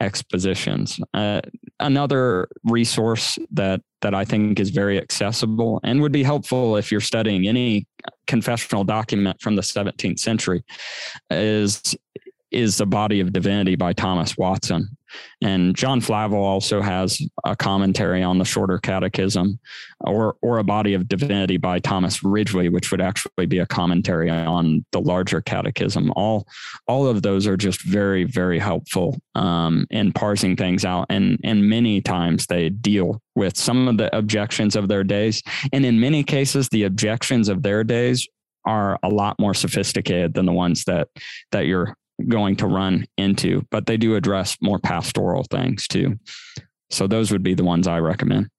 expositions. 0.01 0.99
Uh, 1.13 1.41
another 1.79 2.47
resource 2.63 3.37
that 3.51 3.81
that 4.01 4.13
I 4.13 4.23
think 4.23 4.59
is 4.59 4.69
very 4.69 4.97
accessible 4.97 5.81
and 5.83 6.01
would 6.01 6.13
be 6.13 6.23
helpful 6.23 6.77
if 6.77 6.91
you're 6.91 7.01
studying 7.01 7.47
any 7.47 7.85
confessional 8.27 8.85
document 8.85 9.41
from 9.41 9.55
the 9.57 9.61
17th 9.61 10.19
century 10.19 10.63
is 11.29 11.95
is 12.51 12.77
the 12.77 12.85
body 12.85 13.19
of 13.19 13.33
divinity 13.33 13.75
by 13.75 13.93
Thomas 13.93 14.37
Watson. 14.37 14.97
And 15.41 15.75
John 15.75 16.01
Flavel 16.01 16.43
also 16.43 16.81
has 16.81 17.21
a 17.43 17.55
commentary 17.55 18.23
on 18.23 18.37
the 18.37 18.45
shorter 18.45 18.77
catechism 18.77 19.59
or, 20.01 20.35
or 20.41 20.57
a 20.57 20.63
body 20.63 20.93
of 20.93 21.07
divinity 21.07 21.57
by 21.57 21.79
Thomas 21.79 22.19
Ridgley, 22.19 22.71
which 22.71 22.91
would 22.91 23.01
actually 23.01 23.45
be 23.45 23.59
a 23.59 23.65
commentary 23.65 24.29
on 24.29 24.85
the 24.91 25.01
larger 25.01 25.41
catechism. 25.41 26.11
All, 26.15 26.47
all 26.87 27.07
of 27.07 27.21
those 27.21 27.47
are 27.47 27.57
just 27.57 27.81
very, 27.81 28.23
very 28.23 28.59
helpful 28.59 29.19
um, 29.35 29.87
in 29.89 30.11
parsing 30.11 30.55
things 30.55 30.85
out. 30.85 31.05
And, 31.09 31.39
and 31.43 31.69
many 31.69 32.01
times 32.01 32.45
they 32.47 32.69
deal 32.69 33.21
with 33.35 33.57
some 33.57 33.87
of 33.87 33.97
the 33.97 34.15
objections 34.15 34.75
of 34.75 34.87
their 34.87 35.03
days. 35.03 35.41
And 35.73 35.85
in 35.85 35.99
many 35.99 36.23
cases, 36.23 36.69
the 36.69 36.83
objections 36.83 37.49
of 37.49 37.63
their 37.63 37.83
days 37.83 38.27
are 38.65 38.99
a 39.03 39.09
lot 39.09 39.39
more 39.39 39.53
sophisticated 39.53 40.33
than 40.33 40.45
the 40.45 40.51
ones 40.51 40.83
that 40.83 41.07
that 41.51 41.65
you're 41.65 41.95
going 42.27 42.55
to 42.57 42.67
run 42.67 43.05
into, 43.17 43.65
but 43.71 43.85
they 43.85 43.97
do 43.97 44.15
address 44.15 44.57
more 44.61 44.79
pastoral 44.79 45.43
things 45.49 45.87
too. 45.87 46.19
So 46.89 47.07
those 47.07 47.31
would 47.31 47.43
be 47.43 47.53
the 47.53 47.63
ones 47.63 47.87
I 47.87 47.99
recommend. 47.99 48.49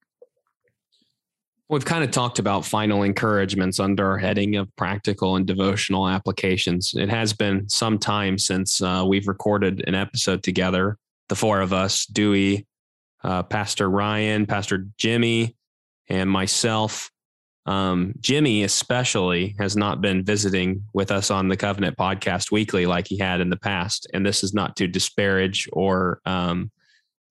We've 1.69 1.85
kind 1.85 2.03
of 2.03 2.11
talked 2.11 2.37
about 2.37 2.65
final 2.65 3.03
encouragements 3.03 3.79
under 3.79 4.05
our 4.05 4.17
heading 4.17 4.57
of 4.57 4.75
practical 4.75 5.37
and 5.37 5.45
devotional 5.45 6.07
applications. 6.07 6.93
It 6.95 7.09
has 7.09 7.31
been 7.31 7.69
some 7.69 7.97
time 7.97 8.37
since 8.37 8.81
uh, 8.81 9.05
we've 9.07 9.27
recorded 9.27 9.81
an 9.87 9.95
episode 9.95 10.43
together, 10.43 10.97
the 11.29 11.35
four 11.35 11.61
of 11.61 11.71
us, 11.71 12.05
Dewey, 12.05 12.67
uh, 13.23 13.43
Pastor 13.43 13.89
Ryan, 13.89 14.45
Pastor 14.45 14.87
Jimmy, 14.97 15.55
and 16.09 16.29
myself. 16.29 17.09
Um, 17.65 18.13
Jimmy, 18.19 18.63
especially, 18.63 19.55
has 19.59 19.77
not 19.77 20.01
been 20.01 20.23
visiting 20.23 20.83
with 20.93 21.11
us 21.11 21.29
on 21.29 21.47
the 21.47 21.57
Covenant 21.57 21.97
podcast 21.97 22.51
weekly 22.51 22.85
like 22.85 23.07
he 23.07 23.17
had 23.17 23.39
in 23.39 23.49
the 23.49 23.57
past. 23.57 24.07
And 24.13 24.25
this 24.25 24.43
is 24.43 24.53
not 24.53 24.75
to 24.77 24.87
disparage 24.87 25.69
or 25.71 26.21
um, 26.25 26.71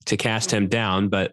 to 0.07 0.17
cast 0.17 0.53
him 0.53 0.69
down, 0.69 1.09
but 1.09 1.33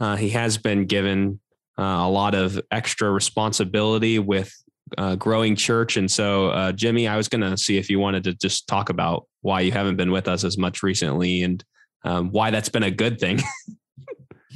uh, 0.00 0.16
he 0.16 0.30
has 0.30 0.58
been 0.58 0.86
given 0.86 1.40
uh, 1.78 1.82
a 1.82 2.10
lot 2.10 2.34
of 2.34 2.60
extra 2.70 3.10
responsibility 3.10 4.18
with 4.18 4.52
uh, 4.98 5.14
growing 5.16 5.56
church. 5.56 5.96
And 5.96 6.10
so, 6.10 6.48
uh, 6.48 6.72
Jimmy, 6.72 7.08
I 7.08 7.16
was 7.16 7.28
going 7.28 7.40
to 7.40 7.56
see 7.56 7.78
if 7.78 7.88
you 7.88 7.98
wanted 7.98 8.24
to 8.24 8.34
just 8.34 8.66
talk 8.66 8.90
about 8.90 9.26
why 9.40 9.60
you 9.60 9.72
haven't 9.72 9.96
been 9.96 10.10
with 10.10 10.28
us 10.28 10.44
as 10.44 10.58
much 10.58 10.82
recently 10.82 11.42
and 11.42 11.64
um, 12.04 12.30
why 12.30 12.50
that's 12.50 12.68
been 12.68 12.82
a 12.82 12.90
good 12.90 13.18
thing. 13.18 13.40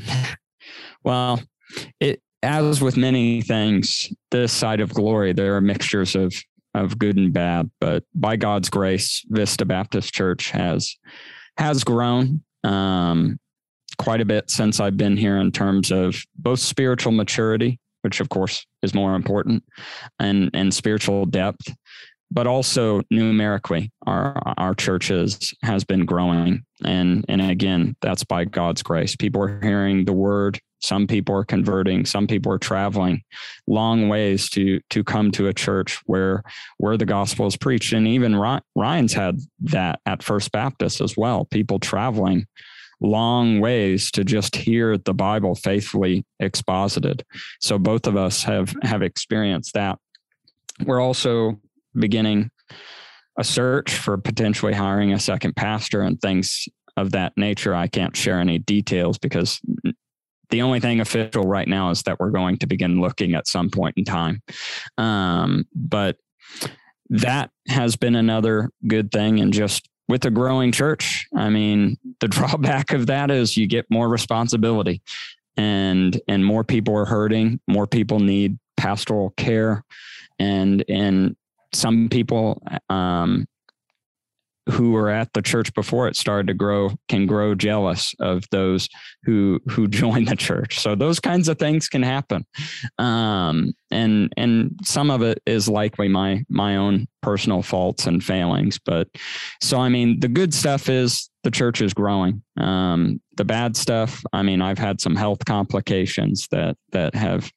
well, 1.04 1.40
it 2.00 2.20
as 2.46 2.80
with 2.80 2.96
many 2.96 3.42
things, 3.42 4.12
this 4.30 4.52
side 4.52 4.80
of 4.80 4.94
glory, 4.94 5.32
there 5.32 5.56
are 5.56 5.60
mixtures 5.60 6.14
of 6.14 6.32
of 6.74 6.98
good 6.98 7.16
and 7.16 7.32
bad. 7.32 7.70
But 7.80 8.04
by 8.14 8.36
God's 8.36 8.68
grace, 8.68 9.24
Vista 9.28 9.64
Baptist 9.64 10.14
Church 10.14 10.50
has 10.50 10.96
has 11.58 11.82
grown 11.82 12.42
um, 12.64 13.40
quite 13.98 14.20
a 14.20 14.26
bit 14.26 14.50
since 14.50 14.78
I've 14.78 14.96
been 14.96 15.16
here 15.16 15.38
in 15.38 15.50
terms 15.50 15.90
of 15.90 16.16
both 16.36 16.60
spiritual 16.60 17.12
maturity, 17.12 17.80
which 18.02 18.20
of 18.20 18.28
course 18.28 18.64
is 18.82 18.94
more 18.94 19.14
important, 19.14 19.64
and 20.20 20.50
and 20.54 20.72
spiritual 20.72 21.26
depth, 21.26 21.74
but 22.30 22.46
also 22.46 23.02
numerically, 23.10 23.90
our 24.06 24.40
our 24.56 24.74
churches 24.74 25.52
has 25.62 25.82
been 25.82 26.04
growing, 26.04 26.64
and 26.84 27.24
and 27.28 27.40
again, 27.40 27.96
that's 28.00 28.22
by 28.22 28.44
God's 28.44 28.82
grace. 28.82 29.16
People 29.16 29.42
are 29.42 29.60
hearing 29.60 30.04
the 30.04 30.12
word 30.12 30.60
some 30.80 31.06
people 31.06 31.34
are 31.34 31.44
converting 31.44 32.04
some 32.04 32.26
people 32.26 32.52
are 32.52 32.58
traveling. 32.58 33.22
Long 33.66 34.08
ways 34.08 34.48
to 34.50 34.80
to 34.90 35.02
come 35.02 35.30
to 35.32 35.48
a 35.48 35.54
church 35.54 36.00
where 36.06 36.42
where 36.78 36.96
the 36.96 37.06
gospel 37.06 37.46
is 37.46 37.56
preached. 37.56 37.92
And 37.92 38.06
even 38.06 38.36
ryan's 38.74 39.12
had 39.12 39.40
that 39.60 40.00
at 40.06 40.22
first 40.22 40.52
baptist 40.52 41.00
as 41.00 41.16
well 41.16 41.44
people 41.46 41.78
traveling 41.78 42.46
long 43.00 43.60
ways 43.60 44.10
to 44.10 44.24
just 44.24 44.56
hear 44.56 44.96
the 44.96 45.14
bible 45.14 45.54
faithfully 45.54 46.24
exposited. 46.40 47.24
So 47.60 47.78
both 47.78 48.06
of 48.06 48.16
us 48.16 48.42
have 48.44 48.74
have 48.82 49.02
experienced 49.02 49.74
that. 49.74 49.98
We're 50.84 51.00
also 51.00 51.60
beginning 51.94 52.50
a 53.38 53.44
search 53.44 53.94
for 53.94 54.16
potentially 54.16 54.72
hiring 54.72 55.12
a 55.12 55.20
second 55.20 55.56
pastor 55.56 56.02
and 56.02 56.20
things 56.20 56.68
of 56.96 57.12
that 57.12 57.32
nature. 57.36 57.74
I 57.74 57.86
can't 57.86 58.16
share 58.16 58.40
any 58.40 58.58
details 58.58 59.18
because 59.18 59.60
the 60.50 60.62
only 60.62 60.80
thing 60.80 61.00
official 61.00 61.44
right 61.44 61.68
now 61.68 61.90
is 61.90 62.02
that 62.04 62.18
we're 62.20 62.30
going 62.30 62.58
to 62.58 62.66
begin 62.66 63.00
looking 63.00 63.34
at 63.34 63.46
some 63.46 63.70
point 63.70 63.96
in 63.96 64.04
time. 64.04 64.42
Um, 64.98 65.66
but 65.74 66.16
that 67.10 67.50
has 67.68 67.96
been 67.96 68.16
another 68.16 68.70
good 68.86 69.10
thing. 69.10 69.40
And 69.40 69.52
just 69.52 69.88
with 70.08 70.24
a 70.24 70.30
growing 70.30 70.72
church, 70.72 71.26
I 71.34 71.50
mean, 71.50 71.96
the 72.20 72.28
drawback 72.28 72.92
of 72.92 73.06
that 73.06 73.30
is 73.30 73.56
you 73.56 73.66
get 73.66 73.86
more 73.90 74.08
responsibility 74.08 75.02
and 75.56 76.20
and 76.28 76.44
more 76.44 76.64
people 76.64 76.96
are 76.96 77.06
hurting, 77.06 77.60
more 77.66 77.86
people 77.86 78.20
need 78.20 78.58
pastoral 78.76 79.30
care 79.36 79.84
and 80.38 80.84
and 80.88 81.36
some 81.72 82.08
people 82.08 82.62
um, 82.88 83.46
who 84.68 84.92
were 84.92 85.10
at 85.10 85.32
the 85.32 85.42
church 85.42 85.72
before 85.74 86.08
it 86.08 86.16
started 86.16 86.48
to 86.48 86.54
grow 86.54 86.90
can 87.08 87.26
grow 87.26 87.54
jealous 87.54 88.14
of 88.20 88.44
those 88.50 88.88
who 89.24 89.60
who 89.68 89.86
join 89.88 90.24
the 90.24 90.36
church. 90.36 90.80
So 90.80 90.94
those 90.94 91.20
kinds 91.20 91.48
of 91.48 91.58
things 91.58 91.88
can 91.88 92.02
happen. 92.02 92.44
Um, 92.98 93.74
and 93.90 94.32
and 94.36 94.78
some 94.82 95.10
of 95.10 95.22
it 95.22 95.40
is 95.46 95.68
likely 95.68 96.08
my 96.08 96.44
my 96.48 96.76
own 96.76 97.06
personal 97.22 97.62
faults 97.62 98.06
and 98.06 98.22
failings 98.22 98.78
but 98.78 99.08
so 99.60 99.78
i 99.78 99.88
mean 99.88 100.20
the 100.20 100.28
good 100.28 100.52
stuff 100.52 100.88
is 100.88 101.28
the 101.44 101.50
church 101.50 101.80
is 101.80 101.94
growing. 101.94 102.42
Um, 102.56 103.20
the 103.36 103.44
bad 103.44 103.76
stuff 103.76 104.22
i 104.32 104.42
mean 104.42 104.62
i've 104.62 104.78
had 104.78 105.00
some 105.00 105.14
health 105.14 105.44
complications 105.44 106.48
that 106.50 106.76
that 106.92 107.14
have 107.14 107.52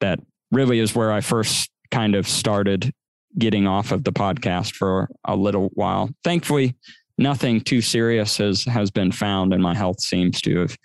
that 0.00 0.20
really 0.50 0.80
is 0.80 0.94
where 0.94 1.12
i 1.12 1.20
first 1.20 1.70
kind 1.90 2.14
of 2.14 2.26
started 2.26 2.92
getting 3.38 3.66
off 3.66 3.92
of 3.92 4.04
the 4.04 4.12
podcast 4.12 4.74
for 4.74 5.08
a 5.24 5.36
little 5.36 5.70
while. 5.74 6.10
Thankfully, 6.24 6.76
nothing 7.18 7.60
too 7.60 7.80
serious 7.80 8.38
has 8.38 8.64
has 8.64 8.90
been 8.90 9.12
found, 9.12 9.52
and 9.52 9.62
my 9.62 9.74
health 9.74 10.00
seems 10.00 10.40
to 10.42 10.60
have 10.60 10.76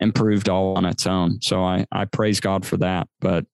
improved 0.00 0.48
all 0.48 0.76
on 0.76 0.84
its 0.84 1.06
own. 1.06 1.40
So 1.40 1.62
I 1.62 1.86
I 1.92 2.04
praise 2.04 2.40
God 2.40 2.66
for 2.66 2.76
that. 2.78 3.08
But 3.20 3.46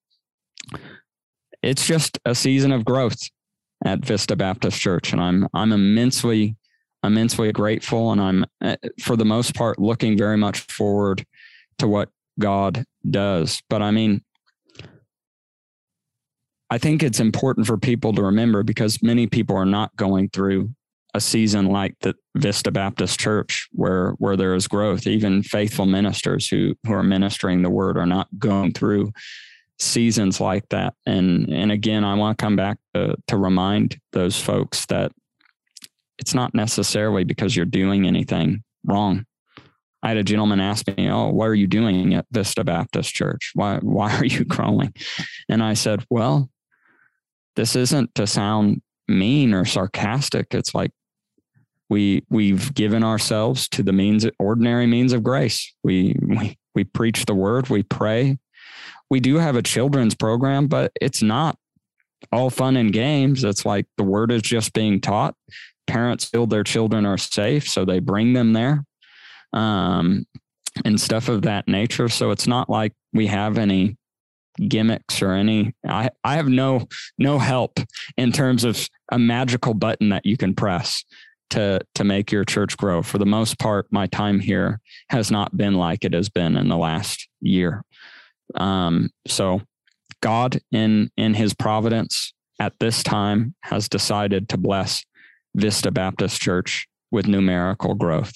it's 1.63 1.85
just 1.85 2.19
a 2.25 2.35
season 2.35 2.71
of 2.71 2.83
growth 2.83 3.19
at 3.85 4.05
Vista 4.05 4.35
Baptist 4.35 4.79
Church, 4.79 5.13
and 5.13 5.21
I'm 5.21 5.47
I'm 5.53 5.71
immensely 5.71 6.55
immensely 7.03 7.51
grateful, 7.51 8.11
and 8.11 8.21
I'm 8.21 8.45
eh, 8.61 8.75
for 9.01 9.15
the 9.15 9.25
most 9.25 9.55
part 9.55 9.79
looking 9.79 10.17
very 10.17 10.37
much 10.37 10.59
forward 10.61 11.25
to 11.77 11.87
what 11.87 12.09
God 12.39 12.83
does. 13.09 13.61
But 13.69 13.81
I 13.81 13.91
mean, 13.91 14.23
I 16.71 16.77
think 16.77 17.03
it's 17.03 17.19
important 17.19 17.67
for 17.67 17.77
people 17.77 18.13
to 18.13 18.23
remember 18.23 18.63
because 18.63 19.03
many 19.03 19.27
people 19.27 19.57
are 19.57 19.65
not 19.65 19.93
going 19.97 20.29
through 20.29 20.69
a 21.13 21.19
season 21.19 21.65
like 21.65 21.95
the 21.99 22.15
Vista 22.35 22.71
Baptist 22.71 23.19
Church 23.19 23.67
where 23.73 24.11
where 24.11 24.37
there 24.37 24.55
is 24.55 24.69
growth. 24.69 25.05
Even 25.05 25.43
faithful 25.43 25.85
ministers 25.85 26.47
who 26.47 26.73
who 26.85 26.93
are 26.93 27.03
ministering 27.03 27.61
the 27.61 27.69
word 27.69 27.97
are 27.97 28.05
not 28.05 28.29
going 28.39 28.71
through 28.71 29.11
seasons 29.79 30.39
like 30.39 30.67
that. 30.69 30.93
And 31.05 31.49
and 31.49 31.73
again, 31.73 32.05
I 32.05 32.13
want 32.13 32.37
to 32.37 32.41
come 32.41 32.55
back 32.55 32.77
to, 32.93 33.17
to 33.27 33.35
remind 33.35 33.99
those 34.13 34.39
folks 34.39 34.85
that 34.85 35.11
it's 36.19 36.33
not 36.33 36.55
necessarily 36.55 37.25
because 37.25 37.53
you're 37.53 37.65
doing 37.65 38.07
anything 38.07 38.63
wrong. 38.85 39.25
I 40.03 40.07
had 40.07 40.17
a 40.17 40.23
gentleman 40.23 40.61
ask 40.61 40.87
me, 40.87 41.09
"Oh, 41.09 41.27
what 41.31 41.49
are 41.49 41.55
you 41.55 41.67
doing 41.67 42.13
at 42.13 42.27
Vista 42.31 42.63
Baptist 42.63 43.13
Church? 43.13 43.51
Why 43.55 43.79
why 43.81 44.15
are 44.15 44.25
you 44.25 44.45
growing?" 44.55 44.93
And 45.49 45.61
I 45.61 45.73
said, 45.73 46.05
"Well, 46.09 46.49
this 47.55 47.75
isn't 47.75 48.13
to 48.15 48.27
sound 48.27 48.81
mean 49.07 49.53
or 49.53 49.65
sarcastic. 49.65 50.53
It's 50.53 50.73
like 50.73 50.91
we 51.89 52.23
we've 52.29 52.73
given 52.73 53.03
ourselves 53.03 53.67
to 53.69 53.83
the 53.83 53.91
means 53.91 54.25
ordinary 54.39 54.87
means 54.87 55.13
of 55.13 55.23
grace. 55.23 55.73
We 55.83 56.15
we 56.21 56.57
we 56.73 56.83
preach 56.83 57.25
the 57.25 57.35
word, 57.35 57.69
we 57.69 57.83
pray. 57.83 58.37
We 59.09 59.19
do 59.19 59.35
have 59.37 59.57
a 59.57 59.61
children's 59.61 60.15
program, 60.15 60.67
but 60.67 60.93
it's 61.01 61.21
not 61.21 61.57
all 62.31 62.49
fun 62.49 62.77
and 62.77 62.93
games. 62.93 63.43
It's 63.43 63.65
like 63.65 63.85
the 63.97 64.03
word 64.03 64.31
is 64.31 64.41
just 64.41 64.71
being 64.71 65.01
taught. 65.01 65.35
Parents 65.85 66.23
feel 66.23 66.47
their 66.47 66.63
children 66.63 67.05
are 67.05 67.17
safe, 67.17 67.67
so 67.67 67.83
they 67.83 67.99
bring 67.99 68.33
them 68.33 68.53
there. 68.53 68.85
Um, 69.51 70.25
and 70.85 70.99
stuff 70.99 71.27
of 71.27 71.41
that 71.41 71.67
nature. 71.67 72.07
So 72.07 72.31
it's 72.31 72.47
not 72.47 72.69
like 72.69 72.93
we 73.11 73.27
have 73.27 73.57
any 73.57 73.97
gimmicks 74.67 75.21
or 75.21 75.31
any 75.31 75.73
I, 75.87 76.09
I 76.23 76.35
have 76.35 76.47
no 76.47 76.87
no 77.17 77.39
help 77.39 77.79
in 78.17 78.31
terms 78.31 78.63
of 78.63 78.87
a 79.11 79.19
magical 79.19 79.73
button 79.73 80.09
that 80.09 80.25
you 80.25 80.37
can 80.37 80.53
press 80.53 81.03
to 81.51 81.81
to 81.95 82.03
make 82.03 82.31
your 82.31 82.45
church 82.45 82.77
grow. 82.77 83.01
For 83.01 83.17
the 83.17 83.25
most 83.25 83.59
part 83.59 83.87
my 83.91 84.07
time 84.07 84.39
here 84.39 84.79
has 85.09 85.31
not 85.31 85.55
been 85.55 85.75
like 85.75 86.05
it 86.05 86.13
has 86.13 86.29
been 86.29 86.57
in 86.57 86.69
the 86.69 86.77
last 86.77 87.27
year. 87.41 87.83
Um, 88.55 89.09
so 89.27 89.61
god 90.21 90.59
in 90.71 91.09
in 91.17 91.33
his 91.33 91.53
providence 91.53 92.33
at 92.59 92.73
this 92.79 93.01
time 93.03 93.55
has 93.61 93.89
decided 93.89 94.47
to 94.49 94.57
bless 94.57 95.03
vista 95.55 95.91
baptist 95.91 96.39
church 96.39 96.87
with 97.11 97.27
numerical 97.27 97.95
growth. 97.95 98.33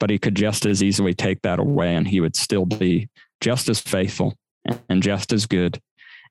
But 0.00 0.10
he 0.10 0.18
could 0.18 0.34
just 0.34 0.66
as 0.66 0.82
easily 0.82 1.14
take 1.14 1.42
that 1.42 1.60
away 1.60 1.94
and 1.94 2.08
he 2.08 2.20
would 2.20 2.34
still 2.34 2.66
be 2.66 3.08
just 3.40 3.68
as 3.68 3.80
faithful 3.80 4.36
and 4.88 5.02
just 5.02 5.32
as 5.32 5.46
good. 5.46 5.80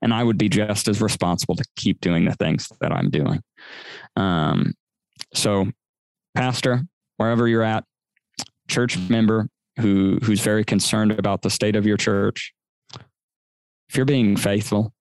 And 0.02 0.14
I 0.14 0.24
would 0.24 0.38
be 0.38 0.50
just 0.50 0.88
as 0.88 1.02
responsible 1.02 1.56
to 1.56 1.66
keep 1.76 2.02
doing 2.02 2.26
the 2.26 2.34
things 2.34 2.68
that 2.82 2.92
I'm 2.92 3.10
doing. 3.10 3.42
Um, 4.16 4.74
so, 5.34 5.70
pastor, 6.34 6.82
wherever 7.18 7.48
you're 7.48 7.64
at, 7.64 7.84
church 8.68 8.98
member 9.10 9.48
who 9.80 10.18
who's 10.24 10.42
very 10.42 10.64
concerned 10.64 11.12
about 11.12 11.42
the 11.42 11.50
state 11.50 11.76
of 11.76 11.86
your 11.86 11.98
church, 11.98 12.54
if 13.90 13.96
you're 13.96 14.06
being 14.06 14.36
faithful, 14.38 14.94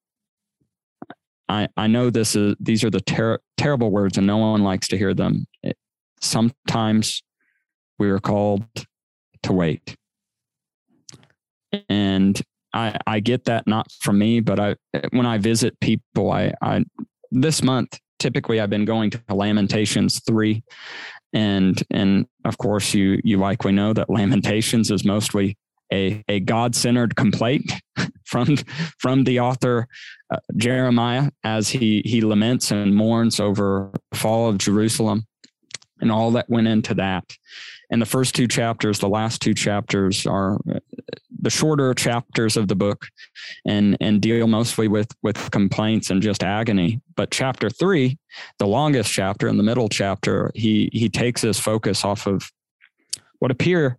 I 1.48 1.68
I 1.76 1.86
know 1.86 2.10
this 2.10 2.36
is 2.36 2.56
these 2.60 2.84
are 2.84 2.90
the 2.90 3.00
ter- 3.00 3.40
terrible 3.56 3.90
words, 3.90 4.18
and 4.18 4.26
no 4.26 4.38
one 4.38 4.62
likes 4.62 4.88
to 4.88 4.98
hear 4.98 5.14
them. 5.14 5.46
It, 5.62 5.76
sometimes 6.20 7.22
we 7.98 8.10
are 8.10 8.20
called 8.20 8.64
to 9.42 9.52
wait. 9.52 9.96
And 11.88 12.40
I, 12.72 12.98
I 13.06 13.20
get 13.20 13.44
that 13.44 13.66
not 13.66 13.90
from 14.00 14.18
me, 14.18 14.40
but 14.40 14.60
I 14.60 14.76
when 15.10 15.26
I 15.26 15.38
visit 15.38 15.78
people, 15.80 16.30
I, 16.30 16.52
I 16.62 16.84
this 17.30 17.62
month 17.62 17.98
typically 18.18 18.60
I've 18.60 18.70
been 18.70 18.84
going 18.84 19.10
to 19.10 19.22
Lamentations 19.30 20.20
three, 20.26 20.62
and 21.32 21.82
and 21.90 22.26
of 22.44 22.58
course 22.58 22.94
you 22.94 23.20
you 23.24 23.38
likely 23.38 23.72
know 23.72 23.92
that 23.92 24.10
Lamentations 24.10 24.90
is 24.90 25.04
mostly 25.04 25.56
a, 25.92 26.22
a 26.28 26.40
God 26.40 26.74
centered 26.74 27.16
complaint 27.16 27.72
from, 28.24 28.56
from 28.98 29.24
the 29.24 29.40
author 29.40 29.86
uh, 30.30 30.38
Jeremiah 30.56 31.30
as 31.44 31.68
he, 31.68 32.02
he 32.04 32.20
laments 32.20 32.70
and 32.70 32.94
mourns 32.94 33.40
over 33.40 33.90
the 34.10 34.18
fall 34.18 34.48
of 34.48 34.58
Jerusalem 34.58 35.26
and 36.00 36.10
all 36.10 36.30
that 36.32 36.48
went 36.48 36.68
into 36.68 36.94
that. 36.94 37.24
And 37.90 38.00
the 38.00 38.06
first 38.06 38.34
two 38.34 38.46
chapters, 38.46 38.98
the 38.98 39.08
last 39.08 39.42
two 39.42 39.54
chapters 39.54 40.26
are 40.26 40.58
uh, 40.72 40.78
the 41.42 41.50
shorter 41.50 41.94
chapters 41.94 42.56
of 42.56 42.68
the 42.68 42.76
book 42.76 43.06
and, 43.66 43.96
and 44.00 44.20
deal 44.20 44.46
mostly 44.46 44.88
with, 44.88 45.10
with 45.22 45.50
complaints 45.50 46.10
and 46.10 46.22
just 46.22 46.42
agony. 46.42 47.00
But 47.16 47.30
chapter 47.30 47.70
three, 47.70 48.18
the 48.58 48.66
longest 48.66 49.10
chapter 49.10 49.48
in 49.48 49.56
the 49.56 49.62
middle 49.62 49.88
chapter, 49.88 50.52
he, 50.54 50.90
he 50.92 51.08
takes 51.08 51.40
his 51.40 51.58
focus 51.58 52.04
off 52.04 52.26
of 52.26 52.50
what 53.38 53.50
appear 53.50 53.96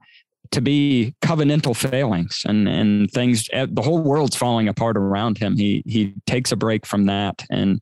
to 0.51 0.61
be 0.61 1.15
covenantal 1.21 1.75
failings 1.75 2.41
and 2.45 2.67
and 2.67 3.09
things 3.11 3.47
the 3.47 3.81
whole 3.81 4.01
world's 4.01 4.35
falling 4.35 4.67
apart 4.67 4.97
around 4.97 5.37
him 5.37 5.55
he 5.55 5.81
he 5.85 6.13
takes 6.25 6.51
a 6.51 6.55
break 6.55 6.85
from 6.85 7.05
that 7.05 7.43
and 7.49 7.79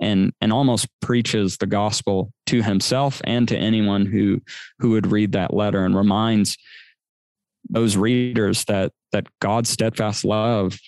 and 0.00 0.32
and 0.40 0.52
almost 0.52 0.86
preaches 1.00 1.56
the 1.56 1.66
gospel 1.66 2.32
to 2.52 2.62
himself 2.62 3.20
and 3.24 3.48
to 3.48 3.56
anyone 3.56 4.06
who 4.06 4.40
who 4.78 4.90
would 4.90 5.10
read 5.10 5.32
that 5.32 5.52
letter 5.52 5.84
and 5.84 5.96
reminds 5.96 6.56
those 7.68 7.96
readers 7.96 8.64
that 8.66 8.92
that 9.12 9.26
God's 9.40 9.70
steadfast 9.70 10.24
love 10.24 10.78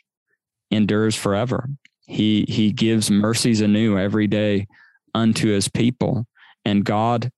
endures 0.71 1.17
forever 1.17 1.69
he 2.07 2.45
he 2.49 2.73
gives 2.73 3.11
mercies 3.11 3.61
anew 3.61 3.99
every 3.99 4.27
day 4.27 4.67
unto 5.15 5.49
his 5.49 5.69
people 5.69 6.27
and 6.65 6.85
God 6.85 7.31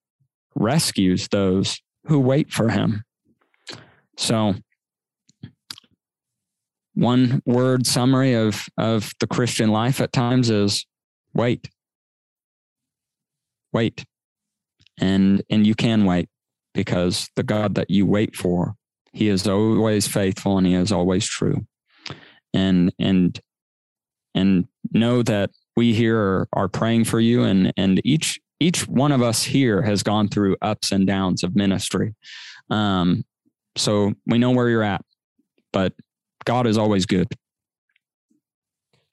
rescues 0.55 1.29
those 1.29 1.81
who 2.07 2.19
wait 2.19 2.53
for 2.53 2.71
him 2.71 3.05
so, 4.17 4.55
one 6.95 7.43
word 7.45 7.87
summary 7.87 8.35
of, 8.35 8.65
of 8.79 9.13
the 9.21 9.27
Christian 9.27 9.71
life 9.71 10.01
at 10.01 10.13
times 10.13 10.49
is 10.49 10.87
wait. 11.35 11.69
Wait. 13.73 14.05
And, 15.01 15.43
and 15.51 15.67
you 15.67 15.75
can 15.75 16.05
wait 16.05 16.29
because 16.75 17.29
the 17.37 17.43
God 17.43 17.75
that 17.75 17.91
you 17.91 18.07
wait 18.07 18.37
for, 18.37 18.77
he 19.13 19.29
is 19.29 19.47
always 19.47 20.07
faithful 20.07 20.59
and 20.59 20.67
he 20.67 20.75
is 20.75 20.93
always 20.93 21.27
true. 21.27 21.67
And, 22.53 22.93
and, 22.99 23.39
and 24.35 24.69
know 24.93 25.23
that 25.23 25.51
we 25.77 25.93
here 25.93 26.47
are, 26.53 26.69
praying 26.69 27.05
for 27.05 27.21
you 27.21 27.45
and, 27.45 27.73
and 27.77 28.01
each, 28.05 28.41
each 28.61 28.89
one 28.89 29.13
of 29.13 29.23
us 29.23 29.43
here 29.43 29.83
has 29.83 30.03
gone 30.03 30.29
through 30.29 30.57
ups 30.63 30.93
and 30.93 31.07
downs 31.07 31.43
of 31.43 31.55
ministry. 31.55 32.15
Um, 32.71 33.25
so 33.77 34.15
we 34.27 34.39
know 34.39 34.51
where 34.51 34.69
you're 34.69 34.83
at, 34.83 35.03
but 35.73 35.93
God 36.45 36.67
is 36.67 36.79
always 36.79 37.05
good. 37.07 37.29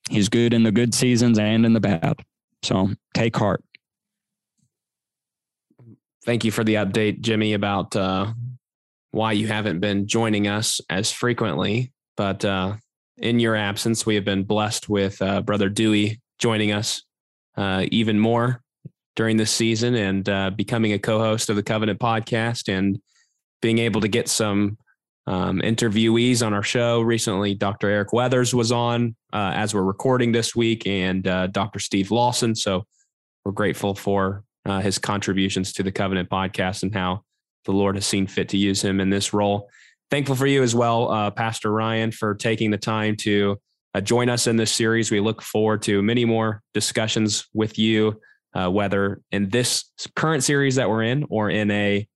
He's 0.09 0.29
good 0.29 0.53
in 0.53 0.63
the 0.63 0.71
good 0.71 0.93
seasons 0.93 1.39
and 1.39 1.65
in 1.65 1.73
the 1.73 1.79
bad. 1.79 2.15
So 2.61 2.91
take 3.13 3.36
heart. 3.36 3.63
Thank 6.26 6.45
you 6.45 6.51
for 6.51 6.63
the 6.63 6.76
update, 6.76 7.19
Jimmy, 7.19 7.53
about 7.53 7.95
uh, 7.97 8.32
why 9.11 9.34
you 9.34 9.47
haven't 9.47 9.82
been 9.82 10.07
joining 10.07 10.47
us 10.47 10.80
as 10.89 11.11
frequently. 11.11 11.91
But 12.15 12.45
uh, 12.45 12.76
in 13.17 13.41
your 13.41 13.55
absence, 13.55 14.05
we 14.05 14.15
have 14.15 14.24
been 14.24 14.43
blessed 14.43 14.88
with 14.88 15.21
uh, 15.21 15.41
Brother 15.41 15.67
Dewey 15.67 16.21
joining 16.39 16.71
us 16.71 17.03
uh, 17.57 17.86
even 17.91 18.19
more 18.19 18.61
during 19.17 19.36
this 19.36 19.51
season 19.51 19.95
and 19.95 20.28
uh, 20.30 20.49
becoming 20.51 20.93
a 20.93 20.99
co 20.99 21.19
host 21.19 21.49
of 21.49 21.57
the 21.57 21.63
Covenant 21.63 21.99
podcast 21.99 22.74
and 22.74 22.99
being 23.61 23.80
able 23.80 23.99
to 23.99 24.07
get 24.07 24.30
some 24.30 24.78
um, 25.28 25.59
interviewees 25.59 26.45
on 26.45 26.53
our 26.53 26.63
show. 26.63 27.01
Recently, 27.01 27.53
Dr. 27.53 27.89
Eric 27.89 28.13
Weathers 28.13 28.55
was 28.55 28.71
on 28.71 29.15
uh, 29.34 29.51
as 29.55 29.74
we're 29.74 29.84
recording 29.84 30.32
this 30.32 30.55
week, 30.55 30.88
and 30.88 31.24
Dr. 31.51 31.80
Steve 31.80 32.11
Lawson. 32.11 32.55
So 32.55 32.86
we're 33.43 33.51
grateful 33.51 33.93
for 33.93 34.43
uh, 34.66 34.80
his 34.82 34.97
contributions 34.97 35.74
to 35.74 35.84
the 35.84 35.91
Covenant 35.91 36.30
podcast 36.30 36.84
and 36.84 36.93
how 36.93 37.24
the 37.66 37.72
Lord 37.72 37.95
has 37.95 38.05
seen 38.05 38.28
fit 38.28 38.49
to 38.49 38.57
use 38.57 38.84
him 38.84 38.99
in 38.99 39.09
this 39.09 39.34
role. 39.34 39.70
Thankful 40.11 40.36
for 40.36 40.47
you 40.47 40.64
as 40.64 40.76
well, 40.76 41.11
uh, 41.11 41.32
Pastor 41.32 41.72
Ryan, 41.72 42.11
for 42.11 42.36
taking 42.36 42.72
the 42.72 42.78
time 42.78 43.16
to 43.18 43.59
uh, 43.93 44.01
join 44.01 44.30
us 44.30 44.47
in 44.47 44.57
this 44.57 44.72
series. 44.72 45.11
We 45.11 45.20
look 45.20 45.41
forward 45.41 45.82
to 45.84 46.01
many 46.01 46.26
more 46.26 46.61
discussions 46.74 47.47
with 47.53 47.78
you, 47.80 48.20
uh, 48.53 48.70
whether 48.70 49.22
in 49.32 49.49
this 49.49 49.86
current 50.16 50.43
series 50.43 50.76
that 50.76 50.89
we're 50.89 51.03
in 51.03 51.26
or 51.30 51.49
in 51.49 51.72
a 51.72 52.07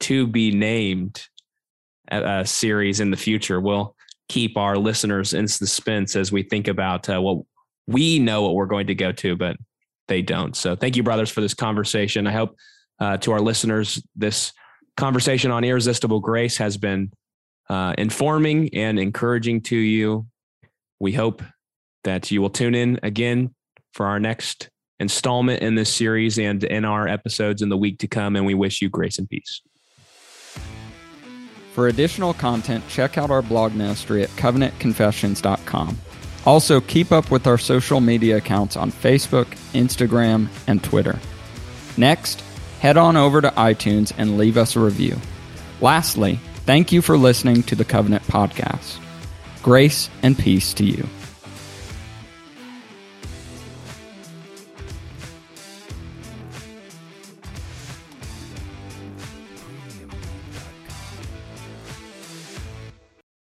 to 0.00 0.26
be 0.26 0.50
named 0.50 1.22
uh, 2.10 2.44
series 2.44 3.00
in 3.00 3.10
the 3.10 3.16
future 3.16 3.60
We'll 3.60 3.96
keep 4.28 4.56
our 4.56 4.76
listeners 4.76 5.34
in 5.34 5.46
suspense 5.46 6.16
as 6.16 6.32
we 6.32 6.42
think 6.42 6.68
about 6.68 7.08
uh, 7.08 7.20
what 7.20 7.44
we 7.86 8.18
know 8.18 8.42
what 8.42 8.54
we're 8.54 8.66
going 8.66 8.86
to 8.86 8.94
go 8.94 9.12
to, 9.12 9.36
but 9.36 9.56
they 10.12 10.20
don't. 10.20 10.54
So 10.54 10.76
thank 10.76 10.96
you, 10.96 11.02
brothers, 11.02 11.30
for 11.30 11.40
this 11.40 11.54
conversation. 11.54 12.26
I 12.26 12.32
hope 12.32 12.58
uh, 13.00 13.16
to 13.18 13.32
our 13.32 13.40
listeners, 13.40 14.02
this 14.14 14.52
conversation 14.98 15.50
on 15.50 15.64
irresistible 15.64 16.20
grace 16.20 16.58
has 16.58 16.76
been 16.76 17.12
uh, 17.70 17.94
informing 17.96 18.74
and 18.74 18.98
encouraging 18.98 19.62
to 19.62 19.76
you. 19.76 20.26
We 21.00 21.12
hope 21.12 21.42
that 22.04 22.30
you 22.30 22.42
will 22.42 22.50
tune 22.50 22.74
in 22.74 23.00
again 23.02 23.54
for 23.94 24.04
our 24.04 24.20
next 24.20 24.68
installment 25.00 25.62
in 25.62 25.76
this 25.76 25.92
series 25.92 26.38
and 26.38 26.62
in 26.62 26.84
our 26.84 27.08
episodes 27.08 27.62
in 27.62 27.70
the 27.70 27.78
week 27.78 27.98
to 28.00 28.06
come. 28.06 28.36
And 28.36 28.44
we 28.44 28.52
wish 28.52 28.82
you 28.82 28.90
grace 28.90 29.18
and 29.18 29.26
peace. 29.26 29.62
For 31.72 31.88
additional 31.88 32.34
content, 32.34 32.86
check 32.88 33.16
out 33.16 33.30
our 33.30 33.40
blog 33.40 33.74
ministry 33.74 34.22
at 34.22 34.28
covenantconfessions.com. 34.30 35.96
Also, 36.44 36.80
keep 36.80 37.12
up 37.12 37.30
with 37.30 37.46
our 37.46 37.58
social 37.58 38.00
media 38.00 38.38
accounts 38.38 38.76
on 38.76 38.90
Facebook, 38.90 39.46
Instagram, 39.72 40.48
and 40.66 40.82
Twitter. 40.82 41.18
Next, 41.96 42.42
head 42.80 42.96
on 42.96 43.16
over 43.16 43.40
to 43.40 43.50
iTunes 43.50 44.12
and 44.18 44.38
leave 44.38 44.56
us 44.56 44.74
a 44.74 44.80
review. 44.80 45.16
Lastly, 45.80 46.40
thank 46.66 46.90
you 46.90 47.00
for 47.02 47.16
listening 47.16 47.62
to 47.64 47.76
the 47.76 47.84
Covenant 47.84 48.24
Podcast. 48.24 48.98
Grace 49.62 50.10
and 50.22 50.36
peace 50.36 50.74
to 50.74 50.84
you. 50.84 51.06